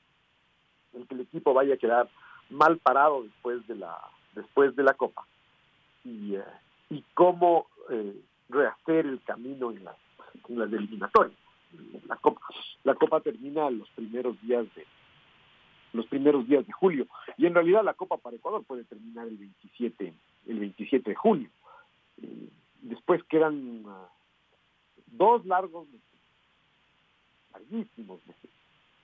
el 0.94 1.08
que 1.08 1.16
el 1.16 1.22
equipo 1.22 1.54
vaya 1.54 1.76
a 1.76 1.78
quedar 1.78 2.10
mal 2.50 2.78
parado 2.78 3.24
después 3.24 3.66
de 3.68 3.76
la, 3.76 3.98
después 4.34 4.76
de 4.76 4.84
la 4.84 4.94
Copa. 4.94 5.26
Y, 6.04 6.36
eh, 6.36 6.44
y 6.90 7.04
cómo 7.14 7.68
eh, 7.90 8.20
rehacer 8.50 9.06
el 9.06 9.22
camino 9.24 9.72
en 9.72 9.84
las, 9.84 9.96
en 10.50 10.60
las 10.60 10.72
eliminatorias. 10.72 11.38
La 12.08 12.18
Copa, 12.18 12.42
la 12.84 12.96
Copa 12.96 13.22
termina 13.22 13.70
los 13.70 13.90
primeros 13.92 14.40
días 14.42 14.66
de, 14.76 14.86
los 15.94 16.06
primeros 16.08 16.48
días 16.48 16.66
de 16.66 16.74
julio. 16.74 17.08
Y 17.38 17.46
en 17.46 17.54
realidad 17.54 17.84
la 17.84 17.94
Copa 17.94 18.18
para 18.18 18.36
Ecuador 18.36 18.64
puede 18.64 18.84
terminar 18.84 19.28
el 19.28 19.38
27, 19.38 20.14
el 20.48 20.60
27 20.60 21.10
de 21.10 21.16
julio. 21.16 21.50
Eh, 22.22 22.50
después 22.82 23.24
quedan 23.26 23.86
uh, 23.86 24.08
dos 25.08 25.46
largos 25.46 25.88
meses, 25.88 26.02
larguísimos 27.54 28.26
meses, 28.26 28.50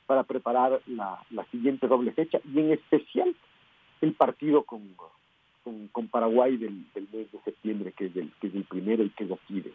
para 0.05 0.23
preparar 0.23 0.81
la, 0.87 1.21
la, 1.31 1.45
siguiente 1.45 1.87
doble 1.87 2.11
fecha 2.13 2.39
y 2.45 2.59
en 2.59 2.71
especial 2.71 3.35
el 4.01 4.13
partido 4.13 4.63
con, 4.63 4.95
con, 5.91 6.07
Paraguay 6.07 6.55
del, 6.55 6.91
del, 6.93 7.07
mes 7.11 7.31
de 7.31 7.39
septiembre, 7.43 7.91
que 7.91 8.05
es, 8.05 8.15
el, 8.15 8.31
que 8.39 8.47
es 8.47 8.55
el 8.55 8.63
primero 8.63 9.03
y 9.03 9.09
que 9.09 9.25
es 9.25 9.31
aquí 9.31 9.59
de, 9.59 9.73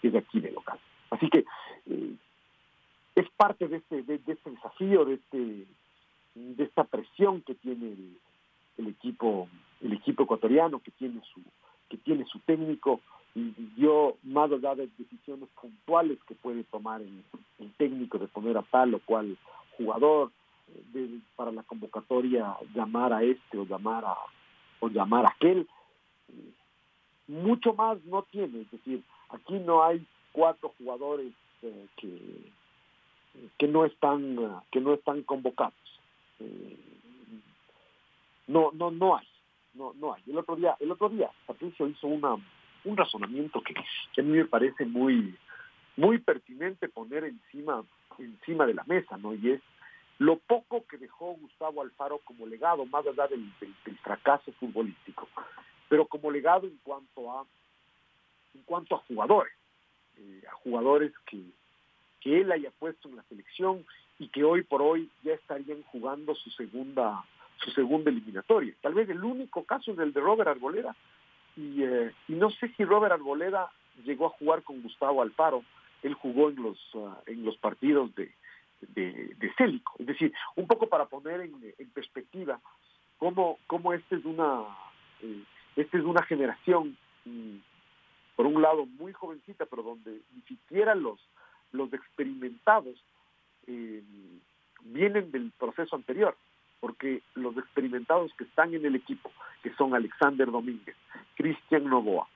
que 0.00 0.08
es 0.08 0.14
aquí 0.14 0.40
de 0.40 0.52
local. 0.52 0.78
Así 1.10 1.28
que 1.28 1.44
eh, 1.86 2.14
es 3.16 3.28
parte 3.36 3.66
de 3.66 3.78
este, 3.78 4.02
de, 4.02 4.18
de 4.18 4.32
este 4.32 4.50
desafío, 4.50 5.04
de 5.04 5.14
este 5.14 5.66
de 6.34 6.64
esta 6.64 6.84
presión 6.84 7.42
que 7.42 7.54
tiene 7.54 7.94
el, 8.78 8.86
equipo 8.88 9.48
el 9.80 9.92
equipo 9.92 10.24
ecuatoriano 10.24 10.80
que 10.80 10.90
tiene 10.92 11.20
su 11.32 11.40
que 11.88 11.96
tiene 11.98 12.24
su 12.26 12.40
técnico 12.40 13.00
y 13.34 13.52
yo 13.76 14.16
más 14.22 14.50
allá 14.50 14.74
de 14.74 14.88
decisiones 14.98 15.48
puntuales 15.60 16.18
que 16.26 16.34
puede 16.34 16.64
tomar 16.64 17.00
el, 17.00 17.22
el 17.58 17.72
técnico 17.74 18.18
de 18.18 18.28
poner 18.28 18.56
a 18.56 18.62
tal 18.62 18.94
o 18.94 19.00
cual 19.00 19.36
jugador 19.76 20.30
de, 20.92 21.18
para 21.36 21.52
la 21.52 21.62
convocatoria 21.62 22.56
llamar 22.74 23.12
a 23.12 23.22
este 23.22 23.58
o 23.58 23.64
llamar 23.64 24.04
a 24.04 24.16
o 24.80 24.88
llamar 24.88 25.26
a 25.26 25.30
aquel 25.30 25.68
mucho 27.26 27.72
más 27.74 28.02
no 28.04 28.22
tiene. 28.22 28.62
Es 28.62 28.70
decir 28.70 29.02
aquí 29.30 29.54
no 29.54 29.84
hay 29.84 30.04
cuatro 30.32 30.72
jugadores 30.78 31.32
eh, 31.62 31.86
que 31.96 32.52
que 33.58 33.68
no 33.68 33.84
están 33.84 34.38
que 34.70 34.80
no 34.80 34.94
están 34.94 35.22
convocados 35.22 35.74
eh, 36.40 36.76
no, 38.46 38.70
no, 38.72 38.90
no 38.90 39.16
hay, 39.16 39.26
no, 39.74 39.92
no 39.94 40.14
hay. 40.14 40.22
El 40.26 40.38
otro 40.38 40.56
día, 40.56 40.76
el 40.80 40.90
otro 40.90 41.08
día, 41.08 41.30
Patricio 41.46 41.86
hizo 41.86 42.06
una, 42.06 42.36
un 42.84 42.96
razonamiento 42.96 43.60
que, 43.62 43.74
que 44.12 44.20
a 44.20 44.24
mí 44.24 44.36
me 44.36 44.44
parece 44.44 44.84
muy, 44.84 45.36
muy 45.96 46.18
pertinente 46.18 46.88
poner 46.88 47.24
encima, 47.24 47.84
encima 48.18 48.66
de 48.66 48.74
la 48.74 48.84
mesa, 48.84 49.16
¿no? 49.16 49.34
Y 49.34 49.52
es 49.52 49.60
lo 50.18 50.36
poco 50.38 50.84
que 50.86 50.96
dejó 50.96 51.34
Gustavo 51.34 51.82
Alfaro 51.82 52.18
como 52.18 52.46
legado, 52.46 52.84
más 52.86 53.06
allá 53.06 53.26
del, 53.26 53.50
del, 53.60 53.98
fracaso 53.98 54.52
futbolístico, 54.52 55.28
pero 55.88 56.06
como 56.06 56.30
legado 56.30 56.66
en 56.66 56.78
cuanto 56.82 57.32
a, 57.32 57.44
en 58.54 58.62
cuanto 58.62 58.94
a 58.94 58.98
jugadores, 58.98 59.52
eh, 60.16 60.42
a 60.48 60.54
jugadores 60.54 61.12
que, 61.26 61.42
que 62.20 62.40
él 62.40 62.52
haya 62.52 62.70
puesto 62.78 63.08
en 63.08 63.16
la 63.16 63.22
selección 63.24 63.84
y 64.24 64.28
que 64.28 64.42
hoy 64.42 64.62
por 64.62 64.80
hoy 64.80 65.10
ya 65.22 65.34
estarían 65.34 65.82
jugando 65.82 66.34
su 66.34 66.50
segunda 66.50 67.22
su 67.62 67.70
segunda 67.70 68.10
eliminatoria. 68.10 68.74
Tal 68.80 68.94
vez 68.94 69.08
el 69.10 69.22
único 69.22 69.64
caso 69.64 69.92
es 69.92 69.98
el 69.98 70.12
de 70.12 70.20
Robert 70.20 70.48
Arboleda. 70.48 70.96
Y, 71.56 71.82
eh, 71.82 72.12
y 72.26 72.32
no 72.32 72.50
sé 72.50 72.68
si 72.76 72.84
Robert 72.84 73.12
Arboleda 73.12 73.70
llegó 74.04 74.26
a 74.26 74.30
jugar 74.30 74.62
con 74.62 74.82
Gustavo 74.82 75.22
Alfaro. 75.22 75.62
Él 76.02 76.14
jugó 76.14 76.48
en 76.48 76.62
los 76.62 76.94
uh, 76.94 77.12
en 77.26 77.44
los 77.44 77.56
partidos 77.58 78.14
de, 78.14 78.32
de, 78.80 79.52
Célico. 79.56 79.94
Es 79.98 80.06
decir, 80.06 80.32
un 80.56 80.66
poco 80.66 80.88
para 80.88 81.04
poner 81.04 81.42
en, 81.42 81.90
perspectiva 81.90 82.58
cómo, 83.18 83.58
cómo 83.66 83.92
esta 83.92 84.16
es 84.16 84.24
una 84.24 84.64
eh, 85.22 85.44
esta 85.76 85.98
es 85.98 86.04
una 86.04 86.22
generación 86.22 86.96
mm, 87.26 87.56
por 88.36 88.46
un 88.46 88.60
lado 88.62 88.86
muy 88.86 89.12
jovencita, 89.12 89.66
pero 89.66 89.82
donde 89.82 90.20
ni 90.34 90.42
siquiera 90.42 90.94
los 90.94 91.20
los 91.72 91.92
experimentados 91.92 92.96
eh, 93.66 94.02
vienen 94.84 95.30
del 95.30 95.50
proceso 95.58 95.96
anterior, 95.96 96.36
porque 96.80 97.22
los 97.34 97.56
experimentados 97.56 98.32
que 98.34 98.44
están 98.44 98.74
en 98.74 98.84
el 98.84 98.94
equipo, 98.94 99.30
que 99.62 99.74
son 99.74 99.94
Alexander 99.94 100.50
Domínguez, 100.50 100.96
Cristian 101.34 101.84
Novoa 101.84 102.28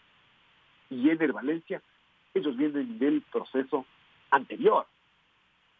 y 0.90 1.10
Ener 1.10 1.32
Valencia, 1.32 1.82
ellos 2.34 2.56
vienen 2.56 2.98
del 2.98 3.22
proceso 3.22 3.84
anterior, 4.30 4.86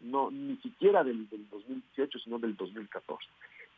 no 0.01 0.31
ni 0.31 0.57
siquiera 0.57 1.03
del, 1.03 1.27
del 1.29 1.49
2018, 1.49 2.19
sino 2.19 2.39
del 2.39 2.55
2014. 2.55 3.27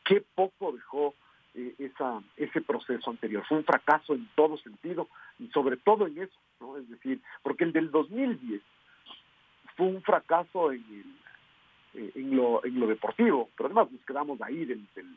Qué 0.03 0.23
poco 0.35 0.71
dejó 0.71 1.13
eh, 1.53 1.75
esa, 1.79 2.21
ese 2.37 2.61
proceso 2.61 3.09
anterior. 3.09 3.45
Fue 3.47 3.57
un 3.57 3.65
fracaso 3.65 4.13
en 4.13 4.27
todo 4.35 4.57
sentido 4.57 5.07
y 5.39 5.47
sobre 5.49 5.77
todo 5.77 6.07
en 6.07 6.17
eso, 6.17 6.37
¿no? 6.59 6.77
Es 6.77 6.89
decir, 6.89 7.21
porque 7.43 7.65
el 7.65 7.73
del 7.73 7.91
2010 7.91 8.61
fue 9.75 9.87
un 9.87 10.01
fracaso 10.01 10.71
en 10.71 10.83
el, 10.89 11.20
eh, 11.93 12.11
en, 12.15 12.35
lo, 12.37 12.63
en 12.63 12.79
lo 12.79 12.87
deportivo, 12.87 13.49
pero 13.57 13.67
además 13.67 13.91
nos 13.91 14.01
quedamos 14.05 14.41
ahí 14.41 14.65
del, 14.65 14.85
del, 14.95 15.07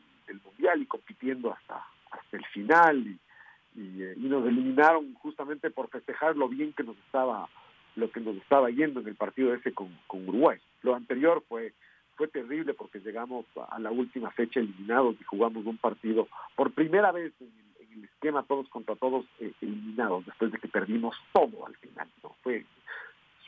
Mundial 0.43 0.81
y 0.81 0.85
compitiendo 0.85 1.53
hasta, 1.53 1.85
hasta 2.11 2.37
el 2.37 2.45
final 2.47 3.07
y, 3.07 3.79
y, 3.79 4.03
eh, 4.03 4.13
y, 4.17 4.21
nos 4.21 4.45
eliminaron 4.45 5.13
justamente 5.15 5.69
por 5.69 5.89
festejar 5.89 6.35
lo 6.35 6.49
bien 6.49 6.73
que 6.73 6.83
nos 6.83 6.97
estaba 6.97 7.47
lo 7.95 8.11
que 8.11 8.19
nos 8.19 8.35
estaba 8.37 8.69
yendo 8.69 8.99
en 8.99 9.07
el 9.07 9.15
partido 9.15 9.53
ese 9.53 9.73
con, 9.73 9.97
con 10.07 10.27
Uruguay. 10.27 10.59
Lo 10.81 10.95
anterior 10.95 11.43
fue 11.47 11.73
fue 12.15 12.27
terrible 12.27 12.73
porque 12.73 12.99
llegamos 12.99 13.45
a 13.69 13.79
la 13.79 13.91
última 13.91 14.31
fecha 14.31 14.59
eliminados 14.59 15.15
y 15.19 15.23
jugamos 15.23 15.65
un 15.65 15.77
partido 15.77 16.27
por 16.55 16.71
primera 16.71 17.11
vez 17.11 17.31
en 17.39 17.47
el, 17.47 17.87
en 17.87 17.99
el 17.99 18.05
esquema 18.05 18.43
todos 18.43 18.67
contra 18.69 18.95
todos 18.95 19.25
eh, 19.39 19.53
eliminados 19.61 20.25
después 20.25 20.51
de 20.51 20.59
que 20.59 20.67
perdimos 20.67 21.15
todo 21.31 21.65
al 21.65 21.75
final. 21.77 22.09
¿no? 22.23 22.35
Fue 22.43 22.65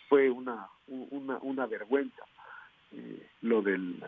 fue 0.08 0.30
una 0.30 0.70
una, 0.88 1.38
una 1.40 1.66
vergüenza 1.66 2.24
eh, 2.92 3.30
lo 3.42 3.62
del 3.62 4.04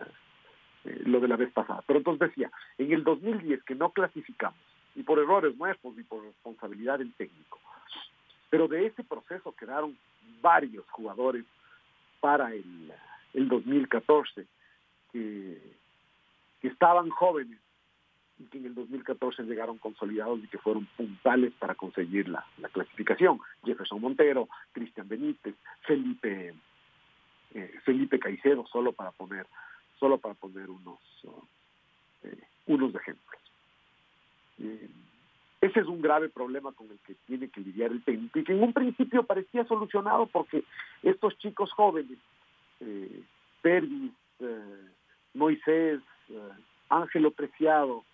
eh, 0.84 1.02
lo 1.04 1.20
de 1.20 1.28
la 1.28 1.36
vez 1.36 1.52
pasada. 1.52 1.82
Pero 1.86 1.98
entonces 1.98 2.30
decía, 2.30 2.50
en 2.78 2.92
el 2.92 3.04
2010 3.04 3.62
que 3.64 3.74
no 3.74 3.90
clasificamos, 3.90 4.58
y 4.94 5.02
por 5.02 5.18
errores 5.18 5.56
nuestros 5.56 5.96
y 5.98 6.02
por 6.02 6.24
responsabilidad 6.24 6.98
del 6.98 7.12
técnico, 7.14 7.58
pero 8.48 8.66
de 8.66 8.86
ese 8.86 9.04
proceso 9.04 9.52
quedaron 9.52 9.96
varios 10.40 10.88
jugadores 10.90 11.44
para 12.20 12.52
el, 12.54 12.92
el 13.34 13.48
2014 13.48 14.46
que, 15.12 15.58
que 16.60 16.68
estaban 16.68 17.10
jóvenes 17.10 17.58
y 18.38 18.44
que 18.44 18.58
en 18.58 18.66
el 18.66 18.74
2014 18.74 19.42
llegaron 19.42 19.78
consolidados 19.78 20.42
y 20.42 20.48
que 20.48 20.58
fueron 20.58 20.86
puntales 20.96 21.52
para 21.58 21.74
conseguir 21.74 22.28
la, 22.28 22.44
la 22.58 22.68
clasificación. 22.70 23.38
Jefferson 23.64 24.00
Montero, 24.00 24.48
Cristian 24.72 25.08
Benítez, 25.08 25.54
Felipe 25.82 26.54
eh, 27.54 27.78
Felipe 27.84 28.18
Caicedo, 28.18 28.66
solo 28.66 28.92
para 28.92 29.10
poner, 29.12 29.46
solo 29.98 30.18
para 30.18 30.34
poner 30.34 30.70
unos, 30.70 31.00
eh, 32.24 32.42
unos 32.66 32.94
ejemplos. 32.94 33.40
Eh, 34.58 34.88
ese 35.60 35.80
es 35.80 35.86
un 35.86 36.00
grave 36.00 36.28
problema 36.28 36.72
con 36.72 36.90
el 36.90 36.98
que 37.00 37.14
tiene 37.26 37.48
que 37.48 37.60
lidiar 37.60 37.90
el 37.90 38.02
técnico 38.02 38.38
y 38.38 38.44
que 38.44 38.52
en 38.52 38.62
un 38.62 38.72
principio 38.72 39.24
parecía 39.24 39.64
solucionado 39.66 40.26
porque 40.26 40.64
estos 41.02 41.36
chicos 41.38 41.70
jóvenes, 41.72 42.18
eh, 42.80 43.22
Pervis, 43.60 44.12
eh, 44.40 44.88
Moisés, 45.34 46.00
Ángelo 46.88 47.30
Preciado, 47.30 48.04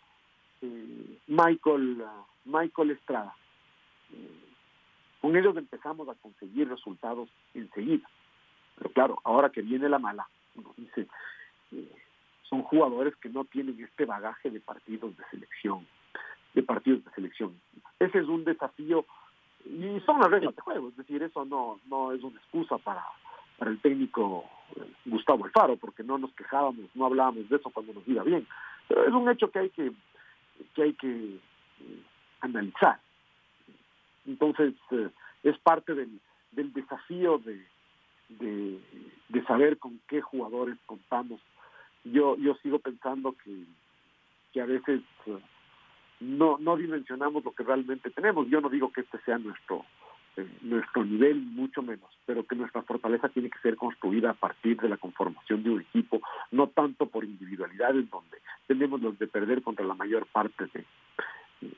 eh, 0.62 1.18
Michael, 1.26 2.04
Michael 2.44 2.90
Estrada. 2.92 3.34
Eh, 4.12 4.44
con 5.20 5.36
ellos 5.36 5.56
empezamos 5.56 6.08
a 6.08 6.14
conseguir 6.14 6.68
resultados 6.68 7.28
enseguida. 7.54 8.08
Pero 8.76 8.90
claro, 8.90 9.18
ahora 9.24 9.50
que 9.50 9.62
viene 9.62 9.88
la 9.88 9.98
mala, 9.98 10.28
uno 10.54 10.72
dice, 10.76 11.06
eh, 11.72 11.92
son 12.48 12.62
jugadores 12.62 13.14
que 13.16 13.28
no 13.28 13.44
tienen 13.44 13.82
este 13.82 14.04
bagaje 14.04 14.50
de 14.50 14.60
partidos 14.60 15.16
de 15.16 15.24
selección, 15.30 15.86
de 16.54 16.62
partidos 16.62 17.04
de 17.04 17.10
selección. 17.12 17.58
Ese 17.98 18.18
es 18.18 18.26
un 18.26 18.44
desafío 18.44 19.04
y 19.64 20.00
son 20.06 20.20
las 20.20 20.30
reglas 20.30 20.54
de 20.54 20.62
juego, 20.62 20.88
es 20.88 20.96
decir, 20.96 21.22
eso 21.22 21.44
no, 21.44 21.80
no 21.86 22.12
es 22.12 22.22
una 22.22 22.38
excusa 22.38 22.78
para, 22.78 23.02
para 23.58 23.70
el 23.70 23.80
técnico 23.80 24.44
eh, 24.76 24.92
Gustavo 25.06 25.44
Alfaro, 25.44 25.76
porque 25.76 26.02
no 26.02 26.18
nos 26.18 26.32
quejábamos, 26.34 26.84
no 26.94 27.06
hablábamos 27.06 27.48
de 27.48 27.56
eso 27.56 27.70
cuando 27.70 27.94
nos 27.94 28.06
iba 28.06 28.22
bien. 28.22 28.46
Pero 28.88 29.04
es 29.04 29.12
un 29.12 29.28
hecho 29.28 29.50
que 29.50 29.58
hay 29.58 29.70
que, 29.70 29.92
que 30.74 30.82
hay 30.82 30.92
que 30.94 31.08
eh, 31.08 32.02
analizar. 32.40 33.00
Entonces, 34.26 34.74
eh, 34.92 35.08
es 35.42 35.58
parte 35.58 35.94
del, 35.94 36.20
del 36.52 36.72
desafío 36.72 37.38
de, 37.38 37.66
de, 38.28 38.80
saber 39.46 39.78
con 39.78 40.00
qué 40.08 40.20
jugadores 40.20 40.76
contamos. 40.86 41.40
Yo, 42.04 42.36
yo 42.36 42.54
sigo 42.56 42.78
pensando 42.80 43.32
que, 43.44 43.64
que 44.52 44.60
a 44.60 44.66
veces 44.66 45.02
no, 46.20 46.58
no 46.58 46.76
dimensionamos 46.76 47.44
lo 47.44 47.52
que 47.52 47.62
realmente 47.62 48.10
tenemos. 48.10 48.48
Yo 48.48 48.60
no 48.60 48.68
digo 48.68 48.92
que 48.92 49.02
este 49.02 49.18
sea 49.20 49.38
nuestro, 49.38 49.84
eh, 50.36 50.46
nuestro 50.62 51.04
nivel, 51.04 51.36
mucho 51.40 51.82
menos, 51.82 52.10
pero 52.24 52.44
que 52.44 52.56
nuestra 52.56 52.82
fortaleza 52.82 53.28
tiene 53.28 53.50
que 53.50 53.58
ser 53.60 53.76
construida 53.76 54.30
a 54.30 54.34
partir 54.34 54.80
de 54.80 54.88
la 54.88 54.96
conformación 54.96 55.62
de 55.62 55.70
un 55.70 55.80
equipo, 55.80 56.20
no 56.50 56.68
tanto 56.68 57.06
por 57.06 57.24
individualidades 57.24 58.08
donde 58.10 58.38
tenemos 58.66 59.00
los 59.00 59.18
de 59.18 59.26
perder 59.26 59.62
contra 59.62 59.84
la 59.84 59.94
mayor 59.94 60.26
parte 60.26 60.66
de 60.66 60.84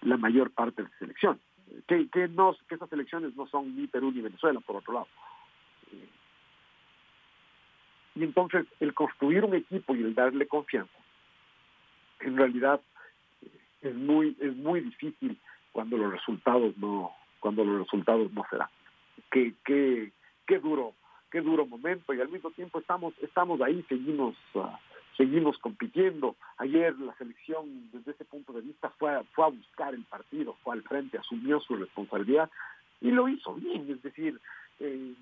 la 0.02 0.16
mayor 0.16 0.50
parte 0.50 0.82
de 0.82 0.88
selección. 0.98 1.38
Que, 1.86 2.08
que, 2.08 2.28
no, 2.28 2.56
que 2.68 2.74
esas 2.74 2.92
elecciones 2.92 3.36
no 3.36 3.46
son 3.46 3.76
ni 3.76 3.86
Perú 3.86 4.10
ni 4.10 4.22
Venezuela, 4.22 4.58
por 4.60 4.76
otro 4.76 4.94
lado. 4.94 5.08
Y 8.18 8.24
entonces 8.24 8.66
el 8.80 8.94
construir 8.94 9.44
un 9.44 9.54
equipo 9.54 9.94
y 9.94 10.02
el 10.02 10.14
darle 10.14 10.48
confianza, 10.48 10.92
en 12.20 12.36
realidad 12.36 12.80
es 13.80 13.94
muy 13.94 14.36
es 14.40 14.56
muy 14.56 14.80
difícil 14.80 15.38
cuando 15.70 15.96
los 15.96 16.10
resultados 16.10 16.76
no 16.78 17.12
cuando 17.38 17.64
los 17.64 17.78
resultados 17.78 18.32
no 18.32 18.44
se 18.50 18.56
dan. 18.56 18.68
Qué, 19.30 19.54
qué, 19.64 20.10
qué 20.46 20.58
duro, 20.58 20.94
qué 21.30 21.40
duro 21.40 21.64
momento 21.64 22.12
y 22.12 22.20
al 22.20 22.28
mismo 22.28 22.50
tiempo 22.50 22.80
estamos, 22.80 23.14
estamos 23.22 23.60
ahí, 23.60 23.84
seguimos, 23.88 24.34
uh, 24.54 24.66
seguimos 25.16 25.56
compitiendo. 25.58 26.34
Ayer 26.56 26.98
la 26.98 27.14
selección 27.18 27.88
desde 27.92 28.10
ese 28.12 28.24
punto 28.24 28.52
de 28.52 28.62
vista 28.62 28.90
fue, 28.98 29.22
fue 29.32 29.44
a 29.44 29.48
buscar 29.48 29.94
el 29.94 30.02
partido, 30.04 30.56
fue 30.64 30.74
al 30.74 30.82
frente, 30.82 31.18
asumió 31.18 31.60
su 31.60 31.76
responsabilidad 31.76 32.50
y 33.00 33.12
lo 33.12 33.28
hizo 33.28 33.54
bien, 33.54 33.88
es 33.88 34.02
decir, 34.02 34.40
eh, 34.80 35.14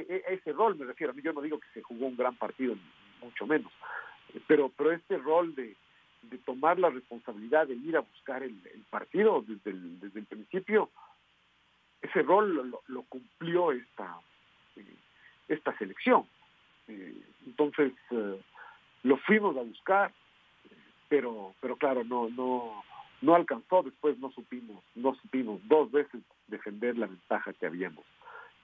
ese, 0.00 0.24
ese 0.28 0.52
rol 0.52 0.76
me 0.76 0.84
refiero, 0.84 1.12
yo 1.14 1.32
no 1.32 1.40
digo 1.40 1.58
que 1.58 1.68
se 1.74 1.82
jugó 1.82 2.06
un 2.06 2.16
gran 2.16 2.36
partido, 2.36 2.74
mucho 3.22 3.46
menos, 3.46 3.72
pero, 4.46 4.70
pero 4.76 4.92
este 4.92 5.18
rol 5.18 5.54
de, 5.54 5.76
de 6.22 6.38
tomar 6.38 6.78
la 6.78 6.90
responsabilidad 6.90 7.66
de 7.66 7.74
ir 7.74 7.96
a 7.96 8.00
buscar 8.00 8.42
el, 8.42 8.60
el 8.72 8.82
partido 8.90 9.44
desde 9.46 9.70
el, 9.70 10.00
desde 10.00 10.20
el 10.20 10.26
principio, 10.26 10.90
ese 12.02 12.22
rol 12.22 12.70
lo, 12.70 12.82
lo 12.86 13.02
cumplió 13.04 13.72
esta, 13.72 14.20
eh, 14.76 14.96
esta 15.48 15.76
selección. 15.78 16.26
Eh, 16.88 17.20
entonces, 17.46 17.92
eh, 18.10 18.40
lo 19.02 19.16
fuimos 19.18 19.56
a 19.56 19.62
buscar, 19.62 20.12
pero, 21.08 21.54
pero 21.60 21.76
claro, 21.76 22.04
no, 22.04 22.28
no, 22.28 22.82
no 23.22 23.34
alcanzó, 23.34 23.82
después 23.82 24.18
no 24.18 24.30
supimos, 24.32 24.82
no 24.94 25.14
supimos 25.14 25.60
dos 25.68 25.90
veces 25.90 26.20
defender 26.48 26.96
la 26.96 27.06
ventaja 27.06 27.52
que 27.54 27.66
habíamos, 27.66 28.04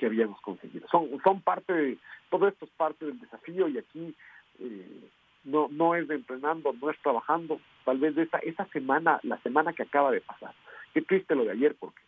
que 0.03 0.07
habíamos 0.07 0.41
conseguido. 0.41 0.89
Son, 0.89 1.41
parte 1.43 1.73
de, 1.73 1.99
todo 2.29 2.49
esto 2.49 2.65
es 2.65 2.73
parte 2.73 3.07
del 3.07 3.21
desafío 3.21 3.69
y 3.69 3.79
aquí 3.79 4.13
eh, 4.59 5.09
no, 5.45 5.69
no 5.71 5.95
es 5.95 6.09
de 6.09 6.17
entrenando, 6.17 6.73
no 6.73 6.91
es 6.91 6.99
trabajando, 7.03 7.61
tal 7.85 7.99
vez 7.99 8.17
de 8.17 8.25
esa, 8.25 8.39
esa 8.39 8.65
semana, 8.73 9.21
la 9.23 9.39
semana 9.43 9.73
que 9.73 9.85
acaba 9.85 10.11
de 10.11 10.21
pasar. 10.21 10.53
Qué 10.93 11.03
triste 11.03 11.37
lo 11.37 11.45
de 11.45 11.53
ayer, 11.53 11.77
porque 11.79 12.03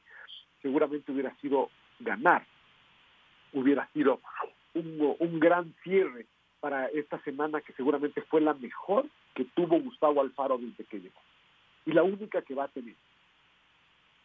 seguramente 0.60 1.12
hubiera 1.12 1.32
sido 1.36 1.70
ganar, 2.00 2.44
hubiera 3.52 3.86
sido 3.92 4.20
un, 4.74 5.14
un 5.20 5.38
gran 5.38 5.72
cierre 5.84 6.26
para 6.58 6.86
esta 6.86 7.22
semana 7.22 7.60
que 7.60 7.74
seguramente 7.74 8.22
fue 8.22 8.40
la 8.40 8.54
mejor 8.54 9.06
que 9.36 9.44
tuvo 9.44 9.80
Gustavo 9.80 10.20
Alfaro 10.20 10.58
desde 10.58 10.82
que 10.82 10.98
llegó. 10.98 11.20
Y 11.86 11.92
la 11.92 12.02
única 12.02 12.42
que 12.42 12.56
va 12.56 12.64
a 12.64 12.68
tener, 12.68 12.96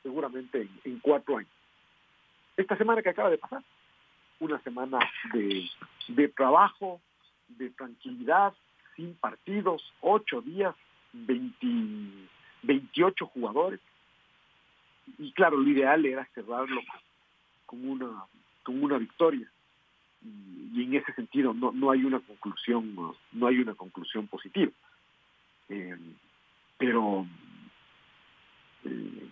seguramente 0.01 0.59
en, 0.61 0.71
en 0.85 0.99
cuatro 1.01 1.37
años. 1.37 1.58
Esta 2.59 2.75
semana 2.75 3.01
que 3.01 3.07
acaba 3.07 3.29
de 3.29 3.37
pasar, 3.37 3.63
una 4.41 4.59
semana 4.59 4.99
de, 5.31 5.69
de 6.09 6.27
trabajo, 6.27 6.99
de 7.47 7.69
tranquilidad, 7.69 8.53
sin 8.97 9.15
partidos, 9.15 9.93
ocho 10.01 10.41
días, 10.41 10.75
20, 11.13 12.27
28 12.63 13.25
jugadores. 13.27 13.79
Y 15.17 15.31
claro, 15.31 15.55
lo 15.55 15.69
ideal 15.69 16.05
era 16.05 16.27
cerrarlo 16.35 16.81
con 17.65 17.87
una, 17.87 18.25
con 18.63 18.83
una 18.83 18.97
victoria. 18.97 19.49
Y, 20.21 20.83
en 20.83 20.95
ese 20.95 21.13
sentido 21.13 21.53
no, 21.53 21.71
no 21.71 21.91
hay 21.91 22.03
una 22.03 22.19
conclusión, 22.19 22.93
no 23.31 23.47
hay 23.47 23.59
una 23.59 23.73
conclusión 23.73 24.27
positiva. 24.27 24.73
Eh, 25.69 25.97
pero 26.77 27.25
eh, 28.83 29.29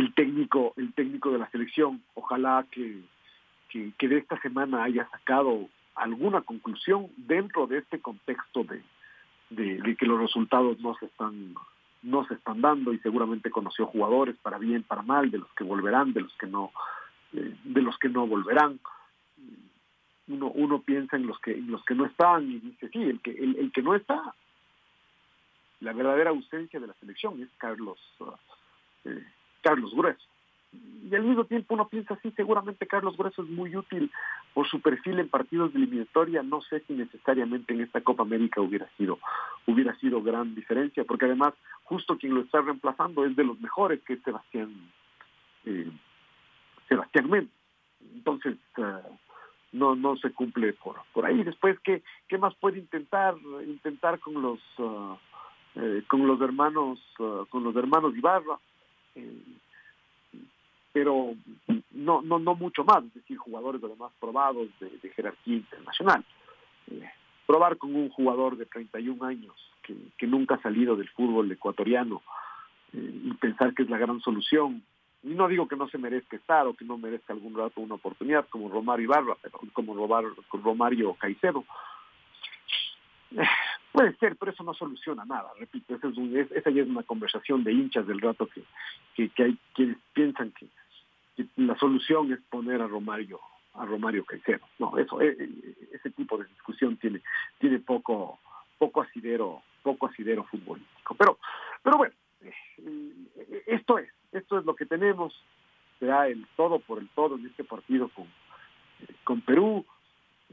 el 0.00 0.14
técnico, 0.14 0.72
el 0.78 0.94
técnico 0.94 1.30
de 1.30 1.38
la 1.38 1.50
selección, 1.50 2.02
ojalá 2.14 2.64
que, 2.70 3.02
que, 3.68 4.08
de 4.08 4.16
esta 4.16 4.40
semana 4.40 4.82
haya 4.82 5.06
sacado 5.10 5.68
alguna 5.94 6.40
conclusión 6.40 7.08
dentro 7.18 7.66
de 7.66 7.78
este 7.78 8.00
contexto 8.00 8.64
de, 8.64 8.82
de, 9.50 9.96
que 9.96 10.06
los 10.06 10.18
resultados 10.18 10.80
no 10.80 10.94
se 10.96 11.04
están 11.04 11.54
no 12.02 12.26
se 12.26 12.32
están 12.32 12.62
dando 12.62 12.94
y 12.94 12.98
seguramente 13.00 13.50
conoció 13.50 13.84
jugadores 13.84 14.34
para 14.40 14.56
bien 14.56 14.84
para 14.84 15.02
mal 15.02 15.30
de 15.30 15.36
los 15.36 15.52
que 15.52 15.64
volverán 15.64 16.14
de 16.14 16.22
los 16.22 16.34
que 16.38 16.46
no 16.46 16.72
eh, 17.34 17.54
de 17.62 17.82
los 17.82 17.98
que 17.98 18.08
no 18.08 18.26
volverán. 18.26 18.80
Uno 20.28 20.46
uno 20.46 20.80
piensa 20.80 21.16
en 21.16 21.26
los 21.26 21.38
que 21.40 21.52
en 21.52 21.70
los 21.70 21.84
que 21.84 21.94
no 21.94 22.06
están 22.06 22.50
y 22.50 22.58
dice 22.58 22.88
sí 22.88 23.02
el 23.02 23.20
que 23.20 23.32
el, 23.32 23.70
que 23.70 23.82
no 23.82 23.94
está 23.94 24.34
la 25.80 25.92
verdadera 25.92 26.30
ausencia 26.30 26.80
de 26.80 26.86
la 26.86 26.94
selección 26.94 27.42
es 27.42 27.50
Carlos 27.58 27.98
eh, 29.04 29.26
Carlos 29.62 29.94
Grueso 29.94 30.26
y 30.72 31.14
al 31.14 31.24
mismo 31.24 31.44
tiempo 31.44 31.74
uno 31.74 31.88
piensa 31.88 32.14
así, 32.14 32.30
seguramente 32.36 32.86
Carlos 32.86 33.16
Grueso 33.16 33.42
es 33.42 33.48
muy 33.48 33.74
útil 33.74 34.10
por 34.54 34.68
su 34.68 34.80
perfil 34.80 35.18
en 35.18 35.28
partidos 35.28 35.72
de 35.72 35.78
eliminatoria, 35.78 36.42
no 36.42 36.60
sé 36.60 36.80
si 36.86 36.92
necesariamente 36.92 37.74
en 37.74 37.80
esta 37.80 38.00
Copa 38.00 38.22
América 38.22 38.60
hubiera 38.60 38.88
sido, 38.96 39.18
hubiera 39.66 39.96
sido 39.96 40.22
gran 40.22 40.54
diferencia, 40.54 41.04
porque 41.04 41.24
además 41.24 41.54
justo 41.84 42.16
quien 42.16 42.34
lo 42.34 42.42
está 42.42 42.60
reemplazando 42.60 43.24
es 43.24 43.34
de 43.34 43.44
los 43.44 43.60
mejores 43.60 44.00
que 44.02 44.14
es 44.14 44.22
Sebastián 44.22 44.70
eh, 45.64 45.90
Sebastián 46.88 47.28
Méndez. 47.28 47.52
Entonces 48.14 48.56
uh, 48.78 49.16
no, 49.72 49.96
no 49.96 50.16
se 50.16 50.30
cumple 50.32 50.72
por, 50.74 50.96
por 51.12 51.26
ahí. 51.26 51.42
Después, 51.42 51.78
¿qué, 51.80 52.02
qué 52.28 52.38
más 52.38 52.54
puede 52.56 52.78
intentar? 52.78 53.34
Intentar 53.66 54.18
con 54.20 54.40
los 54.40 54.60
uh, 54.78 55.16
eh, 55.76 56.02
con 56.08 56.26
los 56.26 56.40
hermanos, 56.40 57.00
uh, 57.18 57.46
con 57.46 57.64
los 57.64 57.74
hermanos 57.76 58.16
Ibarra. 58.16 58.58
Eh, 59.14 59.42
pero 60.92 61.34
no 61.92 62.20
no 62.22 62.38
no 62.38 62.54
mucho 62.54 62.84
más, 62.84 63.04
es 63.04 63.14
decir, 63.14 63.36
jugadores 63.36 63.82
además 63.84 64.12
probados 64.18 64.68
de, 64.80 64.90
de 65.02 65.10
jerarquía 65.10 65.56
internacional. 65.56 66.24
Eh, 66.90 67.10
probar 67.46 67.78
con 67.78 67.96
un 67.96 68.10
jugador 68.10 68.56
de 68.56 68.66
31 68.66 69.24
años 69.24 69.54
que, 69.82 70.26
nunca 70.28 70.54
ha 70.54 70.62
salido 70.62 70.94
del 70.94 71.08
fútbol 71.08 71.50
ecuatoriano 71.50 72.22
eh, 72.92 73.22
y 73.24 73.34
pensar 73.34 73.74
que 73.74 73.82
es 73.82 73.90
la 73.90 73.98
gran 73.98 74.20
solución. 74.20 74.84
Y 75.24 75.30
no 75.30 75.48
digo 75.48 75.66
que 75.66 75.74
no 75.74 75.88
se 75.88 75.98
merezca 75.98 76.36
estar 76.36 76.66
o 76.68 76.74
que 76.74 76.84
no 76.84 76.96
merezca 76.96 77.32
algún 77.32 77.56
rato 77.56 77.80
una 77.80 77.96
oportunidad 77.96 78.46
como 78.48 78.68
Romario 78.68 79.06
Ibarra, 79.06 79.36
pero 79.42 79.58
como 79.72 79.94
Romario 79.96 81.14
Caicedo. 81.14 81.64
Eh, 83.90 83.92
puede 83.92 84.16
ser, 84.16 84.36
pero 84.36 84.52
eso 84.52 84.62
no 84.62 84.74
soluciona 84.74 85.24
nada, 85.24 85.50
repito, 85.58 85.94
esa, 85.94 86.08
es 86.08 86.16
un, 86.16 86.36
es, 86.36 86.50
esa 86.52 86.70
ya 86.70 86.82
es 86.82 86.88
una 86.88 87.02
conversación 87.02 87.64
de 87.64 87.72
hinchas 87.72 88.06
del 88.06 88.20
rato 88.20 88.46
que, 88.46 89.28
que, 89.30 89.42
hay 89.42 89.58
quienes 89.74 89.98
piensan 90.12 90.52
que, 90.52 90.66
la 91.56 91.76
solución 91.78 92.32
es 92.32 92.40
poner 92.50 92.82
a 92.82 92.86
Romario 92.86 93.40
a 93.74 93.86
Romario 93.86 94.24
Caicedo. 94.24 94.66
No, 94.78 94.98
eso 94.98 95.22
eh, 95.22 95.48
ese 95.92 96.10
tipo 96.10 96.36
de 96.36 96.44
discusión 96.44 96.96
tiene 96.96 97.22
tiene 97.58 97.78
poco 97.78 98.38
poco 98.78 99.00
asidero 99.00 99.62
poco 99.82 100.08
asidero 100.08 100.44
futbolístico. 100.44 101.14
Pero 101.14 101.38
pero 101.82 101.96
bueno, 101.96 102.14
eh, 102.42 103.62
esto 103.66 103.98
es 103.98 104.10
esto 104.32 104.58
es 104.58 104.66
lo 104.66 104.74
que 104.74 104.84
tenemos. 104.86 105.32
Será 105.98 106.26
el 106.26 106.46
todo 106.56 106.80
por 106.80 106.98
el 106.98 107.08
todo 107.10 107.36
en 107.36 107.46
este 107.46 107.64
partido 107.64 108.10
con 108.10 108.26
con 109.24 109.40
Perú. 109.40 109.86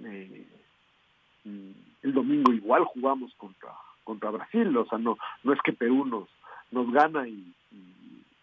Eh, 0.05 0.47
el 2.03 2.13
domingo 2.13 2.53
igual 2.53 2.83
jugamos 2.85 3.33
contra 3.35 3.69
contra 4.07 4.31
Brasil, 4.31 4.75
o 4.77 4.85
sea, 4.85 4.97
no, 4.97 5.17
no 5.43 5.51
es 5.51 5.59
que 5.61 5.73
Perú 5.73 6.05
nos, 6.05 6.29
nos 6.71 6.89
gana 6.93 7.27
y, 7.27 7.53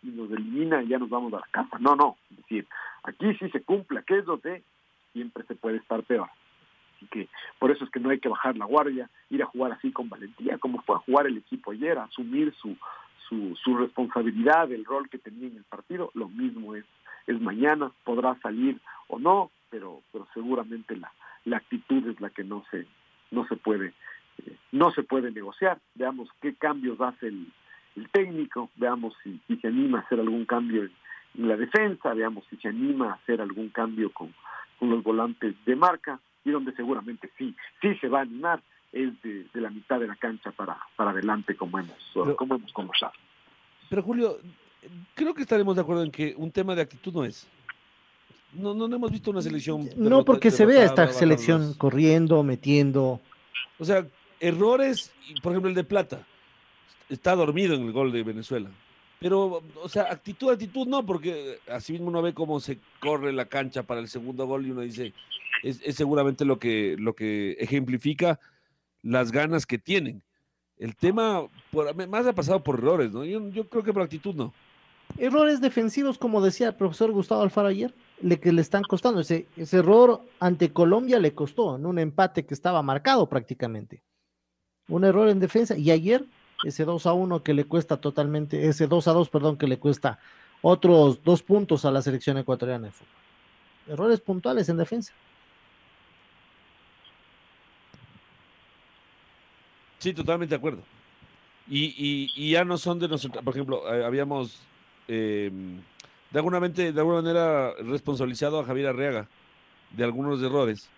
nos 0.03 0.31
elimina 0.31 0.83
y 0.83 0.89
ya 0.89 0.99
nos 0.99 1.09
vamos 1.09 1.33
a 1.33 1.39
la 1.39 1.47
casa, 1.51 1.79
no, 1.81 1.97
no, 1.97 2.19
es 2.31 2.37
decir, 2.37 2.67
aquí 3.03 3.35
sí 3.37 3.49
se 3.49 3.63
cumple 3.63 4.01
aquello 4.01 4.37
de 4.37 4.63
siempre 5.15 5.43
se 5.45 5.55
puede 5.55 5.79
estar 5.79 6.03
peor. 6.03 6.29
Así 6.97 7.07
que 7.07 7.29
por 7.59 7.71
eso 7.71 7.83
es 7.83 7.91
que 7.91 7.99
no 7.99 8.11
hay 8.11 8.21
que 8.21 8.29
bajar 8.29 8.59
la 8.59 8.67
guardia, 8.67 9.09
ir 9.31 9.43
a 9.43 9.47
jugar 9.47 9.73
así 9.73 9.91
con 9.91 10.11
valentía, 10.11 10.59
como 10.59 10.83
fue 10.83 10.97
a 10.97 10.99
jugar 10.99 11.27
el 11.27 11.39
equipo 11.39 11.71
ayer, 11.71 11.97
asumir 11.97 12.53
su, 12.61 12.77
su, 13.27 13.57
su 13.57 13.75
responsabilidad, 13.79 14.71
el 14.71 14.85
rol 14.85 15.09
que 15.09 15.19
tenía 15.19 15.49
en 15.49 15.57
el 15.57 15.65
partido, 15.65 16.11
lo 16.13 16.29
mismo 16.29 16.75
es, 16.75 16.85
es 17.27 17.41
mañana, 17.41 17.91
podrá 18.05 18.39
salir 18.43 18.79
o 19.09 19.19
no, 19.19 19.51
pero, 19.71 20.03
pero 20.13 20.29
seguramente 20.35 20.95
la, 20.95 21.11
la 21.45 21.59
actitud 21.59 22.07
es 22.09 22.21
la 22.21 22.31
que 22.31 22.45
no 22.45 22.65
se, 22.71 22.87
no 23.31 23.47
se 23.47 23.57
puede, 23.57 23.93
eh, 24.45 24.57
no 24.73 24.91
se 24.93 25.03
puede 25.03 25.31
negociar. 25.31 25.79
Veamos 25.95 26.29
qué 26.41 26.55
cambios 26.55 27.01
hace 27.01 27.29
el, 27.29 27.53
el 27.97 28.09
técnico, 28.11 28.71
veamos 28.77 29.15
si, 29.23 29.41
si, 29.47 29.57
se 29.57 29.69
anima 29.69 29.99
a 29.99 30.03
hacer 30.03 30.21
algún 30.21 30.45
cambio 30.45 30.83
en, 30.83 30.93
en, 31.39 31.49
la 31.49 31.57
defensa, 31.57 32.15
veamos 32.15 32.45
si 32.51 32.57
se 32.57 32.69
anima 32.69 33.11
a 33.11 33.15
hacer 33.15 33.41
algún 33.41 33.69
cambio 33.69 34.11
con, 34.11 34.35
con 34.79 34.91
los 34.91 35.03
volantes 35.03 35.55
de 35.65 35.77
marca, 35.77 36.21
y 36.45 36.51
donde 36.51 36.73
seguramente 36.73 37.31
sí, 37.39 37.55
sí 37.81 37.95
se 37.97 38.09
va 38.09 38.21
a 38.21 38.23
animar 38.23 38.63
es 38.93 39.21
de, 39.23 39.47
de 39.53 39.61
la 39.61 39.71
mitad 39.71 39.99
de 39.99 40.07
la 40.07 40.17
cancha 40.17 40.53
para, 40.53 40.79
para 40.97 41.11
adelante 41.11 41.57
como 41.57 41.79
hemos, 41.79 41.97
pero, 42.15 42.37
como 42.37 42.55
hemos 42.55 42.73
conversado. 42.73 43.13
Pero 43.91 44.03
Julio, 44.03 44.39
creo 45.15 45.35
que 45.35 45.43
estaremos 45.43 45.75
de 45.75 45.83
acuerdo 45.83 46.05
en 46.05 46.11
que 46.11 46.35
un 46.37 46.51
tema 46.53 46.75
de 46.75 46.83
actitud 46.83 47.13
no 47.13 47.25
es. 47.25 47.49
No, 48.55 48.75
no, 48.75 48.89
no 48.89 48.97
hemos 48.97 49.11
visto 49.11 49.31
una 49.31 49.43
selección. 49.43 49.89
No, 49.97 50.25
porque 50.25 50.51
se 50.51 50.67
ve 50.67 50.81
a 50.81 50.85
esta 50.85 51.13
selección 51.13 51.75
corriendo, 51.75 52.43
metiendo. 52.43 53.21
O 53.79 53.85
sea, 53.85 54.07
errores, 54.41 55.13
por 55.43 55.53
ejemplo, 55.53 55.69
el 55.69 55.75
de 55.75 55.85
Plata. 55.85 56.27
Está 57.09 57.35
dormido 57.35 57.75
en 57.75 57.83
el 57.83 57.93
gol 57.93 58.13
de 58.13 58.23
Venezuela. 58.23 58.71
Pero, 59.21 59.63
o 59.83 59.89
sea, 59.89 60.05
actitud, 60.05 60.51
actitud 60.51 60.87
no, 60.87 61.05
porque 61.05 61.59
así 61.71 61.93
mismo 61.93 62.09
uno 62.09 62.23
ve 62.23 62.35
cómo 62.35 62.61
se 62.61 62.79
corre 63.01 63.33
la 63.33 63.47
cancha 63.47 63.83
para 63.83 64.01
el 64.01 64.09
segundo 64.09 64.47
gol 64.47 64.67
y 64.67 64.71
uno 64.71 64.83
dice, 64.83 65.13
es, 65.63 65.81
es 65.85 65.97
seguramente 65.97 66.45
lo 66.45 66.59
que, 66.59 66.97
lo 66.99 67.15
que 67.15 67.53
ejemplifica 67.53 68.39
las 69.03 69.33
ganas 69.33 69.67
que 69.67 69.79
tienen. 69.79 70.23
El 70.77 70.97
tema, 70.97 71.47
por, 71.71 71.95
más 72.09 72.27
ha 72.27 72.35
pasado 72.35 72.63
por 72.63 72.79
errores, 72.79 73.13
¿no? 73.13 73.25
Yo, 73.25 73.49
yo, 73.51 73.69
creo 73.69 73.85
que 73.85 73.93
por 73.93 74.03
actitud 74.03 74.35
no. 74.35 74.53
Errores 75.19 75.61
defensivos, 75.61 76.19
como 76.19 76.43
decía 76.43 76.69
el 76.69 76.75
profesor 76.75 77.13
Gustavo 77.13 77.43
Alfaro 77.43 77.69
ayer, 77.69 77.95
le, 78.21 78.41
que 78.41 78.53
le 78.53 78.61
están 78.63 78.83
costando. 78.83 79.21
Ese, 79.21 79.47
ese 79.57 79.79
error 79.79 80.23
ante 80.41 80.73
Colombia 80.73 81.19
le 81.19 81.35
costó 81.35 81.77
en 81.77 81.87
un 81.87 81.99
empate 81.99 82.45
que 82.45 82.55
estaba 82.55 82.83
marcado 82.83 83.29
prácticamente. 83.29 84.03
Un 84.89 85.05
error 85.05 85.29
en 85.29 85.41
defensa. 85.41 85.77
Y 85.77 85.91
ayer, 85.91 86.25
ese 86.65 86.85
2 86.85 87.07
a 87.07 87.13
1 87.13 87.43
que 87.43 87.55
le 87.55 87.65
cuesta 87.65 87.97
totalmente, 87.99 88.69
ese 88.69 88.87
2 88.87 89.09
a 89.09 89.13
2, 89.13 89.29
perdón, 89.29 89.57
que 89.57 89.67
le 89.67 89.79
cuesta 89.79 90.19
otros 90.63 91.23
dos 91.23 91.43
puntos 91.43 91.85
a 91.85 91.91
la 91.91 92.01
selección 92.01 92.39
ecuatoriana 92.39 92.87
de 92.87 92.93
fútbol. 92.93 93.13
Errores 93.87 94.21
puntuales 94.21 94.69
en 94.71 94.79
defensa. 94.79 95.13
Sí, 99.99 100.15
totalmente 100.15 100.55
de 100.55 100.57
acuerdo. 100.57 100.83
Y, 101.69 102.31
y, 102.35 102.51
ya 102.51 102.65
no 102.65 102.77
son 102.77 102.99
de 102.99 103.09
nosotros, 103.09 103.43
por 103.43 103.55
ejemplo, 103.55 103.95
eh, 103.95 104.05
habíamos 104.05 104.61
eh, 105.09 105.51
de, 106.35 106.39
alguna 106.41 106.59
mente, 106.59 106.93
de 106.93 107.01
alguna 107.01 107.23
manera 107.23 107.73
responsabilizado 107.75 108.59
a 108.59 108.65
Javier 108.65 108.89
Arriaga 108.89 109.29
de 109.93 110.03
algunos 110.03 110.43
errores 110.43 110.91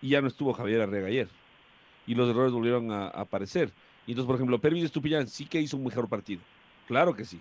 y 0.00 0.10
ya 0.10 0.20
no 0.20 0.28
estuvo 0.28 0.52
Javier 0.52 0.82
Arriaga 0.82 1.08
ayer. 1.08 1.28
Y 2.06 2.14
los 2.14 2.30
errores 2.30 2.52
volvieron 2.52 2.92
a, 2.92 3.08
a 3.08 3.22
aparecer. 3.22 3.72
Y 4.06 4.12
entonces, 4.12 4.26
por 4.26 4.36
ejemplo, 4.36 4.60
Pervis 4.60 4.84
Estupillán 4.84 5.26
sí 5.26 5.46
que 5.46 5.60
hizo 5.60 5.76
un 5.76 5.84
mejor 5.84 6.08
partido. 6.08 6.40
Claro 6.86 7.12
que 7.14 7.24
sí. 7.24 7.40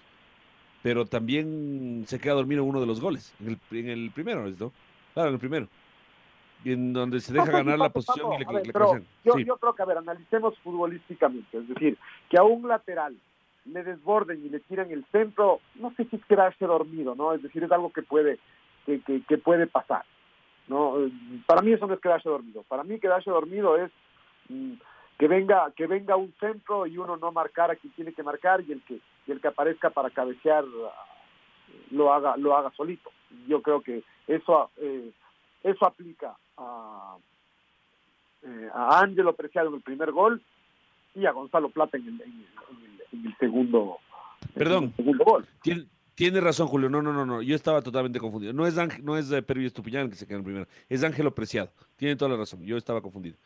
Pero 0.82 1.06
también 1.06 2.06
se 2.08 2.20
queda 2.20 2.34
dormido 2.34 2.64
en 2.64 2.70
uno 2.70 2.82
de 2.82 2.88
los 2.88 3.00
goles, 3.00 3.32
en 3.40 3.50
el, 3.50 3.78
en 3.78 3.90
el 3.90 4.12
primero, 4.12 4.50
¿no? 4.50 4.74
Claro, 5.14 5.30
en 5.30 5.34
el 5.36 5.40
primero 5.40 5.68
en 6.66 6.92
donde 6.92 7.20
se 7.20 7.34
deja 7.34 7.46
no, 7.46 7.52
ganar 7.52 7.78
la 7.78 7.90
posición 7.90 8.34
y 8.34 8.40
le, 8.40 8.46
ver, 8.46 8.66
le 8.66 8.74
pero 8.74 8.98
yo, 9.24 9.34
sí. 9.36 9.46
yo, 9.46 9.58
creo 9.58 9.76
que, 9.76 9.82
a 9.84 9.86
ver, 9.86 9.98
analicemos 9.98 10.58
futbolísticamente, 10.60 11.58
es 11.58 11.68
decir, 11.68 11.98
que 12.30 12.38
a 12.38 12.44
un 12.44 12.68
lateral 12.68 13.16
le 13.72 13.84
desborden 13.84 14.45
y 14.45 14.49
le 14.49 14.59
tiran 14.61 14.91
el 14.91 15.05
centro, 15.11 15.59
no 15.76 15.93
sé 15.95 16.05
si 16.05 16.15
es 16.18 16.26
quedarse 16.26 16.65
dormido, 16.65 17.15
¿no? 17.15 17.34
Es 17.34 17.41
decir, 17.41 17.63
es 17.63 17.72
algo 17.72 17.91
que 17.91 18.01
puede, 18.01 18.39
que, 18.86 19.01
que, 19.01 19.22
que 19.24 19.38
puede 19.38 19.68
pasar, 19.68 20.03
¿no? 20.68 20.95
Para 21.45 21.61
mí 21.61 21.74
eso 21.74 21.88
no 21.88 21.93
es 21.93 21.99
quedarse 21.99 22.30
dormido, 22.30 22.63
para 22.63 22.84
mí 22.84 22.99
quedarse 22.99 23.30
dormido 23.30 23.78
es 23.78 23.91
mm, 24.49 24.74
que 25.18 25.28
venga, 25.28 25.72
que 25.76 25.88
venga 25.88 26.15
un 26.15 26.34
centro 26.39 26.86
y 26.86 26.97
uno 26.97 27.18
no 27.18 27.32
marcar 27.32 27.72
a 27.72 27.76
quien 27.76 27.93
tiene 27.93 28.13
que 28.13 28.24
marcar 28.24 28.61
y 28.61 28.72
el 28.72 28.82
que, 28.84 28.99
y 29.26 29.32
el 29.32 29.41
que 29.41 29.47
aparezca 29.47 29.89
para 29.89 30.09
cabecear 30.09 30.63
lo 31.91 32.13
haga, 32.13 32.38
lo 32.38 32.55
haga 32.55 32.72
solito. 32.72 33.11
Yo 33.47 33.61
creo 33.61 33.82
que 33.82 34.03
eso 34.28 34.70
eh, 34.78 35.11
eso 35.63 35.86
aplica 35.86 36.36
a, 36.57 37.18
eh, 38.43 38.70
a 38.74 39.05
Preciado 39.36 39.70
en 39.70 39.76
el 39.76 39.82
primer 39.82 40.11
gol 40.11 40.41
y 41.15 41.26
a 41.26 41.32
Gonzalo 41.32 41.70
Plata 41.70 41.97
en 41.97 42.07
el 42.07 42.18
segundo, 43.39 43.97
Perdón. 44.53 44.86
el 44.86 44.95
segundo 44.95 45.26
gol. 45.26 45.45
Tiene, 45.61 45.86
tiene, 46.15 46.41
razón, 46.41 46.68
Julio. 46.68 46.89
No, 46.89 47.01
no, 47.01 47.13
no, 47.13 47.26
no. 47.26 47.41
Yo 47.41 47.55
estaba 47.55 47.82
totalmente 47.82 48.20
confundido. 48.20 48.53
No 48.53 48.65
es, 48.65 48.78
Ángel, 48.78 49.03
no 49.05 49.18
es 49.18 49.30
Pervis 49.43 49.68
Estupiñán 49.68 50.09
que 50.09 50.15
se 50.15 50.26
queda 50.26 50.36
en 50.36 50.41
el 50.41 50.45
primero. 50.45 50.68
Es 50.89 51.03
Ángelo 51.03 51.34
Preciado. 51.34 51.72
Tiene 51.95 52.15
toda 52.15 52.32
la 52.32 52.38
razón. 52.38 52.63
Yo 52.63 52.78
estaba 52.78 53.01
confundido. 53.01 53.38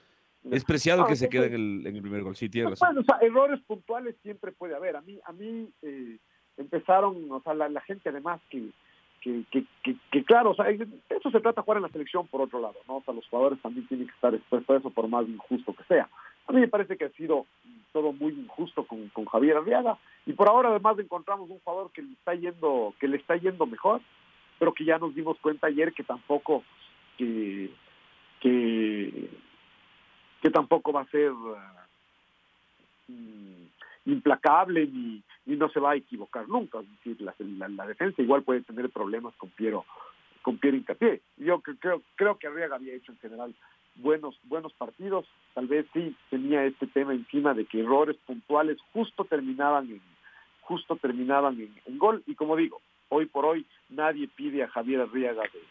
Es 0.49 0.65
Preciado 0.65 1.03
Ah, 1.03 1.07
que 1.07 1.15
se 1.15 1.29
queda 1.29 1.45
en 1.45 1.53
el, 1.53 1.87
en 1.87 1.95
el 1.95 2.01
primer 2.01 2.23
gol. 2.23 2.35
Sí, 2.35 2.49
tiene 2.49 2.69
razón. 2.71 2.87
Bueno, 2.87 3.01
o 3.01 3.03
sea, 3.03 3.17
errores 3.25 3.59
puntuales 3.67 4.15
siempre 4.23 4.51
puede 4.51 4.75
haber. 4.75 4.95
A 4.95 5.01
mí, 5.01 5.19
a 5.23 5.31
mí 5.33 5.69
eh, 5.83 6.17
empezaron, 6.57 7.31
o 7.31 7.41
sea, 7.41 7.53
la, 7.53 7.69
la 7.69 7.81
gente 7.81 8.09
además 8.09 8.41
que, 8.49 8.69
que, 9.21 9.43
que, 9.51 9.65
que, 9.83 9.95
que 10.11 10.23
claro, 10.23 10.51
o 10.51 10.55
sea, 10.55 10.65
eso 10.69 11.29
se 11.31 11.39
trata 11.41 11.61
de 11.61 11.65
jugar 11.65 11.77
en 11.77 11.83
la 11.83 11.89
selección 11.89 12.27
por 12.27 12.41
otro 12.41 12.59
lado, 12.59 12.75
¿no? 12.87 12.97
O 12.97 13.03
sea, 13.03 13.13
los 13.13 13.27
jugadores 13.27 13.61
también 13.61 13.87
tienen 13.87 14.07
que 14.07 14.13
estar 14.13 14.33
expuestos 14.33 14.75
a 14.75 14.79
eso 14.79 14.89
por 14.89 15.07
más 15.07 15.27
injusto 15.27 15.75
que 15.75 15.83
sea. 15.83 16.09
A 16.47 16.51
mí 16.51 16.59
me 16.61 16.67
parece 16.67 16.97
que 16.97 17.05
ha 17.05 17.09
sido 17.11 17.45
todo 17.91 18.13
muy 18.13 18.33
injusto 18.33 18.85
con, 18.85 19.09
con 19.09 19.25
Javier 19.25 19.57
Arriaga 19.57 19.97
y 20.25 20.33
por 20.33 20.47
ahora 20.47 20.69
además 20.69 20.97
encontramos 20.99 21.49
un 21.49 21.59
jugador 21.59 21.91
que 21.91 22.01
le 22.01 22.13
está 22.13 22.33
yendo, 22.35 22.93
que 22.99 23.07
le 23.07 23.17
está 23.17 23.35
yendo 23.35 23.65
mejor, 23.65 24.01
pero 24.59 24.73
que 24.73 24.85
ya 24.85 24.97
nos 24.97 25.13
dimos 25.15 25.37
cuenta 25.39 25.67
ayer 25.67 25.93
que 25.93 26.03
tampoco 26.03 26.63
que 27.17 27.69
que, 28.41 29.29
que 30.41 30.49
tampoco 30.49 30.91
va 30.91 31.01
a 31.01 31.09
ser 31.09 31.31
uh, 31.31 31.55
implacable 34.05 34.87
ni, 34.87 35.23
ni 35.45 35.55
no 35.55 35.69
se 35.69 35.79
va 35.79 35.91
a 35.91 35.95
equivocar 35.95 36.49
nunca. 36.49 36.79
Es 36.79 36.89
decir, 36.91 37.21
la, 37.21 37.33
la, 37.37 37.69
la, 37.69 37.87
defensa 37.87 38.21
igual 38.21 38.43
puede 38.43 38.61
tener 38.61 38.89
problemas 38.89 39.33
con 39.35 39.49
Piero, 39.51 39.85
con 40.41 40.57
Piero 40.57 40.75
Incapié. 40.75 41.21
Yo 41.37 41.61
creo, 41.61 42.01
creo 42.15 42.37
que 42.37 42.47
Arriaga 42.47 42.75
había 42.75 42.95
hecho 42.95 43.11
en 43.11 43.19
general 43.19 43.55
buenos, 44.01 44.39
buenos 44.43 44.73
partidos. 44.73 45.25
Tal 45.53 45.67
vez 45.67 45.85
sí 45.93 46.15
tenía 46.29 46.65
este 46.65 46.87
tema 46.87 47.13
encima 47.13 47.53
de 47.53 47.65
que 47.65 47.81
errores 47.81 48.17
puntuales 48.25 48.77
justo 48.93 49.25
terminaban 49.25 49.89
en, 49.89 50.01
justo 50.61 50.95
terminaban 50.97 51.59
en, 51.59 51.73
en 51.85 51.97
gol. 51.97 52.23
Y 52.27 52.35
como 52.35 52.55
digo, 52.55 52.81
hoy 53.09 53.25
por 53.25 53.45
hoy 53.45 53.65
nadie 53.89 54.27
pide 54.27 54.63
a 54.63 54.69
Javier 54.69 55.01
Arriaga 55.01 55.43
de, 55.43 55.61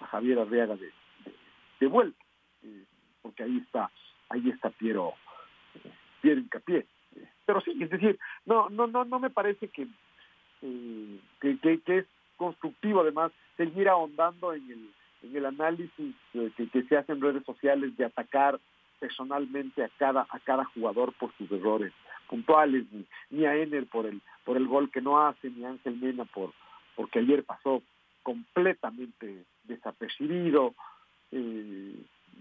a 0.00 0.06
Javier 0.06 0.38
Arriaga 0.38 0.76
de, 0.76 0.92
de, 1.80 1.86
vuelta, 1.86 2.24
eh, 2.62 2.84
porque 3.22 3.42
ahí 3.42 3.58
está, 3.58 3.90
ahí 4.28 4.48
está 4.50 4.70
Piero, 4.70 5.14
Piero 6.20 6.40
Incapié 6.40 6.86
pero 7.46 7.60
sí, 7.60 7.78
es 7.80 7.88
decir, 7.88 8.18
no, 8.44 8.68
no, 8.68 8.86
no, 8.88 9.04
no 9.04 9.20
me 9.20 9.30
parece 9.30 9.68
que, 9.68 9.86
eh, 10.62 11.20
que, 11.40 11.58
que, 11.58 11.80
que, 11.80 11.98
es 11.98 12.06
constructivo 12.36 13.00
además 13.00 13.32
seguir 13.56 13.88
ahondando 13.88 14.52
en 14.52 14.68
el, 14.70 14.90
en 15.26 15.36
el 15.36 15.46
análisis 15.46 16.14
eh, 16.34 16.50
que, 16.56 16.82
se 16.82 16.96
hace 16.96 17.12
en 17.12 17.20
redes 17.20 17.44
sociales 17.44 17.96
de 17.96 18.04
atacar 18.04 18.60
personalmente 18.98 19.84
a 19.84 19.90
cada, 19.98 20.26
a 20.30 20.38
cada 20.40 20.64
jugador 20.64 21.12
por 21.14 21.32
sus 21.36 21.50
errores 21.52 21.92
puntuales, 22.28 22.84
ni, 22.90 23.04
ni 23.30 23.46
a 23.46 23.54
Ener 23.54 23.86
por 23.86 24.06
el, 24.06 24.20
por 24.44 24.56
el 24.56 24.66
gol 24.66 24.90
que 24.90 25.00
no 25.00 25.20
hace, 25.20 25.50
ni 25.50 25.64
a 25.64 25.70
Ángel 25.70 25.96
Mena 25.96 26.24
por, 26.24 26.52
porque 26.94 27.20
ayer 27.20 27.44
pasó 27.44 27.82
completamente 28.22 29.44
desapercibido. 29.64 30.74
Eh, 31.30 31.94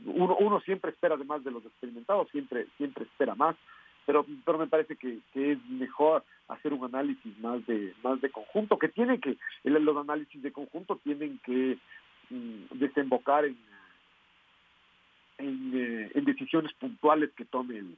uno, 0.06 0.36
uno 0.38 0.60
siempre 0.62 0.92
espera, 0.92 1.16
además 1.16 1.44
de 1.44 1.52
los 1.52 1.66
experimentados, 1.66 2.30
siempre, 2.30 2.68
siempre 2.78 3.06
espera 3.06 3.36
más 3.36 3.56
pero, 4.06 4.26
pero 4.46 4.58
me 4.58 4.68
parece 4.68 4.96
que, 4.96 5.20
que, 5.34 5.54
es 5.54 5.66
mejor 5.66 6.24
hacer 6.48 6.74
un 6.74 6.86
análisis 6.86 7.38
más 7.40 7.66
de 7.66 7.94
más 8.04 8.22
de 8.22 8.30
conjunto, 8.30 8.78
que 8.78 8.90
tiene 8.90 9.20
que, 9.20 9.38
los 9.64 9.98
análisis 9.98 10.42
de 10.42 10.52
conjunto 10.52 11.00
tienen 11.04 11.40
que 11.44 11.78
desembocar 12.72 13.46
en, 13.46 13.58
eh, 15.38 16.12
en, 16.14 16.26
decisiones 16.26 16.74
puntuales 16.74 17.32
que 17.36 17.46
tome 17.46 17.78
el 17.78 17.98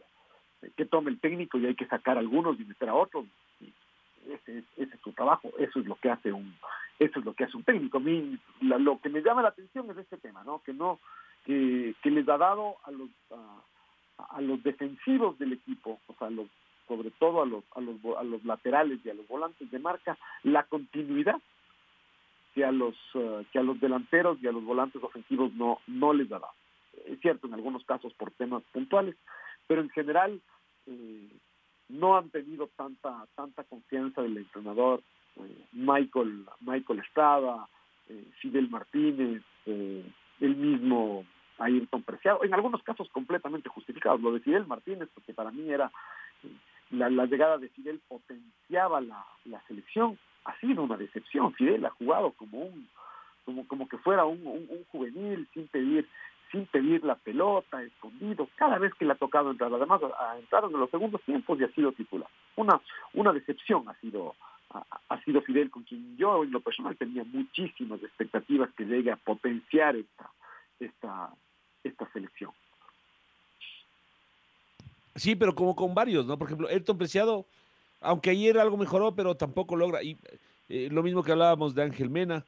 que 0.75 0.85
tome 0.85 1.11
el 1.11 1.19
técnico 1.19 1.59
y 1.59 1.67
hay 1.67 1.75
que 1.75 1.85
sacar 1.85 2.17
algunos 2.17 2.59
y 2.59 2.65
meter 2.65 2.89
a 2.89 2.95
otros. 2.95 3.25
Ese, 4.27 4.57
es, 4.57 4.63
ese 4.75 4.95
es 4.95 5.01
su 5.01 5.11
trabajo, 5.11 5.51
eso 5.59 5.79
es 5.79 5.85
lo 5.85 5.95
que 5.95 6.09
hace 6.09 6.33
un 6.33 6.55
eso 6.99 7.19
es 7.19 7.25
lo 7.25 7.33
que 7.33 7.43
hace 7.43 7.55
un 7.55 7.63
técnico. 7.63 7.97
A 7.97 8.01
mí 8.01 8.37
la, 8.61 8.77
lo 8.77 8.99
que 8.99 9.09
me 9.09 9.21
llama 9.21 9.43
la 9.43 9.49
atención 9.49 9.89
es 9.91 9.97
este 9.97 10.17
tema, 10.17 10.43
¿no? 10.43 10.61
Que 10.63 10.73
no 10.73 10.99
que, 11.45 11.93
que 12.01 12.09
les 12.09 12.27
ha 12.27 12.37
dado 12.37 12.77
a 12.83 12.91
los 12.91 13.09
a, 13.31 13.61
a 14.29 14.41
los 14.41 14.61
defensivos 14.63 15.37
del 15.37 15.53
equipo, 15.53 15.99
o 16.07 16.13
sea, 16.15 16.29
los, 16.29 16.47
sobre 16.87 17.11
todo 17.11 17.41
a 17.41 17.45
los, 17.45 17.63
a, 17.75 17.81
los, 17.81 17.95
a 18.17 18.23
los 18.23 18.43
laterales 18.45 18.99
y 19.03 19.09
a 19.09 19.13
los 19.13 19.27
volantes 19.27 19.69
de 19.69 19.79
marca, 19.79 20.17
la 20.43 20.63
continuidad 20.63 21.39
que 22.57 22.65
a 22.65 22.71
los, 22.71 22.95
eh, 23.13 23.45
que 23.51 23.59
a 23.59 23.61
los 23.61 23.79
delanteros 23.79 24.39
y 24.41 24.47
a 24.47 24.51
los 24.51 24.63
volantes 24.63 25.03
ofensivos 25.03 25.53
no, 25.53 25.77
no 25.85 26.11
les 26.11 26.27
da. 26.27 26.41
Es 27.05 27.19
cierto, 27.19 27.45
en 27.45 27.53
algunos 27.53 27.85
casos 27.85 28.11
por 28.15 28.31
temas 28.31 28.63
puntuales, 28.73 29.15
pero 29.67 29.81
en 29.81 29.89
general 29.89 30.41
eh, 30.87 31.29
no 31.89 32.17
han 32.17 32.31
tenido 32.31 32.67
tanta, 32.75 33.27
tanta 33.35 33.63
confianza 33.65 34.23
del 34.23 34.37
entrenador 34.37 35.03
eh, 35.35 35.65
Michael, 35.73 36.47
Michael 36.61 36.99
Estrada, 37.01 37.69
Fidel 38.41 38.69
Martínez, 38.69 39.43
el 39.65 40.55
mismo 40.55 41.25
Ayrton 41.59 42.01
Preciado, 42.01 42.43
en 42.43 42.53
algunos 42.55 42.81
casos 42.81 43.07
completamente 43.09 43.69
justificados. 43.69 44.19
Lo 44.21 44.31
de 44.31 44.39
Fidel 44.39 44.65
Martínez, 44.65 45.09
porque 45.13 45.33
para 45.33 45.51
mí 45.51 45.69
era 45.69 45.91
la, 46.89 47.25
llegada 47.25 47.57
de 47.57 47.69
Fidel 47.69 47.99
potenciaba 48.07 49.01
la, 49.01 49.25
selección, 49.67 50.17
ha 50.47 50.59
sido 50.59 50.83
una 50.83 50.97
decepción. 50.97 51.53
Fidel 51.53 51.85
ha 51.85 51.91
jugado 51.91 52.31
como 52.31 52.59
un 52.59 52.89
como, 53.45 53.67
como 53.67 53.87
que 53.87 53.97
fuera 53.97 54.25
un, 54.25 54.67
juvenil 54.91 55.47
sin 55.53 55.67
pedir 55.67 56.07
sin 56.51 56.65
pedir 56.65 57.03
la 57.03 57.15
pelota, 57.15 57.83
escondido, 57.83 58.47
cada 58.55 58.77
vez 58.77 58.93
que 58.93 59.03
le 59.03 59.11
ha 59.11 59.15
tocado 59.15 59.51
entrar, 59.51 59.73
además 59.73 60.01
ha 60.17 60.37
entrado 60.37 60.67
en 60.67 60.79
los 60.79 60.89
segundos 60.89 61.21
tiempos 61.23 61.59
y 61.59 61.65
ha 61.65 61.71
sido 61.73 61.91
titular. 61.91 62.29
Una, 62.55 62.79
una 63.13 63.33
decepción 63.33 63.83
ha 63.89 63.93
sido, 63.95 64.33
ha, 64.69 65.21
sido 65.25 65.41
Fidel, 65.41 65.69
con 65.69 65.83
quien 65.83 66.15
yo 66.15 66.45
en 66.45 66.51
lo 66.51 66.61
personal 66.61 66.95
tenía 66.95 67.25
muchísimas 67.25 68.01
expectativas 68.01 68.69
que 68.77 68.85
llegue 68.85 69.11
a 69.11 69.17
potenciar 69.17 69.97
esta, 69.97 70.29
esta, 70.79 71.33
esta 71.83 72.09
selección. 72.13 72.51
Sí, 75.15 75.35
pero 75.35 75.53
como 75.53 75.75
con 75.75 75.93
varios, 75.93 76.25
¿no? 76.25 76.37
Por 76.37 76.47
ejemplo, 76.47 76.69
Elton 76.69 76.97
Preciado, 76.97 77.45
aunque 78.01 78.29
ayer 78.29 78.57
algo 78.57 78.77
mejoró, 78.77 79.15
pero 79.15 79.35
tampoco 79.35 79.75
logra. 79.75 80.03
Y 80.03 80.17
eh, 80.69 80.89
lo 80.91 81.03
mismo 81.03 81.23
que 81.23 81.31
hablábamos 81.31 81.73
de 81.75 81.83
Ángel 81.83 82.09
Mena, 82.09 82.45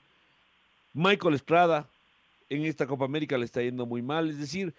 Michael 0.93 1.35
Estrada, 1.35 1.87
en 2.49 2.65
esta 2.65 2.87
Copa 2.87 3.05
América 3.05 3.37
le 3.37 3.45
está 3.45 3.61
yendo 3.61 3.85
muy 3.85 4.01
mal. 4.01 4.29
Es 4.29 4.39
decir, 4.39 4.73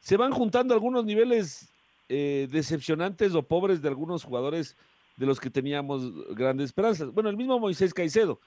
se 0.00 0.16
van 0.16 0.32
juntando 0.32 0.74
algunos 0.74 1.04
niveles 1.04 1.72
eh, 2.08 2.48
decepcionantes 2.50 3.34
o 3.34 3.42
pobres 3.42 3.80
de 3.80 3.88
algunos 3.88 4.24
jugadores 4.24 4.76
de 5.16 5.26
los 5.26 5.38
que 5.38 5.50
teníamos 5.50 6.34
grandes 6.34 6.66
esperanzas. 6.66 7.12
Bueno, 7.12 7.30
el 7.30 7.36
mismo 7.36 7.58
Moisés 7.58 7.94
Caicedo. 7.94 8.40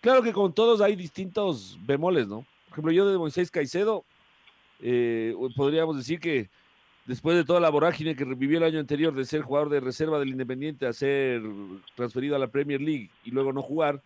Claro 0.00 0.22
que 0.22 0.32
con 0.32 0.52
todos 0.52 0.80
hay 0.80 0.96
distintos 0.96 1.78
bemoles, 1.86 2.26
¿no? 2.26 2.44
Por 2.68 2.72
ejemplo, 2.72 2.92
yo 2.92 3.08
de 3.08 3.18
Moisés 3.18 3.50
Caicedo 3.50 4.04
eh, 4.80 5.34
podríamos 5.56 5.96
decir 5.96 6.18
que 6.18 6.50
después 7.06 7.36
de 7.36 7.44
toda 7.44 7.60
la 7.60 7.70
vorágine 7.70 8.14
que 8.14 8.24
revivió 8.24 8.58
el 8.58 8.64
año 8.64 8.78
anterior 8.78 9.14
de 9.14 9.24
ser 9.24 9.42
jugador 9.42 9.68
de 9.68 9.80
reserva 9.80 10.18
del 10.18 10.30
Independiente 10.30 10.86
a 10.86 10.92
ser 10.92 11.42
transferido 11.94 12.36
a 12.36 12.38
la 12.38 12.48
Premier 12.48 12.80
League 12.80 13.10
y 13.24 13.30
luego 13.30 13.52
no 13.52 13.62
jugar, 13.62 14.00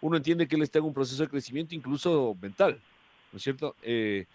uno 0.00 0.16
entiende 0.16 0.46
que 0.46 0.56
él 0.56 0.62
está 0.62 0.78
en 0.78 0.86
un 0.86 0.94
proceso 0.94 1.22
de 1.22 1.28
crecimiento 1.28 1.74
incluso 1.74 2.36
mental, 2.40 2.80
¿no 3.32 3.36
es 3.36 3.42
cierto? 3.42 3.74
Eh, 3.82 4.26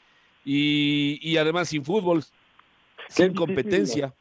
y, 0.45 1.37
además 1.37 1.69
sin 1.69 1.85
fútbol, 1.85 2.23
sin 3.07 3.33
competencia. 3.33 4.13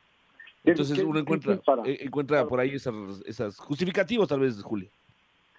Entonces 0.64 0.99
uno 1.01 1.18
encuentra, 1.18 1.61
eh, 1.84 1.99
encuentra 2.03 2.47
por 2.47 2.61
ahí 2.61 2.70
esas, 2.74 2.95
esas 3.26 3.59
justificativos 3.59 4.28
tal 4.28 4.40
vez, 4.40 4.62
Julio. 4.62 4.88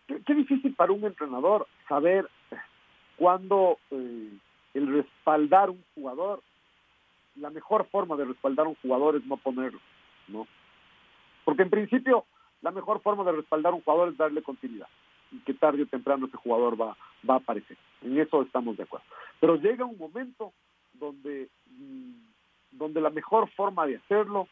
Qué, 0.07 0.33
difícil 0.33 0.73
para 0.75 0.93
un 0.93 1.03
entrenador 1.03 1.67
saber 1.89 2.29
cuándo 3.17 3.77
eh, 3.91 4.29
el 4.73 4.93
respaldar 4.93 5.69
un 5.69 5.83
jugador 5.95 6.41
la 7.35 7.49
mejor 7.49 7.87
forma 7.89 8.15
de 8.15 8.25
respaldar 8.25 8.65
a 8.65 8.69
un 8.69 8.75
jugador 8.75 9.15
es 9.15 9.25
no 9.25 9.37
ponerlo, 9.37 9.79
¿no? 10.27 10.47
Porque 11.43 11.63
en 11.63 11.69
principio 11.69 12.25
la 12.61 12.71
mejor 12.71 13.01
forma 13.01 13.23
de 13.23 13.33
respaldar 13.33 13.73
a 13.73 13.75
un 13.75 13.81
jugador 13.81 14.09
es 14.09 14.17
darle 14.17 14.41
continuidad 14.41 14.87
y 15.31 15.39
que 15.39 15.53
tarde 15.53 15.83
o 15.83 15.87
temprano 15.87 16.27
ese 16.27 16.37
jugador 16.37 16.79
va, 16.79 16.95
va 17.27 17.35
a 17.35 17.37
aparecer. 17.37 17.77
En 18.01 18.19
eso 18.19 18.41
estamos 18.41 18.77
de 18.77 18.83
acuerdo. 18.83 19.05
Pero 19.39 19.55
llega 19.55 19.85
un 19.85 19.97
momento 19.97 20.53
donde, 20.93 21.49
mm, 21.77 22.13
donde 22.71 23.01
la 23.01 23.09
mejor 23.09 23.49
forma 23.51 23.85
de 23.87 23.97
hacerlo 23.97 24.47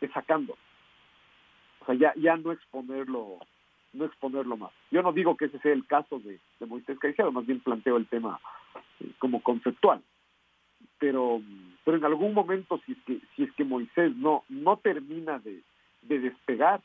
es 0.00 0.10
sacando. 0.12 0.56
O 1.80 1.86
sea, 1.86 1.94
ya, 1.94 2.12
ya 2.16 2.36
no 2.36 2.52
exponerlo, 2.52 3.38
no 3.92 4.04
exponerlo 4.04 4.56
más. 4.56 4.72
Yo 4.90 5.02
no 5.02 5.12
digo 5.12 5.36
que 5.36 5.46
ese 5.46 5.58
sea 5.60 5.72
el 5.72 5.86
caso 5.86 6.18
de, 6.18 6.40
de 6.58 6.66
Moisés 6.66 6.98
Caicedo, 6.98 7.30
más 7.30 7.46
bien 7.46 7.60
planteo 7.60 7.96
el 7.96 8.08
tema 8.08 8.40
eh, 9.00 9.12
como 9.18 9.40
conceptual 9.40 10.02
pero 10.98 11.40
pero 11.84 11.96
en 11.96 12.04
algún 12.04 12.34
momento 12.34 12.80
si 12.84 12.92
es 12.92 12.98
que 13.06 13.20
si 13.34 13.44
es 13.44 13.52
que 13.52 13.64
Moisés 13.64 14.14
no 14.16 14.44
no 14.48 14.76
termina 14.78 15.38
de, 15.38 15.62
despegar 16.02 16.80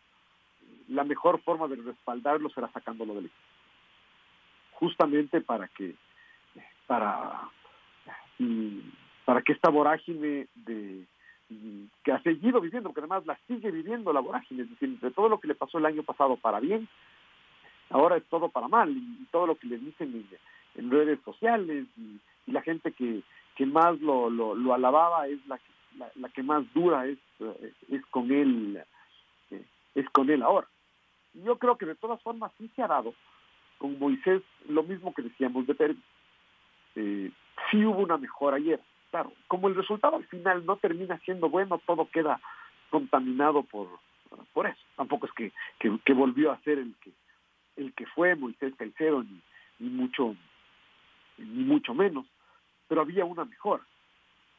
la 0.87 1.03
mejor 1.03 1.41
forma 1.41 1.67
de 1.67 1.75
respaldarlo 1.77 2.49
será 2.49 2.69
sacándolo 2.71 3.15
del 3.15 3.25
equipo. 3.25 3.41
Justamente 4.73 5.41
para 5.41 5.67
que 5.69 5.95
para 6.87 7.49
para 9.25 9.41
que 9.41 9.53
esta 9.53 9.69
vorágine 9.69 10.47
de 10.55 11.05
que 12.03 12.11
ha 12.11 12.21
seguido 12.21 12.61
viviendo, 12.61 12.89
porque 12.89 13.01
además 13.01 13.25
la 13.25 13.37
sigue 13.47 13.71
viviendo 13.71 14.13
la 14.13 14.19
vorágine, 14.19 14.63
es 14.63 14.69
decir, 14.69 14.89
entre 14.89 15.11
todo 15.11 15.29
lo 15.29 15.39
que 15.39 15.47
le 15.47 15.55
pasó 15.55 15.77
el 15.77 15.85
año 15.85 16.03
pasado 16.03 16.37
para 16.37 16.59
bien, 16.59 16.87
ahora 17.89 18.17
es 18.17 18.23
todo 18.25 18.49
para 18.49 18.67
mal, 18.67 18.89
y, 18.89 19.25
todo 19.31 19.47
lo 19.47 19.55
que 19.55 19.67
le 19.67 19.77
dicen 19.77 20.25
en, 20.75 20.91
redes 20.91 21.19
sociales, 21.23 21.85
y, 21.97 22.19
la 22.51 22.61
gente 22.61 22.91
que, 22.91 23.21
que 23.55 23.65
más 23.65 23.99
lo, 24.01 24.29
lo, 24.29 24.73
alababa 24.73 25.27
es 25.27 25.45
la, 25.47 25.59
la, 26.15 26.29
que 26.29 26.43
más 26.43 26.63
dura 26.73 27.05
es, 27.05 27.17
eh, 27.39 27.73
es 27.89 28.05
con 28.07 28.31
él 28.31 28.81
eh, 29.51 29.65
es 29.95 30.09
con 30.09 30.29
él 30.29 30.41
ahora. 30.41 30.67
Yo 31.33 31.57
creo 31.57 31.77
que 31.77 31.85
de 31.85 31.95
todas 31.95 32.21
formas 32.21 32.51
sí 32.57 32.69
se 32.75 32.81
ha 32.81 32.87
dado 32.87 33.13
con 33.77 33.97
Moisés 33.99 34.41
lo 34.67 34.83
mismo 34.83 35.13
que 35.13 35.23
decíamos 35.23 35.67
de 35.67 35.75
Pérez. 35.75 35.97
Eh, 36.95 37.31
sí 37.69 37.85
hubo 37.85 37.99
una 37.99 38.17
mejora 38.17 38.57
ayer. 38.57 38.79
Claro, 39.11 39.31
como 39.47 39.67
el 39.67 39.75
resultado 39.75 40.15
al 40.15 40.25
final 40.25 40.65
no 40.65 40.77
termina 40.77 41.19
siendo 41.19 41.49
bueno, 41.49 41.79
todo 41.85 42.09
queda 42.09 42.39
contaminado 42.89 43.63
por, 43.63 43.87
por 44.53 44.67
eso. 44.67 44.79
Tampoco 44.95 45.27
es 45.27 45.31
que, 45.33 45.51
que, 45.79 46.13
volvió 46.13 46.51
a 46.51 46.59
ser 46.61 46.79
el 46.79 46.95
que 47.01 47.11
el 47.75 47.93
que 47.93 48.05
fue 48.07 48.35
Moisés 48.35 48.73
Caicedo 48.75 49.23
ni, 49.23 49.41
ni 49.79 49.89
mucho 49.89 50.35
ni 51.37 51.63
mucho 51.63 51.93
menos 51.93 52.25
pero 52.87 53.01
había 53.01 53.25
una 53.25 53.45
mejora. 53.45 53.83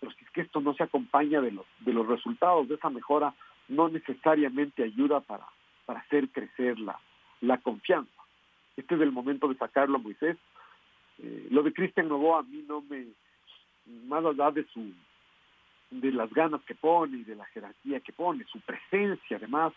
Pero 0.01 0.13
si 0.13 0.25
es 0.25 0.31
que 0.31 0.41
esto 0.43 0.61
no 0.61 0.75
se 0.75 0.83
acompaña 0.83 1.41
de 1.41 1.53
los, 1.53 1.67
de 1.81 1.93
los 1.93 2.07
resultados 2.07 2.69
de 2.69 2.75
esa 2.75 2.91
mejora, 2.91 3.35
no 3.69 3.89
necesariamente 3.89 4.83
ayuda 4.83 5.21
para, 5.21 5.47
para 5.87 6.01
hacer 6.01 6.29
crecer 6.29 6.79
la, 6.79 6.99
la 7.41 7.59
confianza. 7.59 8.11
Este 8.77 8.95
es 8.95 9.01
el 9.01 9.13
momento 9.13 9.49
de 9.49 9.57
sacarlo 9.57 9.97
a 9.97 10.03
Moisés. 10.03 10.37
Eh, 11.19 11.49
lo 11.51 11.63
de 11.63 11.73
Cristian 11.73 12.09
Novoa 12.09 12.41
a 12.41 12.43
mí 12.43 12.65
no 12.67 12.83
me, 12.83 13.07
más 14.07 14.25
allá 14.25 14.51
de 14.51 14.65
su 14.73 14.93
de 15.91 16.11
las 16.11 16.33
ganas 16.33 16.61
que 16.63 16.75
pone 16.75 17.19
y 17.19 17.25
de 17.25 17.37
la 17.37 17.45
jerarquía 17.47 18.01
que 18.01 18.13
pone, 18.13 18.45
su 18.47 18.61
presencia 18.61 19.37
además, 19.37 19.73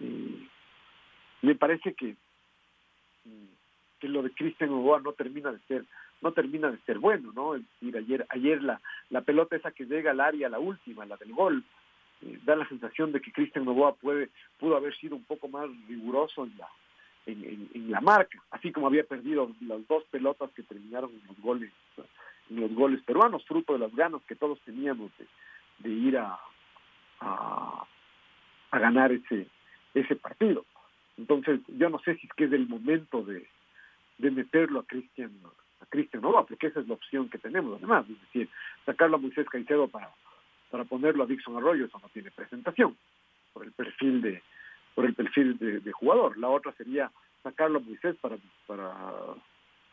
eh, 0.00 0.48
me 1.42 1.54
parece 1.54 1.94
que, 1.94 2.16
que 4.00 4.08
lo 4.08 4.22
de 4.22 4.32
Cristian 4.32 4.70
Novoa 4.70 5.00
no 5.00 5.12
termina 5.12 5.52
de 5.52 5.60
ser 5.68 5.84
no 6.20 6.32
termina 6.32 6.70
de 6.70 6.78
ser 6.78 6.98
bueno, 6.98 7.32
¿no? 7.34 7.54
Es 7.54 7.62
decir, 7.80 7.96
ayer, 7.96 8.26
ayer 8.30 8.62
la, 8.62 8.80
la 9.10 9.20
pelota 9.22 9.56
esa 9.56 9.70
que 9.70 9.84
llega 9.84 10.10
al 10.10 10.20
área, 10.20 10.48
la 10.48 10.58
última, 10.58 11.06
la 11.06 11.16
del 11.16 11.32
gol, 11.32 11.64
eh, 12.22 12.38
da 12.44 12.56
la 12.56 12.68
sensación 12.68 13.12
de 13.12 13.20
que 13.20 13.32
Cristian 13.32 13.64
Novoa 13.64 13.94
puede, 13.94 14.30
pudo 14.58 14.76
haber 14.76 14.96
sido 14.96 15.16
un 15.16 15.24
poco 15.24 15.48
más 15.48 15.68
riguroso 15.86 16.44
en 16.44 16.58
la, 16.58 16.68
en, 17.26 17.68
en, 17.74 17.90
la 17.90 18.00
marca, 18.00 18.42
así 18.50 18.72
como 18.72 18.86
había 18.86 19.04
perdido 19.04 19.52
las 19.60 19.86
dos 19.86 20.04
pelotas 20.10 20.50
que 20.52 20.62
terminaron 20.62 21.10
en 21.10 21.26
los 21.28 21.38
goles, 21.40 21.70
en 22.50 22.60
los 22.60 22.74
goles 22.74 23.02
peruanos, 23.04 23.44
fruto 23.44 23.74
de 23.74 23.80
las 23.80 23.94
ganas 23.94 24.22
que 24.24 24.34
todos 24.34 24.60
teníamos 24.62 25.10
de, 25.18 25.26
de 25.78 25.94
ir 25.94 26.18
a, 26.18 26.38
a, 27.20 27.86
a 28.70 28.78
ganar 28.78 29.12
ese, 29.12 29.46
ese 29.94 30.16
partido. 30.16 30.64
Entonces, 31.16 31.60
yo 31.68 31.90
no 31.90 31.98
sé 32.00 32.16
si 32.16 32.26
es 32.26 32.32
que 32.34 32.44
es 32.44 32.52
el 32.52 32.68
momento 32.68 33.22
de, 33.22 33.46
de 34.18 34.30
meterlo 34.30 34.80
a 34.80 34.86
Cristian 34.86 35.32
a 35.80 35.86
Cristian 35.86 36.22
Nova, 36.22 36.44
porque 36.44 36.68
esa 36.68 36.80
es 36.80 36.88
la 36.88 36.94
opción 36.94 37.28
que 37.28 37.38
tenemos 37.38 37.76
además, 37.78 38.06
es 38.08 38.20
decir, 38.20 38.48
sacarlo 38.84 39.16
a 39.16 39.20
Moisés 39.20 39.48
Caicedo 39.48 39.88
para, 39.88 40.10
para 40.70 40.84
ponerlo 40.84 41.24
a 41.24 41.26
Dixon 41.26 41.56
Arroyo, 41.56 41.86
eso 41.86 41.98
no 41.98 42.08
tiene 42.08 42.30
presentación, 42.30 42.96
por 43.52 43.64
el 43.64 43.72
perfil 43.72 44.20
de, 44.22 44.42
por 44.94 45.06
el 45.06 45.14
perfil 45.14 45.58
de, 45.58 45.92
jugador. 45.92 46.38
La 46.38 46.48
otra 46.48 46.72
sería 46.72 47.10
sacarlo 47.42 47.78
a 47.78 47.82
Moisés 47.82 48.16
para, 48.20 48.36
para, 48.66 48.94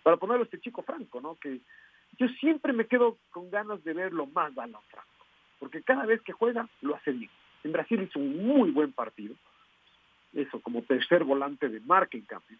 para 0.04 0.18
ponerlo 0.18 0.44
a 0.44 0.46
este 0.46 0.60
chico 0.60 0.84
Franco, 0.84 1.22
¿no? 1.22 1.36
Que 1.36 1.62
yo 2.18 2.28
siempre 2.40 2.74
me 2.74 2.88
quedo 2.88 3.18
con 3.32 3.50
ganas 3.50 3.84
de 3.84 3.94
verlo 3.94 4.26
más 4.28 4.54
balón 4.54 4.82
Franco, 4.90 5.26
porque 5.60 5.82
cada 5.84 6.06
vez 6.06 6.22
que 6.22 6.34
juega 6.34 6.68
lo 6.82 6.96
hace 6.96 7.12
bien. 7.12 7.32
En 7.64 7.72
Brasil 7.72 8.02
hizo 8.02 8.20
un 8.20 8.46
muy 8.46 8.72
buen 8.72 8.94
partido, 8.94 9.36
eso 10.34 10.60
como 10.60 10.84
tercer 10.84 11.24
volante 11.24 11.70
de 11.70 11.80
marca 11.80 12.18
en 12.18 12.26
cambio 12.26 12.58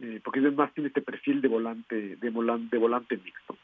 eh, 0.00 0.20
porque 0.24 0.40
más 0.40 0.72
tiene 0.74 0.88
este 0.88 1.02
perfil 1.02 1.40
de 1.40 1.48
volante, 1.48 2.16
de 2.16 2.30
volante, 2.30 2.76
de 2.76 2.80
volante 2.80 3.16
mixto. 3.16 3.56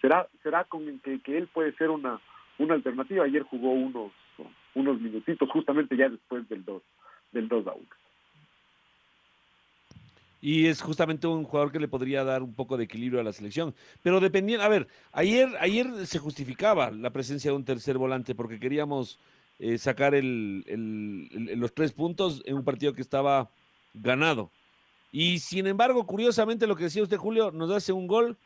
Será, 0.00 0.26
será 0.42 0.64
con 0.64 0.98
que, 1.00 1.20
que 1.20 1.38
él 1.38 1.46
puede 1.48 1.72
ser 1.74 1.90
una, 1.90 2.20
una 2.58 2.74
alternativa. 2.74 3.24
Ayer 3.24 3.42
jugó 3.42 3.72
unos, 3.72 4.12
unos 4.74 5.00
minutitos, 5.00 5.48
justamente 5.50 5.96
ya 5.96 6.08
después 6.08 6.48
del 6.48 6.64
2, 6.64 6.82
del 7.32 7.48
2 7.48 7.66
a 7.66 7.72
1. 7.72 7.82
Y 10.44 10.66
es 10.66 10.82
justamente 10.82 11.28
un 11.28 11.44
jugador 11.44 11.70
que 11.70 11.78
le 11.78 11.86
podría 11.86 12.24
dar 12.24 12.42
un 12.42 12.52
poco 12.52 12.76
de 12.76 12.82
equilibrio 12.84 13.20
a 13.20 13.22
la 13.24 13.32
selección. 13.32 13.74
Pero 14.02 14.18
dependiendo, 14.18 14.64
a 14.64 14.68
ver, 14.68 14.88
ayer, 15.12 15.48
ayer 15.60 15.86
se 16.04 16.18
justificaba 16.18 16.90
la 16.90 17.10
presencia 17.10 17.52
de 17.52 17.56
un 17.56 17.64
tercer 17.64 17.96
volante 17.96 18.34
porque 18.34 18.58
queríamos 18.58 19.20
eh, 19.60 19.78
sacar 19.78 20.16
el- 20.16 20.64
el- 20.66 21.60
los 21.60 21.72
tres 21.72 21.92
puntos 21.92 22.42
en 22.46 22.56
un 22.56 22.64
partido 22.64 22.92
que 22.94 23.02
estaba 23.02 23.48
ganado. 23.94 24.50
Y 25.12 25.38
sin 25.40 25.66
embargo, 25.66 26.06
curiosamente, 26.06 26.66
lo 26.66 26.74
que 26.74 26.84
decía 26.84 27.02
usted, 27.02 27.18
Julio, 27.18 27.50
nos 27.52 27.70
hace 27.70 27.92
un 27.92 28.06
gol 28.06 28.38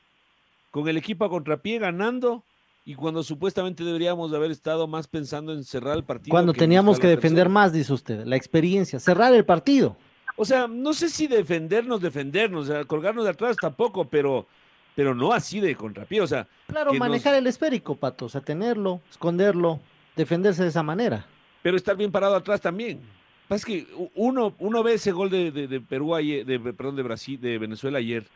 con 0.72 0.88
el 0.88 0.96
equipo 0.96 1.24
a 1.24 1.30
contrapié 1.30 1.78
ganando 1.78 2.42
y 2.84 2.94
cuando 2.94 3.22
supuestamente 3.22 3.84
deberíamos 3.84 4.30
de 4.32 4.36
haber 4.36 4.50
estado 4.50 4.86
más 4.88 5.06
pensando 5.06 5.52
en 5.52 5.64
cerrar 5.64 5.96
el 5.96 6.04
partido. 6.04 6.32
Cuando 6.32 6.52
que 6.52 6.58
teníamos 6.58 6.98
que 6.98 7.06
defender 7.06 7.48
más, 7.48 7.72
dice 7.72 7.92
usted, 7.92 8.24
la 8.26 8.36
experiencia, 8.36 8.98
cerrar 8.98 9.32
el 9.32 9.44
partido. 9.44 9.96
O 10.36 10.44
sea, 10.44 10.66
no 10.66 10.92
sé 10.92 11.08
si 11.08 11.28
defendernos, 11.28 12.00
defendernos, 12.02 12.68
o 12.68 12.72
sea, 12.72 12.84
colgarnos 12.84 13.24
de 13.24 13.30
atrás 13.30 13.56
tampoco, 13.56 14.04
pero, 14.08 14.46
pero 14.94 15.14
no 15.14 15.32
así 15.32 15.60
de 15.60 15.74
contrapié. 15.76 16.20
O 16.20 16.26
sea, 16.26 16.46
Claro, 16.66 16.90
nos- 16.90 16.98
manejar 16.98 17.36
el 17.36 17.46
esférico, 17.46 17.94
Pato, 17.94 18.26
o 18.26 18.28
sea, 18.28 18.40
tenerlo, 18.40 19.00
esconderlo, 19.10 19.80
defenderse 20.16 20.62
de 20.64 20.68
esa 20.70 20.82
manera. 20.82 21.26
pero 21.62 21.76
estar 21.76 21.96
bien 21.96 22.12
parado 22.12 22.34
atrás 22.36 22.60
también. 22.60 23.00
Pasa 23.48 23.66
que 23.66 23.86
u- 23.94 24.10
uno, 24.14 24.54
uno 24.58 24.82
ve 24.82 24.94
ese 24.94 25.12
gol 25.12 25.30
de, 25.30 25.50
de- 25.50 25.80
Perú 25.80 26.14
ayer, 26.14 26.44
de, 26.44 26.58
perdón, 26.72 26.96
de 26.96 27.02
Brasil, 27.02 27.40
de 27.40 27.58
Venezuela 27.58 27.98
ayer. 27.98 28.26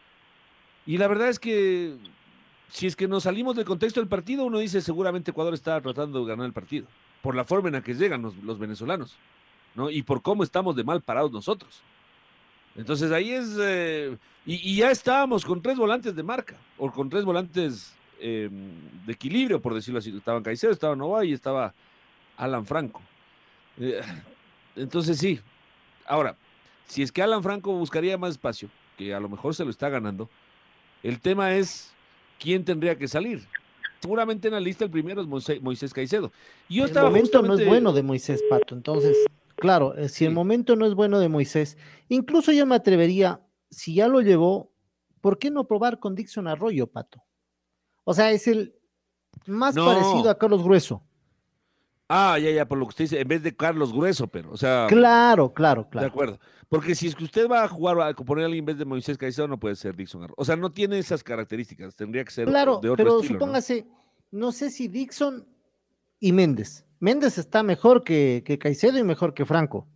Y 0.86 0.98
la 0.98 1.08
verdad 1.08 1.28
es 1.28 1.38
que 1.38 1.96
si 2.68 2.86
es 2.86 2.94
que 2.94 3.08
nos 3.08 3.24
salimos 3.24 3.56
del 3.56 3.64
contexto 3.64 4.00
del 4.00 4.08
partido, 4.08 4.44
uno 4.44 4.58
dice 4.58 4.80
seguramente 4.80 5.32
Ecuador 5.32 5.52
estaba 5.54 5.80
tratando 5.80 6.20
de 6.20 6.30
ganar 6.30 6.46
el 6.46 6.52
partido. 6.52 6.86
Por 7.22 7.34
la 7.34 7.44
forma 7.44 7.68
en 7.68 7.74
la 7.74 7.82
que 7.82 7.94
llegan 7.94 8.22
los, 8.22 8.36
los 8.38 8.58
venezolanos, 8.58 9.16
¿no? 9.74 9.90
Y 9.90 10.02
por 10.02 10.22
cómo 10.22 10.42
estamos 10.44 10.76
de 10.76 10.84
mal 10.84 11.00
parados 11.02 11.32
nosotros. 11.32 11.82
Entonces 12.76 13.10
ahí 13.10 13.32
es. 13.32 13.56
eh, 13.60 14.16
y, 14.46 14.76
ya 14.76 14.90
estábamos 14.90 15.44
con 15.44 15.60
tres 15.60 15.76
volantes 15.76 16.14
de 16.14 16.22
marca, 16.22 16.56
o 16.78 16.90
con 16.90 17.10
tres 17.10 17.24
volantes 17.24 17.94
eh, 18.20 18.48
de 19.06 19.12
equilibrio, 19.12 19.60
por 19.60 19.74
decirlo 19.74 19.98
así. 19.98 20.16
Estaban 20.16 20.42
Caicedo, 20.42 20.70
estaba 20.72 20.94
Nova 20.96 21.24
y 21.24 21.32
estaba 21.32 21.74
Alan 22.36 22.64
Franco. 22.64 23.02
Eh, 23.78 24.00
entonces 24.76 25.18
sí. 25.18 25.40
Ahora, 26.06 26.36
si 26.86 27.02
es 27.02 27.12
que 27.12 27.22
Alan 27.22 27.42
Franco 27.42 27.72
buscaría 27.72 28.18
más 28.18 28.32
espacio, 28.32 28.68
que 28.96 29.14
a 29.14 29.20
lo 29.20 29.28
mejor 29.28 29.54
se 29.54 29.64
lo 29.64 29.70
está 29.70 29.88
ganando, 29.88 30.28
el 31.02 31.20
tema 31.20 31.54
es 31.54 31.92
quién 32.38 32.64
tendría 32.64 32.96
que 32.96 33.08
salir. 33.08 33.46
Seguramente 34.00 34.48
en 34.48 34.54
la 34.54 34.60
lista 34.60 34.84
el 34.84 34.90
primero 34.90 35.20
es 35.20 35.26
Moisés, 35.26 35.60
Moisés 35.62 35.92
Caicedo. 35.92 36.32
Yo 36.68 36.84
el 36.84 36.88
estaba 36.90 37.08
momento 37.10 37.42
no 37.42 37.54
es 37.54 37.66
bueno 37.66 37.92
de 37.92 38.02
Moisés, 38.02 38.42
Pato. 38.48 38.74
Entonces, 38.74 39.16
claro, 39.56 39.94
eh, 39.96 40.08
si 40.08 40.24
el 40.24 40.32
momento 40.32 40.74
no 40.74 40.86
es 40.86 40.94
bueno 40.94 41.20
de 41.20 41.28
Moisés, 41.28 41.76
incluso 42.08 42.50
yo 42.50 42.64
me 42.64 42.74
atrevería, 42.74 43.40
si 43.70 43.94
ya 43.94 44.08
lo 44.08 44.22
llevó, 44.22 44.72
¿por 45.20 45.38
qué 45.38 45.50
no 45.50 45.66
probar 45.68 45.98
con 45.98 46.14
Dixon 46.14 46.48
Arroyo, 46.48 46.86
Pato? 46.86 47.22
O 48.04 48.14
sea, 48.14 48.30
es 48.30 48.48
el 48.48 48.74
más 49.46 49.74
No. 49.74 49.84
parecido 49.84 50.30
a 50.30 50.38
Carlos 50.38 50.64
Grueso. 50.64 51.02
Ah, 52.12 52.36
ya, 52.40 52.50
ya, 52.50 52.66
por 52.66 52.76
lo 52.76 52.86
que 52.86 52.90
usted 52.90 53.04
dice, 53.04 53.20
en 53.20 53.28
vez 53.28 53.40
de 53.40 53.54
Carlos 53.54 53.92
Grueso, 53.92 54.26
pero, 54.26 54.50
o 54.50 54.56
sea. 54.56 54.86
Claro, 54.88 55.54
claro, 55.54 55.88
claro. 55.88 56.04
De 56.04 56.10
acuerdo. 56.10 56.40
Porque 56.68 56.96
si 56.96 57.06
es 57.06 57.14
que 57.14 57.22
usted 57.22 57.48
va 57.48 57.62
a 57.62 57.68
jugar, 57.68 58.00
a 58.00 58.12
poner 58.14 58.42
a 58.42 58.46
alguien 58.46 58.62
en 58.62 58.66
vez 58.66 58.78
de 58.78 58.84
Moisés 58.84 59.16
Caicedo, 59.16 59.46
no 59.46 59.60
puede 59.60 59.76
ser 59.76 59.94
Dixon 59.94 60.24
Arroyo. 60.24 60.34
O 60.36 60.44
sea, 60.44 60.56
no 60.56 60.72
tiene 60.72 60.98
esas 60.98 61.22
características, 61.22 61.94
tendría 61.94 62.24
que 62.24 62.32
ser 62.32 62.48
Claro, 62.48 62.80
de 62.82 62.90
otro 62.90 63.04
pero 63.04 63.22
supóngase, 63.22 63.86
¿no? 64.32 64.50
sé 64.50 64.70
si 64.70 64.88
Dixon 64.88 65.46
y 66.18 66.32
Méndez. 66.32 66.84
Méndez 66.98 67.38
está 67.38 67.62
mejor 67.62 68.02
que, 68.02 68.42
que 68.44 68.58
Caicedo 68.58 68.98
y 68.98 69.04
mejor 69.04 69.32
que 69.32 69.46
Franco. 69.46 69.88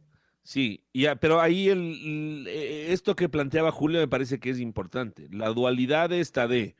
Sí, 0.45 0.85
ya, 0.93 1.17
pero 1.17 1.41
ahí 1.41 1.69
el, 1.69 2.45
eh, 2.47 2.93
esto 2.93 3.17
que 3.17 3.29
planteaba 3.29 3.73
Julio 3.73 3.99
me 3.99 4.09
parece 4.09 4.39
que 4.39 4.51
es 4.51 4.61
importante. 4.61 5.27
La 5.33 5.49
dualidad 5.49 6.12
esta 6.12 6.47
de 6.47 6.77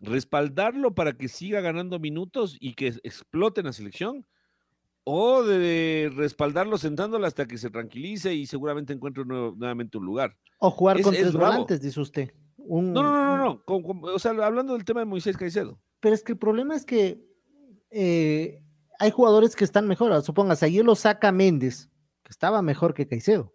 respaldarlo 0.00 0.94
para 0.94 1.12
que 1.12 1.28
siga 1.28 1.60
ganando 1.60 1.98
minutos 1.98 2.56
y 2.58 2.74
que 2.74 2.88
explote 3.04 3.60
en 3.60 3.66
la 3.66 3.72
selección, 3.72 4.26
o 5.12 5.42
de 5.42 6.12
respaldarlo 6.14 6.78
sentándolo 6.78 7.26
hasta 7.26 7.46
que 7.46 7.58
se 7.58 7.70
tranquilice 7.70 8.32
y 8.34 8.46
seguramente 8.46 8.92
encuentre 8.92 9.24
nuevo- 9.24 9.54
nuevamente 9.56 9.98
un 9.98 10.06
lugar. 10.06 10.36
O 10.58 10.70
jugar 10.70 10.98
Es- 10.98 11.04
con 11.04 11.14
es 11.14 11.20
tres 11.20 11.32
volantes, 11.32 11.80
dice 11.80 12.00
usted. 12.00 12.32
Un- 12.56 12.92
No, 12.92 13.02
no, 13.02 13.10
no, 13.12 13.36
no, 13.36 13.44
no. 13.44 13.64
con- 13.64 13.82
con- 13.82 14.00
o 14.04 14.18
sea, 14.18 14.30
hablando 14.32 14.74
del 14.74 14.84
tema 14.84 15.00
de 15.00 15.06
Moisés 15.06 15.36
Caicedo. 15.36 15.80
Pero 16.00 16.14
es 16.14 16.22
que 16.22 16.32
el 16.32 16.38
problema 16.38 16.74
es 16.76 16.84
que 16.84 17.24
eh, 17.90 18.62
hay 19.00 19.10
jugadores 19.10 19.56
que 19.56 19.64
están 19.64 19.88
mejor. 19.88 20.22
Supóngase, 20.22 20.66
ayer 20.66 20.84
lo 20.84 20.94
saca 20.94 21.32
Méndez, 21.32 21.90
que 22.22 22.30
estaba 22.30 22.62
mejor 22.62 22.94
que 22.94 23.08
Caicedo. 23.08 23.52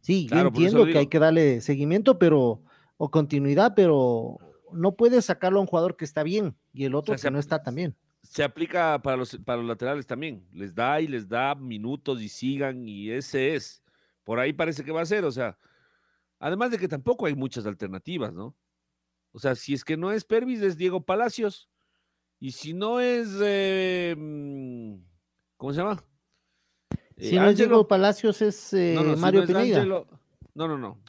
Sí, 0.00 0.24
yo 0.24 0.30
Claro, 0.30 0.48
entiendo 0.48 0.84
que 0.86 0.98
hay 0.98 1.06
que 1.08 1.18
darle 1.18 1.60
seguimiento, 1.60 2.18
pero, 2.18 2.62
o 2.96 3.10
continuidad, 3.10 3.72
pero 3.74 4.36
no 4.72 4.94
puedes 4.96 5.24
sacarlo 5.24 5.58
a 5.58 5.62
un 5.62 5.66
jugador 5.66 5.96
que 5.96 6.04
está 6.04 6.22
bien 6.22 6.56
y 6.72 6.84
el 6.84 6.94
otro 6.94 7.16
sea, 7.18 7.28
que 7.28 7.32
no 7.32 7.38
está 7.38 7.62
tan 7.62 7.74
bien. 7.74 7.96
Se 8.22 8.42
aplica 8.44 9.00
para 9.02 9.16
los, 9.16 9.36
para 9.44 9.58
los 9.58 9.66
laterales 9.66 10.06
también. 10.06 10.46
Les 10.52 10.74
da 10.74 11.00
y 11.00 11.08
les 11.08 11.28
da 11.28 11.54
minutos 11.54 12.22
y 12.22 12.28
sigan 12.28 12.88
y 12.88 13.10
ese 13.10 13.54
es. 13.54 13.82
Por 14.24 14.38
ahí 14.38 14.52
parece 14.52 14.84
que 14.84 14.92
va 14.92 15.02
a 15.02 15.06
ser. 15.06 15.24
O 15.24 15.32
sea, 15.32 15.58
además 16.38 16.70
de 16.70 16.78
que 16.78 16.88
tampoco 16.88 17.26
hay 17.26 17.34
muchas 17.34 17.66
alternativas, 17.66 18.32
¿no? 18.32 18.56
O 19.32 19.38
sea, 19.38 19.54
si 19.54 19.74
es 19.74 19.84
que 19.84 19.96
no 19.96 20.12
es 20.12 20.24
Pervis, 20.24 20.60
es 20.62 20.76
Diego 20.76 21.04
Palacios. 21.04 21.68
Y 22.38 22.52
si 22.52 22.72
no 22.72 23.00
es, 23.00 23.28
eh, 23.42 24.14
mm, 24.16 24.94
¿cómo 25.56 25.72
se 25.72 25.78
llama? 25.80 26.04
Eh, 27.16 27.30
Si 27.30 27.36
no 27.36 27.48
es. 27.48 27.56
Diego 27.56 27.86
Palacios, 27.88 28.42
es 28.42 28.72
eh, 28.72 28.92
No, 28.94 29.04
no, 29.04 29.14
si 29.14 29.20
Mario 29.20 29.40
no 29.40 29.44
es 29.44 29.48
Pineda. 29.48 29.80
Ángelo- 29.82 30.06
no, 30.54 30.68
no, 30.68 30.78
no. 30.78 31.00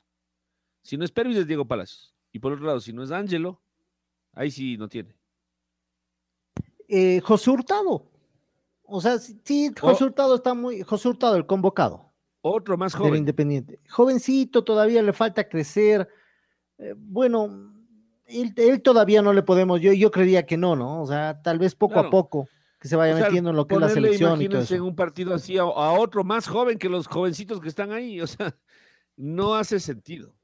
Si 0.81 0.97
no 0.97 1.05
es 1.05 1.11
Pervis, 1.11 1.37
es 1.37 1.47
Diego 1.47 1.65
Palacios. 1.65 2.13
Y 2.31 2.39
por 2.39 2.53
otro 2.53 2.65
lado, 2.65 2.79
si 2.79 2.91
no 2.93 3.03
es 3.03 3.11
Ángelo, 3.11 3.61
ahí 4.31 4.51
sí 4.51 4.77
no 4.77 4.87
tiene. 4.89 5.15
Eh, 6.87 7.21
José 7.21 7.49
Hurtado. 7.51 8.09
O 8.83 9.01
sea, 9.01 9.17
sí, 9.17 9.71
José 9.79 10.03
Oh. 10.03 10.07
Hurtado 10.07 10.35
está 10.35 10.53
muy. 10.53 10.81
José 10.83 11.07
Hurtado, 11.09 11.35
el 11.35 11.45
convocado. 11.45 12.11
Otro 12.41 12.77
más 12.77 12.91
del 12.93 13.01
joven. 13.01 13.15
Independiente. 13.19 13.79
Jovencito, 13.89 14.63
todavía 14.63 15.01
le 15.01 15.13
falta 15.13 15.47
crecer. 15.47 16.07
Eh, 16.77 16.93
bueno, 16.97 17.73
él, 18.25 18.53
él 18.57 18.81
todavía 18.81 19.21
no 19.21 19.31
le 19.33 19.43
podemos, 19.43 19.79
yo, 19.79 19.93
yo 19.93 20.11
creería 20.11 20.45
que 20.45 20.57
no, 20.57 20.75
¿no? 20.75 21.01
O 21.01 21.07
sea, 21.07 21.41
tal 21.41 21.59
vez 21.59 21.75
poco 21.75 21.93
Claro. 21.93 22.07
a 22.07 22.11
poco 22.11 22.47
que 22.79 22.87
se 22.89 22.97
vaya 22.97 23.13
O 23.13 23.17
sea, 23.17 23.27
metiendo 23.27 23.51
en 23.51 23.55
lo 23.55 23.65
que 23.65 23.75
es 23.75 23.81
la 23.81 23.89
selección 23.89 24.41
y 24.41 24.49
todo 24.49 24.61
eso. 24.61 24.75
en 24.75 24.81
un 24.81 24.95
partido 24.95 25.33
así 25.33 25.57
a, 25.57 25.61
a 25.61 25.91
otro 25.97 26.23
más 26.25 26.47
joven 26.47 26.77
que 26.77 26.89
los 26.89 27.07
jovencitos 27.07 27.61
que 27.61 27.69
están 27.69 27.93
ahí. 27.93 28.19
O 28.19 28.27
sea, 28.27 28.53
no 29.15 29.55
hace 29.55 29.79
sentido. 29.79 30.35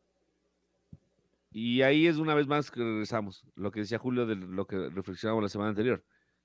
Y 1.51 1.81
ahí 1.81 2.07
es 2.07 2.17
una 2.17 2.35
vez 2.35 2.47
más 2.47 2.69
que 2.71 2.79
regresamos. 2.79 3.43
Lo 3.55 3.71
que 3.71 3.81
decía 3.81 3.97
Julio 3.97 4.25
de 4.25 4.35
lo 4.35 4.65
que 4.67 4.89
reflexionamos 4.89 5.43
la 5.43 5.49
semana 5.49 5.71
anterior. 5.71 6.03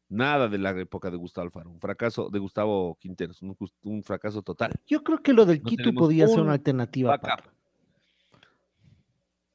Nada 0.08 0.48
de 0.48 0.58
la 0.58 0.70
época 0.78 1.10
de 1.10 1.16
Gustavo 1.16 1.46
Alfaro. 1.46 1.70
Un 1.70 1.80
fracaso 1.80 2.28
de 2.30 2.38
Gustavo 2.38 2.96
Quinteros. 3.00 3.40
Un, 3.82 4.02
fracaso 4.02 4.42
total. 4.42 4.72
Yo 4.86 5.02
creo 5.02 5.18
que 5.22 5.32
lo 5.32 5.46
del 5.46 5.62
No 5.62 5.68
Quito 5.68 5.92
podía 5.94 6.26
ser 6.28 6.38
un 6.38 6.44
una 6.44 6.52
alternativa. 6.52 7.18
Pato. 7.18 7.50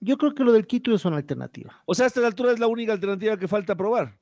Yo 0.02 0.18
creo 0.18 0.34
que 0.34 0.43
lo 0.43 0.52
del 0.54 0.66
Quito 0.66 0.93
es 0.93 1.04
una 1.06 1.18
alternativa. 1.18 1.82
O 1.86 1.93
sea, 1.93 2.06
hasta 2.06 2.22
la 2.22 2.28
altura 2.28 2.52
es 2.54 2.60
la 2.60 2.68
única 2.68 2.93
alternativa 2.93 3.38
que 3.38 3.47
falta 3.47 3.76
probar. 3.76 4.18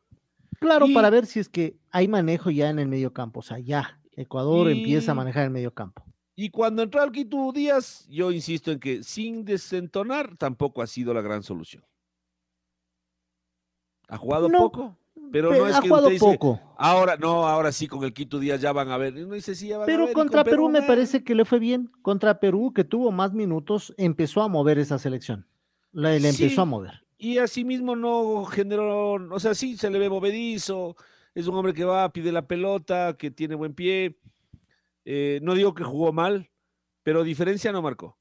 Claro, 0.60 0.88
Y- 0.88 0.94
para 0.94 1.10
ver 1.10 1.26
si 1.28 1.40
es 1.40 1.50
que 1.50 1.78
hay 1.92 2.08
manejo 2.08 2.50
ya 2.50 2.70
en 2.70 2.80
el 2.80 2.88
medio 2.88 3.14
campo. 3.14 3.40
O 3.42 3.44
sea, 3.44 3.60
ya 3.60 4.00
Ecuador 4.14 4.70
Y- 4.72 4.80
empieza 4.80 5.12
a 5.12 5.16
manejar 5.16 5.44
el 5.46 5.52
medio 5.52 5.74
campo. 5.74 6.04
Y 6.36 6.50
cuando 6.50 6.84
entró 6.84 7.02
al 7.02 7.12
Quito 7.12 7.52
Díaz, 7.52 8.08
yo 8.10 8.32
insisto 8.32 8.72
en 8.72 8.80
que 8.80 9.02
sin 9.04 9.46
desentonar 9.46 10.36
tampoco 10.38 10.82
ha 10.82 10.88
sido 10.88 11.14
la 11.14 11.22
gran 11.22 11.42
solución. 11.44 11.84
Ha 14.08 14.18
jugado 14.18 14.48
No, 14.50 14.60
poco, 14.60 14.98
pero 15.32 15.50
Pe- 15.52 15.60
no 15.60 15.68
es 15.68 15.76
ha 15.76 15.82
que 15.82 15.88
jugado 15.90 16.08
usted 16.08 16.14
dice, 16.16 16.26
poco. 16.38 16.60
ahora 16.78 17.18
no, 17.18 17.48
ahora 17.48 17.72
sí 17.72 17.88
con 17.88 18.04
el 18.04 18.14
Quito 18.14 18.40
Díaz 18.40 18.62
ya 18.62 18.72
van 18.72 18.90
a 18.90 18.98
ver. 18.98 19.18
Y 19.18 19.24
uno 19.24 19.36
dice, 19.36 19.56
sí, 19.56 19.68
ya 19.70 19.78
van 19.78 19.84
a 19.84 19.86
Pero 19.88 20.06
ver, 20.06 20.14
contra 20.14 20.44
con 20.44 20.50
Perú, 20.52 20.70
me 20.70 20.82
parece 20.84 21.24
que 21.24 21.36
le 21.36 21.46
fue 21.46 21.60
bien. 21.60 21.92
Contra 22.02 22.40
Perú, 22.40 22.72
que 22.74 22.84
tuvo 22.84 23.12
más 23.12 23.34
minutos, 23.34 23.94
empezó 23.98 24.42
a 24.42 24.48
mover 24.48 24.80
esa 24.80 24.98
selección. 25.00 25.46
La, 25.92 26.10
le 26.12 26.30
empezó 26.30 26.50
Sí. 26.56 26.60
a 26.62 26.66
mover. 26.66 27.04
Y 27.18 27.40
asimismo 27.40 27.96
no 27.96 28.46
generó, 28.46 29.14
o 29.14 29.40
sea, 29.40 29.56
sí, 29.56 29.76
se 29.76 29.90
le 29.90 29.98
ve 30.00 30.10
movedizo, 30.10 30.96
es 31.34 31.48
un 31.48 31.56
hombre 31.56 31.74
que 31.74 31.84
va, 31.84 32.12
pide 32.14 32.32
la 32.32 32.48
pelota, 32.48 33.16
que 33.18 33.32
tiene 33.32 33.56
buen 33.56 33.74
pie. 33.74 34.20
Eh, 35.06 35.40
no 35.42 35.56
digo 35.56 35.74
que 35.74 35.84
jugó 35.84 36.12
mal, 36.14 36.50
pero 37.04 37.24
diferencia 37.24 37.72
no 37.72 37.82
marcó. 37.82 38.18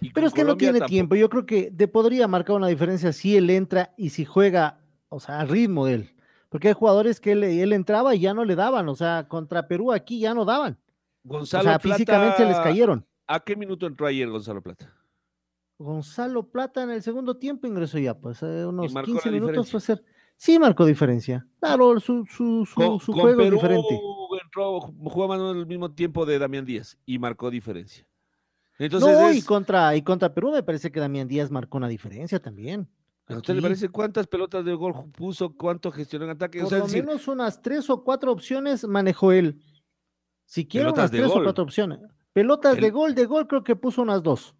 Y 0.00 0.10
Pero 0.12 0.26
es 0.26 0.32
que 0.34 0.44
no 0.44 0.56
tiene 0.56 0.74
tampoco. 0.80 0.90
tiempo. 0.90 1.14
Yo 1.16 1.28
creo 1.28 1.46
que 1.46 1.70
te 1.70 1.88
podría 1.88 2.28
marcar 2.28 2.56
una 2.56 2.68
diferencia 2.68 3.12
si 3.12 3.36
él 3.36 3.48
entra 3.50 3.94
y 3.96 4.10
si 4.10 4.24
juega, 4.24 4.80
o 5.08 5.20
sea, 5.20 5.40
al 5.40 5.48
ritmo 5.48 5.86
de 5.86 5.94
él. 5.94 6.14
Porque 6.48 6.68
hay 6.68 6.74
jugadores 6.74 7.20
que 7.20 7.32
él, 7.32 7.44
él 7.44 7.72
entraba 7.72 8.14
y 8.14 8.20
ya 8.20 8.34
no 8.34 8.44
le 8.44 8.56
daban. 8.56 8.88
O 8.88 8.94
sea, 8.94 9.28
contra 9.28 9.68
Perú 9.68 9.92
aquí 9.92 10.18
ya 10.20 10.34
no 10.34 10.44
daban. 10.44 10.78
Gonzalo 11.24 11.62
o 11.62 11.64
sea, 11.64 11.78
Plata, 11.78 11.96
físicamente 11.96 12.44
les 12.44 12.58
cayeron. 12.58 13.06
¿A 13.26 13.40
qué 13.40 13.54
minuto 13.54 13.86
entró 13.86 14.06
ayer 14.06 14.28
Gonzalo 14.28 14.62
Plata? 14.62 14.94
Gonzalo 15.78 16.48
Plata 16.48 16.82
en 16.82 16.90
el 16.90 17.02
segundo 17.02 17.36
tiempo 17.36 17.66
ingresó 17.66 17.98
ya, 17.98 18.18
pues 18.18 18.42
eh, 18.42 18.66
unos 18.66 18.92
marcó 18.92 19.12
15 19.12 19.30
la 19.30 19.32
minutos 19.32 19.70
puede 19.70 19.84
ser. 19.84 20.02
Sí, 20.36 20.58
marcó 20.58 20.86
diferencia. 20.86 21.46
Claro, 21.60 21.98
su, 22.00 22.24
su, 22.26 22.64
su, 22.64 22.74
Con, 22.74 23.00
su 23.00 23.12
con 23.12 23.22
juego 23.22 23.40
es 23.40 23.46
Perú 23.46 23.56
diferente. 23.56 24.00
entró, 24.42 24.80
jugó 24.80 25.28
más 25.28 25.38
o 25.38 25.42
menos 25.42 25.56
al 25.56 25.66
mismo 25.66 25.92
tiempo 25.92 26.24
de 26.24 26.38
Damián 26.38 26.64
Díaz 26.64 26.96
y 27.04 27.18
marcó 27.18 27.50
diferencia. 27.50 28.06
Entonces, 28.78 29.10
no, 29.10 29.32
y 29.32 29.42
contra, 29.42 29.96
y 29.96 30.02
contra 30.02 30.32
Perú 30.32 30.52
me 30.52 30.62
parece 30.62 30.92
que 30.92 31.00
Damián 31.00 31.26
Díaz 31.26 31.50
marcó 31.50 31.78
una 31.78 31.88
diferencia 31.88 32.40
también. 32.40 32.88
¿A 33.28 33.36
usted 33.36 33.54
le 33.54 33.62
parece 33.62 33.88
cuántas 33.88 34.26
pelotas 34.26 34.64
de 34.64 34.74
gol 34.74 34.94
puso, 35.12 35.54
cuánto 35.56 35.90
gestionó 35.92 36.24
en 36.26 36.32
ataque? 36.32 36.58
O 36.60 36.62
Por 36.62 36.70
sea, 36.70 36.78
lo 36.78 36.84
decir, 36.86 37.04
menos 37.04 37.28
unas 37.28 37.60
tres 37.62 37.88
o 37.90 38.02
cuatro 38.02 38.32
opciones 38.32 38.86
manejó 38.86 39.32
él. 39.32 39.60
Si 40.44 40.64
Pelotas 40.64 41.10
unas 41.10 41.10
tres 41.10 41.30
o 41.30 41.42
cuatro 41.42 41.64
opciones. 41.64 41.98
Pelotas 42.32 42.76
de 42.76 42.90
gol, 42.90 43.14
de 43.14 43.26
gol 43.26 43.46
creo 43.46 43.64
que 43.64 43.76
puso 43.76 44.02
unas 44.02 44.22
dos. 44.22 44.54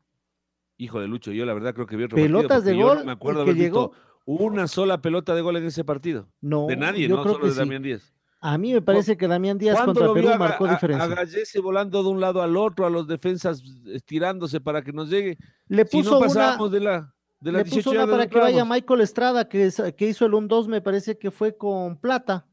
hijo 0.76 1.00
de 1.00 1.08
Lucho, 1.08 1.32
yo 1.32 1.44
la 1.46 1.54
verdad 1.54 1.74
creo 1.74 1.86
que 1.86 1.96
vi 1.96 2.04
otro 2.04 2.16
Pelotas 2.16 2.62
partido, 2.62 2.76
de 2.76 2.82
gol, 2.82 2.98
no 2.98 3.04
me 3.04 3.12
acuerdo 3.12 3.44
que 3.44 3.54
llegó- 3.54 3.92
una 4.26 4.68
sola 4.68 5.00
pelota 5.00 5.34
de 5.34 5.40
gol 5.40 5.56
en 5.56 5.64
ese 5.64 5.84
partido. 5.84 6.28
No, 6.40 6.66
de 6.66 6.76
nadie, 6.76 7.08
yo 7.08 7.16
no 7.16 7.22
creo 7.22 7.32
solo 7.34 7.42
que 7.44 7.48
de 7.48 7.54
sí. 7.54 7.58
Damián 7.60 7.82
Díaz. 7.82 8.12
A 8.40 8.56
mí 8.58 8.72
me 8.74 8.82
parece 8.82 9.16
que 9.16 9.26
Damián 9.26 9.56
Díaz 9.58 9.74
¿Cuándo 9.76 9.94
contra 9.94 10.06
lo 10.08 10.14
Perú 10.14 10.28
a, 10.28 10.38
marcó 10.38 10.66
a- 10.66 10.70
diferencia. 10.72 11.04
a 11.04 11.08
Gallese 11.08 11.58
volando 11.60 12.02
de 12.02 12.08
un 12.10 12.20
lado 12.20 12.42
al 12.42 12.56
otro, 12.56 12.84
a 12.86 12.90
los 12.90 13.08
defensas 13.08 13.62
estirándose 13.86 14.60
para 14.60 14.82
que 14.82 14.92
nos 14.92 15.08
llegue? 15.10 15.38
Le 15.66 15.84
Si 15.86 15.96
puso 15.96 16.10
no 16.12 16.18
una, 16.18 16.26
pasábamos 16.28 16.70
de 16.70 16.80
la 16.80 17.14
de 17.40 17.52
las 17.52 17.60
le 17.60 17.64
18 17.64 17.90
puso 17.90 18.02
una 18.02 18.10
para 18.10 18.26
que 18.28 18.38
vaya. 18.38 18.64
Michael 18.64 19.00
Estrada, 19.00 19.48
que, 19.48 19.66
es- 19.66 19.82
que 19.96 20.08
hizo 20.08 20.26
el 20.26 20.32
1-2, 20.32 20.66
me 20.68 20.80
parece 20.80 21.18
que 21.18 21.30
fue 21.30 21.56
con 21.56 21.96
Plata, 21.98 22.46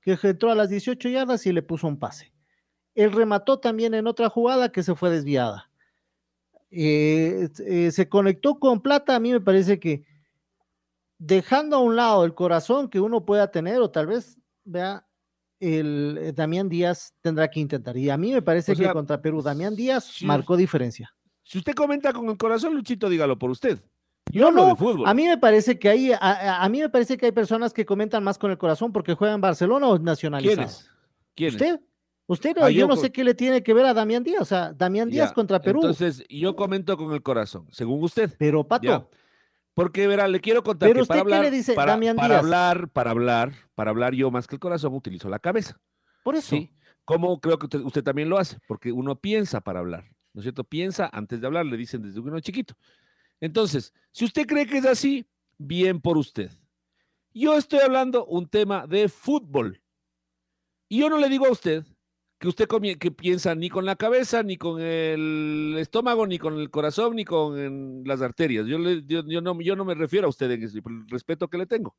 que 0.00 0.18
entró 0.22 0.50
a 0.50 0.54
las 0.54 0.68
18 0.70 1.08
yardas 1.08 1.46
y 1.46 1.52
le 1.52 1.62
puso 1.62 1.86
un 1.86 1.98
pase. 1.98 2.32
Él 2.94 3.12
remató 3.12 3.58
también 3.60 3.94
en 3.94 4.06
otra 4.06 4.28
jugada 4.28 4.70
que 4.72 4.82
se 4.82 4.94
fue 4.94 5.10
desviada. 5.10 5.70
Eh, 6.70 7.48
eh, 7.66 7.90
se 7.92 8.08
conectó 8.08 8.58
con 8.58 8.80
Plata, 8.82 9.16
a 9.16 9.20
mí 9.20 9.32
me 9.32 9.40
parece 9.40 9.78
que 9.80 10.04
dejando 11.18 11.76
a 11.76 11.80
un 11.80 11.96
lado 11.96 12.24
el 12.24 12.34
corazón 12.34 12.88
que 12.88 13.00
uno 13.00 13.24
pueda 13.24 13.50
tener, 13.50 13.80
o 13.80 13.90
tal 13.90 14.06
vez, 14.08 14.38
vea, 14.64 15.06
el 15.60 16.18
eh, 16.20 16.32
Damián 16.32 16.68
Díaz 16.68 17.14
tendrá 17.20 17.48
que 17.48 17.60
intentar. 17.60 17.96
Y 17.96 18.10
a 18.10 18.16
mí 18.16 18.32
me 18.32 18.42
parece 18.42 18.72
O 18.72 18.74
sea, 18.76 18.88
que 18.88 18.92
contra 18.92 19.20
Perú, 19.20 19.42
Damián 19.42 19.74
Díaz 19.74 20.04
si- 20.04 20.26
marcó 20.26 20.56
diferencia. 20.56 21.12
Si 21.42 21.58
usted 21.58 21.72
comenta 21.74 22.12
con 22.12 22.28
el 22.28 22.36
corazón, 22.36 22.74
Luchito, 22.74 23.08
dígalo 23.08 23.38
por 23.38 23.50
usted. 23.50 23.78
Yo 24.32 24.42
No, 24.42 24.48
hablo 24.48 24.62
no, 24.62 24.68
de 24.68 24.76
fútbol. 24.76 25.08
a 25.08 25.14
mí 25.14 25.26
me 25.26 25.38
parece 25.38 25.78
que 25.78 25.88
hay, 25.88 26.12
a, 26.20 26.68
mí 26.70 26.80
me 26.80 26.88
parece 26.88 27.16
que 27.16 27.26
hay 27.26 27.32
personas 27.32 27.72
que 27.72 27.84
comentan 27.86 28.22
más 28.24 28.38
con 28.38 28.50
el 28.50 28.58
corazón 28.58 28.92
porque 28.92 29.14
juegan 29.14 29.40
Barcelona 29.40 29.88
o 29.88 29.98
nacionalizado. 29.98 30.56
¿Quiénes? 30.56 30.90
¿Quiénes? 31.34 31.54
¿Usted? 31.54 31.80
Usted, 32.30 32.56
Ah, 32.60 32.68
yo, 32.70 32.80
yo 32.80 32.86
no 32.88 32.96
sé 32.96 33.10
qué 33.10 33.24
le 33.24 33.34
tiene 33.34 33.62
que 33.62 33.72
ver 33.72 33.86
a 33.86 33.94
Damián 33.94 34.22
Díaz, 34.22 34.42
o 34.42 34.44
sea, 34.44 34.72
Damián 34.74 35.08
Díaz 35.08 35.30
Ya, 35.30 35.34
contra 35.34 35.60
Perú. 35.60 35.80
Entonces, 35.80 36.22
yo 36.28 36.54
comento 36.56 36.96
con 36.98 37.12
el 37.14 37.22
corazón, 37.22 37.66
según 37.70 38.02
usted. 38.04 38.30
pero 38.38 38.66
Pato, 38.66 38.84
Ya. 38.84 39.06
Porque, 39.72 40.06
verá, 40.08 40.26
le 40.28 40.40
quiero 40.40 40.62
contar 40.64 40.88
Pero 40.90 41.02
que 41.04 41.06
para 41.06 41.20
usted, 41.20 41.30
¿qué 41.30 41.36
hablar, 41.36 41.50
le 41.52 41.56
dice, 41.56 41.72
para, 41.74 41.92
Damián 41.92 42.16
para 42.16 42.28
Díaz? 42.28 42.40
hablar, 42.40 42.88
para 42.90 43.10
hablar, 43.12 43.52
para 43.76 43.90
hablar 43.92 44.12
yo 44.12 44.30
más 44.30 44.46
que 44.48 44.56
el 44.56 44.60
corazón 44.60 44.92
utilizo 44.92 45.28
la 45.30 45.38
cabeza. 45.38 45.80
por 46.24 46.34
eso. 46.34 46.48
Sí. 46.50 46.70
Como 47.04 47.40
creo 47.40 47.58
que 47.58 47.66
usted, 47.66 47.80
usted 47.80 48.02
también 48.02 48.28
lo 48.28 48.36
hace, 48.36 48.58
porque 48.66 48.92
uno 48.92 49.16
piensa 49.18 49.62
para 49.62 49.78
hablar, 49.78 50.04
¿no 50.34 50.40
es 50.40 50.42
cierto? 50.42 50.64
Piensa 50.64 51.08
antes 51.10 51.40
de 51.40 51.46
hablar, 51.46 51.64
le 51.64 51.76
dicen 51.78 52.02
desde 52.02 52.20
que 52.20 52.28
uno 52.28 52.36
es 52.36 52.42
chiquito. 52.42 52.74
Entonces, 53.40 53.92
si 54.12 54.24
usted 54.24 54.46
cree 54.46 54.66
que 54.66 54.78
es 54.78 54.86
así, 54.86 55.26
bien 55.58 56.00
por 56.00 56.16
usted. 56.18 56.50
Yo 57.32 57.56
estoy 57.56 57.80
hablando 57.80 58.24
un 58.26 58.48
tema 58.48 58.86
de 58.86 59.08
fútbol. 59.08 59.80
Y 60.88 61.00
yo 61.00 61.10
no 61.10 61.18
le 61.18 61.28
digo 61.28 61.46
a 61.46 61.50
usted 61.52 61.84
que 62.38 62.48
usted 62.48 62.66
que 62.98 63.10
piensa 63.10 63.54
ni 63.54 63.68
con 63.68 63.84
la 63.84 63.96
cabeza, 63.96 64.42
ni 64.42 64.56
con 64.56 64.80
el 64.80 65.74
estómago, 65.78 66.26
ni 66.26 66.38
con 66.38 66.58
el 66.58 66.70
corazón, 66.70 67.16
ni 67.16 67.24
con 67.24 68.02
las 68.04 68.22
arterias. 68.22 68.66
Yo, 68.66 68.78
le- 68.78 69.02
yo, 69.06 69.24
yo 69.26 69.40
no, 69.40 69.60
yo 69.60 69.74
no 69.76 69.84
me 69.84 69.94
refiero 69.94 70.26
a 70.26 70.30
usted 70.30 70.50
en 70.52 70.62
ese- 70.62 70.80
por 70.80 70.92
el 70.92 71.08
respeto 71.08 71.48
que 71.48 71.58
le 71.58 71.66
tengo. 71.66 71.96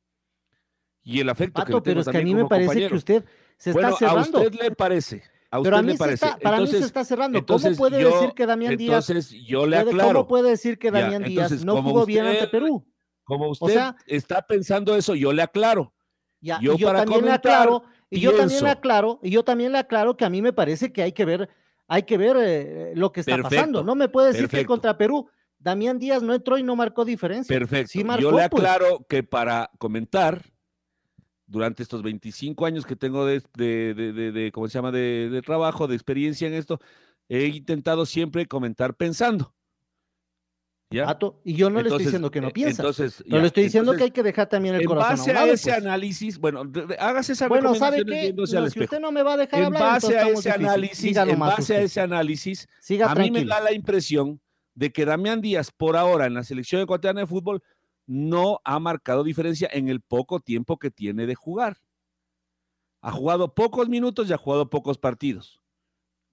Y 1.02 1.20
el 1.20 1.28
afecto 1.28 1.62
que 1.64 1.72
le 1.72 1.76
Pato, 1.78 1.82
tengo 1.82 1.94
pero 1.94 2.00
es 2.00 2.08
que 2.08 2.18
a 2.18 2.22
mí 2.22 2.34
me 2.34 2.46
parece 2.46 2.66
compañero. 2.66 2.90
que 2.90 2.96
usted 2.96 3.24
se 3.56 3.72
Bueno, 3.72 3.88
está 3.90 3.98
cerrando. 4.10 4.38
a 4.38 4.42
usted 4.42 4.60
le 4.60 4.70
parece. 4.72 5.22
A 5.52 5.60
pero 5.62 5.76
a 5.78 5.82
mí 5.82 5.96
parece. 5.96 6.26
está, 6.26 6.38
para 6.38 6.60
mí 6.60 6.66
se 6.68 6.78
está 6.78 7.04
cerrando. 7.04 7.38
entonces 7.38 7.76
¿Cómo 7.76 7.88
puede 7.90 8.02
yo- 8.02 8.10
decir 8.14 8.34
que 8.34 8.46
Damián 8.46 8.76
Díaz 8.76 9.08
Entonces, 9.10 9.30
yo 9.46 9.66
le 9.66 9.78
puede- 9.78 9.90
aclaro. 9.90 10.08
¿Cómo 10.20 10.26
puede 10.28 10.50
decir 10.50 10.78
que 10.78 10.92
Ya, 10.92 11.00
Damián 11.00 11.24
Díaz 11.24 11.46
entonces, 11.50 11.64
no 11.64 11.82
jugó 11.82 12.06
bien 12.06 12.26
ante 12.26 12.46
Perú? 12.46 12.86
Como 13.24 13.48
usted 13.50 13.72
sea- 13.72 13.96
está 14.06 14.42
pensando 14.46 14.94
eso, 14.96 15.14
yo 15.14 15.32
le 15.32 15.42
aclaro. 15.42 15.92
Ya, 16.40 16.58
Yo 16.60 16.74
y 16.74 16.78
yo 16.78 16.86
para 16.86 17.00
también 17.00 17.24
le 17.24 17.32
aclaro, 17.32 17.82
y 18.08 18.20
yo 18.20 18.32
también 18.34 18.64
le 18.64 18.70
aclaro, 18.70 19.18
y 19.22 19.30
yo 19.30 19.44
también 19.44 19.72
le 19.72 19.78
aclaro 19.78 20.16
que 20.16 20.24
a 20.24 20.30
mí 20.30 20.40
me 20.40 20.52
parece 20.52 20.92
que 20.92 21.02
hay 21.02 21.12
que 21.12 21.24
ver, 21.24 21.48
hay 21.86 22.04
que 22.04 22.16
ver 22.16 22.36
eh, 22.40 22.92
lo 22.94 23.12
que 23.12 23.20
está 23.20 23.36
pasando. 23.42 23.82
No 23.84 23.94
me 23.94 24.08
puede 24.08 24.32
decir 24.32 24.48
que 24.48 24.64
contra 24.64 24.96
Perú 24.96 25.28
Damián 25.58 25.98
Díaz 25.98 26.22
no 26.22 26.32
entró 26.32 26.56
y 26.58 26.62
no 26.62 26.74
marcó 26.76 27.04
diferencia. 27.04 27.54
Perfecto. 27.58 27.88
Sí 27.90 28.02
marcó, 28.04 28.22
yo 28.22 28.30
le 28.30 28.48
pues. 28.48 28.64
aclaro 28.64 29.04
que 29.08 29.22
para 29.22 29.70
comentar, 29.78 30.42
durante 31.50 31.82
estos 31.82 32.02
25 32.02 32.64
años 32.64 32.86
que 32.86 32.94
tengo 32.94 33.26
de, 33.26 33.42
de, 33.56 33.92
de- 33.94 34.32
de- 34.32 34.52
¿cómo 34.52 34.68
se 34.68 34.78
llama?, 34.78 34.92
de, 34.92 35.42
trabajo, 35.44 35.88
de 35.88 35.96
experiencia 35.96 36.46
en 36.46 36.54
esto, 36.54 36.78
he 37.28 37.46
intentado 37.46 38.06
siempre 38.06 38.46
comentar 38.46 38.94
pensando. 38.94 39.52
Y 41.44 41.54
yo 41.54 41.70
no 41.70 41.76
le 41.76 41.82
Entonces, 41.82 41.84
estoy 41.92 42.04
diciendo 42.04 42.30
que 42.32 42.40
no 42.40 42.48
eh, 42.48 42.52
piensa. 42.52 42.82
Entonces, 42.82 43.16
pero 43.18 43.36
ya, 43.36 43.40
le 43.42 43.46
estoy 43.46 43.62
diciendo 43.64 43.94
que 43.96 44.04
hay 44.04 44.10
que 44.10 44.24
dejar 44.24 44.48
también 44.48 44.74
el 44.74 44.80
en 44.80 44.86
corazón 44.88 45.18
base 45.18 45.30
a 45.32 45.46
ese 45.52 45.70
pues. 45.70 45.82
análisis, 45.84 46.38
bueno, 46.38 46.62
hágase 46.98 47.32
esa 47.34 47.46
Bueno, 47.46 47.74
¿sabe 47.76 48.04
qué? 48.04 48.32
No, 48.32 48.44
si 48.46 48.56
espejo. 48.56 48.84
usted 48.84 49.00
no 49.00 49.12
me 49.12 49.22
va 49.22 49.34
a 49.34 49.36
dejar 49.36 49.60
En 49.60 49.66
hablar, 49.66 49.82
base 49.82 50.18
a 50.18 50.28
ese 50.28 50.50
análisis, 50.50 51.16
en 51.16 51.38
base 51.38 51.76
a 51.76 51.82
ese 51.82 52.00
análisis, 52.00 52.68
Siga 52.80 53.10
a 53.10 53.14
mí 53.14 53.30
me 53.30 53.44
da 53.44 53.60
la 53.60 53.72
impresión 53.72 54.40
de 54.74 54.90
que 54.90 55.04
Damián 55.04 55.40
Díaz, 55.40 55.70
por 55.70 55.96
ahora, 55.96 56.26
en 56.26 56.34
la 56.34 56.42
selección 56.42 56.82
ecuatoriana 56.82 57.20
de 57.20 57.26
fútbol, 57.28 57.62
no 58.10 58.60
ha 58.64 58.80
marcado 58.80 59.22
diferencia 59.22 59.68
en 59.72 59.88
el 59.88 60.00
poco 60.00 60.40
tiempo 60.40 60.80
que 60.80 60.90
tiene 60.90 61.28
de 61.28 61.36
jugar. 61.36 61.78
Ha 63.02 63.12
jugado 63.12 63.54
pocos 63.54 63.88
minutos 63.88 64.28
y 64.28 64.32
ha 64.32 64.36
jugado 64.36 64.68
pocos 64.68 64.98
partidos. 64.98 65.62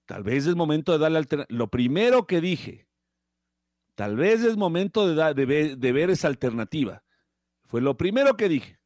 Tal 0.08 0.24
vez 0.24 0.48
es 0.48 0.56
momento 0.56 0.92
de 0.92 0.98
darle 0.98 1.20
alternativa. 1.20 1.56
Lo 1.56 1.70
primero 1.70 2.26
que 2.26 2.42
dije, 2.42 2.88
tal 3.94 4.16
vez 4.16 4.42
es 4.42 4.58
momento 4.58 5.08
de, 5.08 5.36
de 5.36 5.76
de 5.76 5.92
ver 5.92 6.10
esa 6.10 6.28
alternativa. 6.30 7.04
Fue 7.68 7.80
lo 7.80 7.96
primero 7.96 8.36
que 8.38 8.50
dije. 8.50 8.80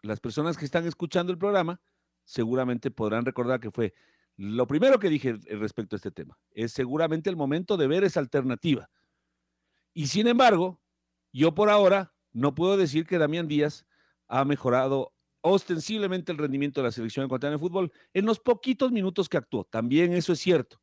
Las 0.00 0.18
personas 0.18 0.56
que 0.56 0.64
están 0.64 0.86
escuchando 0.86 1.32
el 1.32 1.38
programa 1.38 1.82
seguramente 2.24 2.90
podrán 2.90 3.26
recordar 3.26 3.60
que 3.60 3.70
fue 3.70 3.92
lo 4.38 4.66
primero 4.66 4.98
que 4.98 5.10
dije 5.10 5.38
respecto 5.58 5.94
a 5.94 5.98
este 5.98 6.10
tema. 6.10 6.38
Es 6.52 6.72
seguramente 6.72 7.28
el 7.28 7.36
momento 7.36 7.76
de 7.76 7.86
ver 7.86 8.02
esa 8.02 8.20
alternativa. 8.20 8.88
Y 9.92 10.06
sin 10.06 10.26
embargo, 10.26 10.80
yo 11.32 11.54
por 11.54 11.68
ahora 11.68 12.14
no 12.32 12.54
puedo 12.54 12.76
decir 12.76 13.06
que 13.06 13.18
Damián 13.18 13.48
Díaz 13.48 13.86
ha 14.28 14.44
mejorado 14.44 15.12
ostensiblemente 15.42 16.32
el 16.32 16.38
rendimiento 16.38 16.80
de 16.80 16.88
la 16.88 16.92
selección 16.92 17.26
ecuatoriana 17.26 17.56
de 17.56 17.60
fútbol 17.60 17.92
en 18.12 18.26
los 18.26 18.38
poquitos 18.40 18.92
minutos 18.92 19.28
que 19.28 19.36
actuó. 19.36 19.64
También 19.64 20.12
eso 20.12 20.32
es 20.32 20.38
cierto. 20.38 20.80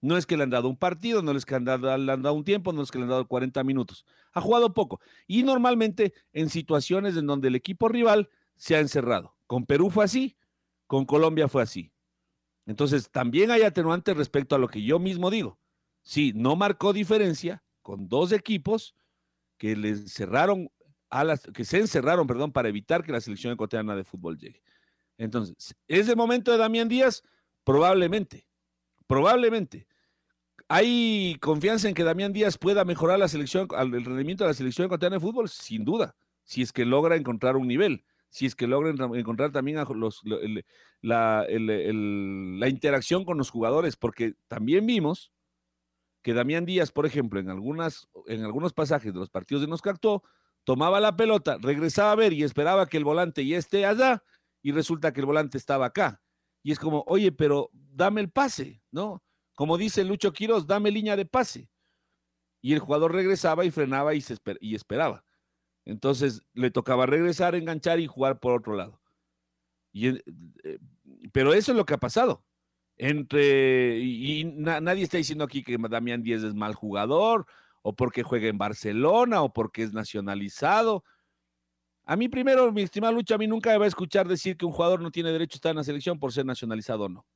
No 0.00 0.16
es 0.16 0.26
que 0.26 0.36
le 0.36 0.44
han 0.44 0.50
dado 0.50 0.68
un 0.68 0.76
partido, 0.76 1.22
no 1.22 1.32
es 1.32 1.44
que 1.44 1.52
le 1.52 1.56
han 1.56 1.64
dado, 1.64 1.96
le 1.96 2.12
han 2.12 2.22
dado 2.22 2.34
un 2.34 2.44
tiempo, 2.44 2.72
no 2.72 2.82
es 2.82 2.90
que 2.90 2.98
le 2.98 3.04
han 3.04 3.10
dado 3.10 3.26
40 3.26 3.64
minutos. 3.64 4.04
Ha 4.32 4.40
jugado 4.40 4.72
poco. 4.74 5.00
Y 5.26 5.42
normalmente 5.42 6.12
en 6.32 6.50
situaciones 6.50 7.16
en 7.16 7.26
donde 7.26 7.48
el 7.48 7.54
equipo 7.54 7.88
rival 7.88 8.28
se 8.56 8.76
ha 8.76 8.80
encerrado. 8.80 9.36
Con 9.46 9.66
Perú 9.66 9.90
fue 9.90 10.04
así, 10.04 10.36
con 10.86 11.04
Colombia 11.06 11.48
fue 11.48 11.62
así. 11.62 11.92
Entonces, 12.66 13.10
también 13.10 13.50
hay 13.50 13.62
atenuantes 13.62 14.16
respecto 14.16 14.54
a 14.54 14.58
lo 14.58 14.68
que 14.68 14.82
yo 14.82 14.98
mismo 14.98 15.30
digo. 15.30 15.58
Sí, 16.02 16.32
no 16.34 16.56
marcó 16.56 16.92
diferencia 16.92 17.64
con 17.82 18.08
dos 18.08 18.32
equipos 18.32 18.94
que 19.56 19.76
le 19.76 19.96
cerraron 20.08 20.70
a 21.10 21.24
las, 21.24 21.42
que 21.54 21.64
se 21.64 21.78
encerraron, 21.78 22.26
perdón, 22.26 22.52
para 22.52 22.68
evitar 22.68 23.04
que 23.04 23.12
la 23.12 23.20
selección 23.20 23.52
ecuatoriana 23.52 23.96
de 23.96 24.04
fútbol 24.04 24.38
llegue. 24.38 24.62
Entonces, 25.18 25.74
¿es 25.88 26.08
el 26.08 26.16
momento 26.16 26.52
de 26.52 26.58
Damián 26.58 26.88
Díaz? 26.88 27.22
Probablemente, 27.64 28.46
probablemente. 29.06 29.86
¿Hay 30.68 31.36
confianza 31.40 31.88
en 31.88 31.94
que 31.94 32.02
Damián 32.02 32.32
Díaz 32.32 32.58
pueda 32.58 32.84
mejorar 32.84 33.18
la 33.18 33.28
selección, 33.28 33.68
el 33.78 34.04
rendimiento 34.04 34.44
de 34.44 34.50
la 34.50 34.54
selección 34.54 34.86
ecuatoriana 34.86 35.16
de 35.16 35.20
fútbol? 35.20 35.48
Sin 35.48 35.84
duda, 35.84 36.16
si 36.42 36.62
es 36.62 36.72
que 36.72 36.84
logra 36.84 37.16
encontrar 37.16 37.56
un 37.56 37.68
nivel, 37.68 38.04
si 38.28 38.46
es 38.46 38.54
que 38.54 38.66
logra 38.66 38.90
en- 38.90 39.14
encontrar 39.14 39.52
también 39.52 39.78
la, 41.02 41.46
interacción 42.68 43.24
con 43.24 43.38
los 43.38 43.50
jugadores, 43.50 43.96
porque 43.96 44.34
también 44.48 44.86
vimos 44.86 45.32
que 46.22 46.34
Damián 46.34 46.66
Díaz, 46.66 46.90
por 46.90 47.06
ejemplo, 47.06 47.38
en, 47.38 47.48
algunas, 47.48 48.08
en 48.26 48.44
algunos 48.44 48.72
pasajes 48.72 49.12
de 49.12 49.20
los 49.20 49.30
partidos 49.30 49.62
de 49.62 49.68
nos 49.68 49.80
que 49.80 49.90
actuó, 49.90 50.24
tomaba 50.66 50.98
la 50.98 51.16
pelota, 51.16 51.58
regresaba 51.60 52.10
a 52.10 52.16
ver 52.16 52.32
y 52.32 52.42
esperaba 52.42 52.88
que 52.88 52.96
el 52.96 53.04
volante 53.04 53.46
ya 53.46 53.56
esté 53.56 53.86
allá 53.86 54.24
y 54.62 54.72
resulta 54.72 55.12
que 55.12 55.20
el 55.20 55.26
volante 55.26 55.56
estaba 55.56 55.86
acá. 55.86 56.20
Y 56.64 56.72
es 56.72 56.80
como, 56.80 57.04
oye, 57.06 57.30
pero 57.30 57.70
dame 57.72 58.20
el 58.20 58.30
pase, 58.30 58.82
¿no? 58.90 59.22
Como 59.54 59.78
dice 59.78 60.02
Lucho 60.02 60.32
Quiroz, 60.32 60.66
dame 60.66 60.90
línea 60.90 61.14
de 61.14 61.24
pase. 61.24 61.70
Y 62.60 62.72
el 62.72 62.80
jugador 62.80 63.12
regresaba 63.12 63.64
y 63.64 63.70
frenaba 63.70 64.14
y, 64.14 64.20
se 64.20 64.36
y 64.60 64.74
esperaba. 64.74 65.24
Entonces 65.84 66.42
le 66.52 66.72
tocaba 66.72 67.06
regresar, 67.06 67.54
enganchar 67.54 68.00
y 68.00 68.08
jugar 68.08 68.40
por 68.40 68.52
otro 68.52 68.74
lado. 68.74 69.00
Y, 69.92 70.08
eh, 70.08 70.22
pero 71.32 71.54
eso 71.54 71.70
es 71.70 71.78
lo 71.78 71.86
que 71.86 71.94
ha 71.94 71.98
pasado. 71.98 72.44
Entre, 72.96 73.98
y, 74.00 74.40
y 74.40 74.44
na- 74.44 74.80
nadie 74.80 75.04
está 75.04 75.16
diciendo 75.16 75.44
aquí 75.44 75.62
que 75.62 75.76
Damián 75.78 76.24
Díaz 76.24 76.42
es 76.42 76.54
mal 76.54 76.74
jugador, 76.74 77.46
o 77.88 77.92
porque 77.92 78.24
juega 78.24 78.48
en 78.48 78.58
Barcelona, 78.58 79.42
o 79.42 79.52
porque 79.52 79.84
es 79.84 79.92
nacionalizado. 79.92 81.04
A 82.04 82.16
mí 82.16 82.28
primero, 82.28 82.72
mi 82.72 82.82
estimado 82.82 83.12
Lucho, 83.12 83.36
a 83.36 83.38
mí 83.38 83.46
nunca 83.46 83.70
me 83.70 83.78
va 83.78 83.84
a 83.84 83.88
escuchar 83.88 84.26
decir 84.26 84.56
que 84.56 84.66
un 84.66 84.72
jugador 84.72 85.00
no 85.00 85.12
tiene 85.12 85.30
derecho 85.30 85.54
a 85.54 85.58
estar 85.58 85.70
en 85.70 85.76
la 85.76 85.84
selección 85.84 86.18
por 86.18 86.32
ser 86.32 86.44
nacionalizado 86.44 87.04
o 87.04 87.08
no. 87.08 87.26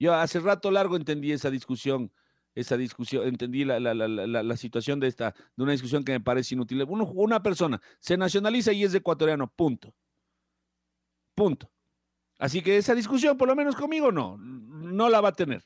Yo 0.00 0.12
hace 0.14 0.40
rato 0.40 0.68
largo 0.68 0.96
entendí 0.96 1.30
esa 1.30 1.48
discusión, 1.48 2.10
esa 2.56 2.76
discusión, 2.76 3.28
entendí 3.28 3.64
la, 3.64 3.78
la, 3.78 3.94
la, 3.94 4.56
situación 4.56 4.98
de 4.98 5.06
esta, 5.06 5.32
de 5.54 5.62
una 5.62 5.70
discusión 5.70 6.02
que 6.02 6.10
me 6.10 6.20
parece 6.20 6.56
inútil. 6.56 6.82
Una 6.82 7.40
persona 7.40 7.80
se 8.00 8.16
nacionaliza 8.16 8.72
y 8.72 8.82
es 8.82 8.92
ecuatoriano, 8.96 9.46
punto. 9.46 9.94
Punto. 11.36 11.70
Así 12.40 12.62
que 12.62 12.78
esa 12.78 12.96
discusión, 12.96 13.38
por 13.38 13.46
lo 13.46 13.54
menos 13.54 13.76
conmigo, 13.76 14.10
no, 14.10 14.38
no 14.38 15.08
la 15.08 15.20
va 15.20 15.28
a 15.28 15.34
tener. 15.34 15.64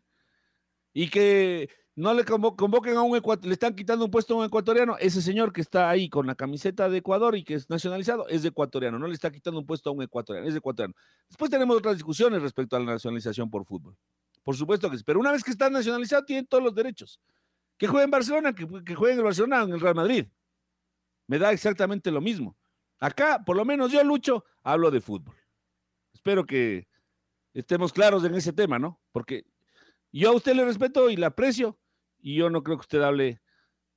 Y 0.92 1.08
que 1.08 1.70
no 1.98 2.14
le 2.14 2.24
convoquen 2.24 2.96
a 2.96 3.02
un 3.02 3.16
ecuatoriano, 3.16 3.48
le 3.48 3.54
están 3.54 3.74
quitando 3.74 4.04
un 4.04 4.10
puesto 4.12 4.32
a 4.34 4.36
un 4.36 4.44
ecuatoriano, 4.44 4.96
ese 5.00 5.20
señor 5.20 5.52
que 5.52 5.60
está 5.60 5.90
ahí 5.90 6.08
con 6.08 6.28
la 6.28 6.36
camiseta 6.36 6.88
de 6.88 6.98
Ecuador 6.98 7.34
y 7.34 7.42
que 7.42 7.54
es 7.54 7.68
nacionalizado, 7.68 8.28
es 8.28 8.44
ecuatoriano, 8.44 9.00
no 9.00 9.08
le 9.08 9.14
está 9.14 9.32
quitando 9.32 9.58
un 9.58 9.66
puesto 9.66 9.90
a 9.90 9.92
un 9.92 10.02
ecuatoriano, 10.02 10.48
es 10.48 10.54
ecuatoriano. 10.54 10.94
Después 11.28 11.50
tenemos 11.50 11.76
otras 11.76 11.96
discusiones 11.96 12.40
respecto 12.40 12.76
a 12.76 12.78
la 12.78 12.84
nacionalización 12.84 13.50
por 13.50 13.64
fútbol. 13.64 13.96
Por 14.44 14.56
supuesto 14.56 14.88
que 14.88 14.96
sí, 14.96 15.02
pero 15.04 15.18
una 15.18 15.32
vez 15.32 15.42
que 15.42 15.50
está 15.50 15.68
nacionalizado, 15.70 16.24
tiene 16.24 16.44
todos 16.44 16.62
los 16.62 16.72
derechos. 16.72 17.20
Que 17.76 17.88
juegue 17.88 18.04
en 18.04 18.12
Barcelona, 18.12 18.54
que, 18.54 18.64
que 18.84 18.94
juegue 18.94 19.14
en 19.14 19.18
el 19.18 19.24
Barcelona 19.24 19.62
o 19.62 19.66
en 19.66 19.72
el 19.72 19.80
Real 19.80 19.96
Madrid. 19.96 20.26
Me 21.26 21.38
da 21.40 21.50
exactamente 21.50 22.12
lo 22.12 22.20
mismo. 22.20 22.56
Acá, 23.00 23.42
por 23.44 23.56
lo 23.56 23.64
menos 23.64 23.90
yo, 23.90 24.04
Lucho, 24.04 24.44
hablo 24.62 24.92
de 24.92 25.00
fútbol. 25.00 25.34
Espero 26.14 26.46
que 26.46 26.86
estemos 27.54 27.92
claros 27.92 28.22
en 28.22 28.36
ese 28.36 28.52
tema, 28.52 28.78
¿no? 28.78 29.00
Porque 29.10 29.46
yo 30.12 30.30
a 30.30 30.34
usted 30.34 30.54
le 30.54 30.64
respeto 30.64 31.10
y 31.10 31.16
le 31.16 31.26
aprecio, 31.26 31.76
y 32.28 32.34
yo 32.34 32.50
no 32.50 32.62
creo 32.62 32.76
que 32.76 32.82
usted 32.82 33.00
hable 33.00 33.40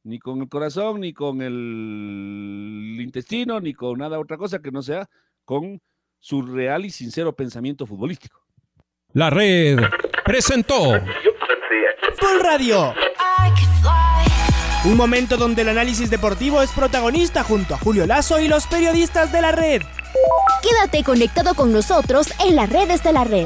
ni 0.03 0.17
con 0.17 0.41
el 0.41 0.47
corazón, 0.47 1.01
ni 1.01 1.11
con 1.11 1.41
el 1.41 2.97
intestino, 2.97 3.59
ni 3.59 3.73
con 3.73 3.99
nada 3.99 4.19
otra 4.19 4.37
cosa 4.37 4.59
que 4.59 4.71
no 4.71 4.81
sea 4.81 5.09
con 5.43 5.81
su 6.17 6.41
real 6.41 6.85
y 6.85 6.91
sincero 6.91 7.35
pensamiento 7.35 7.85
futbolístico. 7.85 8.39
La 9.11 9.29
red 9.29 9.79
presentó 10.23 10.93
Full 12.21 12.41
Radio. 12.41 12.93
Un 14.85 14.95
momento 14.95 15.35
donde 15.35 15.63
el 15.63 15.69
análisis 15.69 16.09
deportivo 16.09 16.61
es 16.61 16.71
protagonista 16.71 17.43
junto 17.43 17.75
a 17.75 17.79
Julio 17.79 18.07
Lazo 18.07 18.39
y 18.39 18.47
los 18.47 18.65
periodistas 18.65 19.33
de 19.33 19.41
la 19.41 19.51
red. 19.51 19.81
Quédate 20.63 21.03
conectado 21.03 21.53
con 21.53 21.73
nosotros 21.73 22.31
en 22.47 22.55
las 22.55 22.69
redes 22.69 23.03
de 23.03 23.11
la 23.11 23.25
red. 23.25 23.45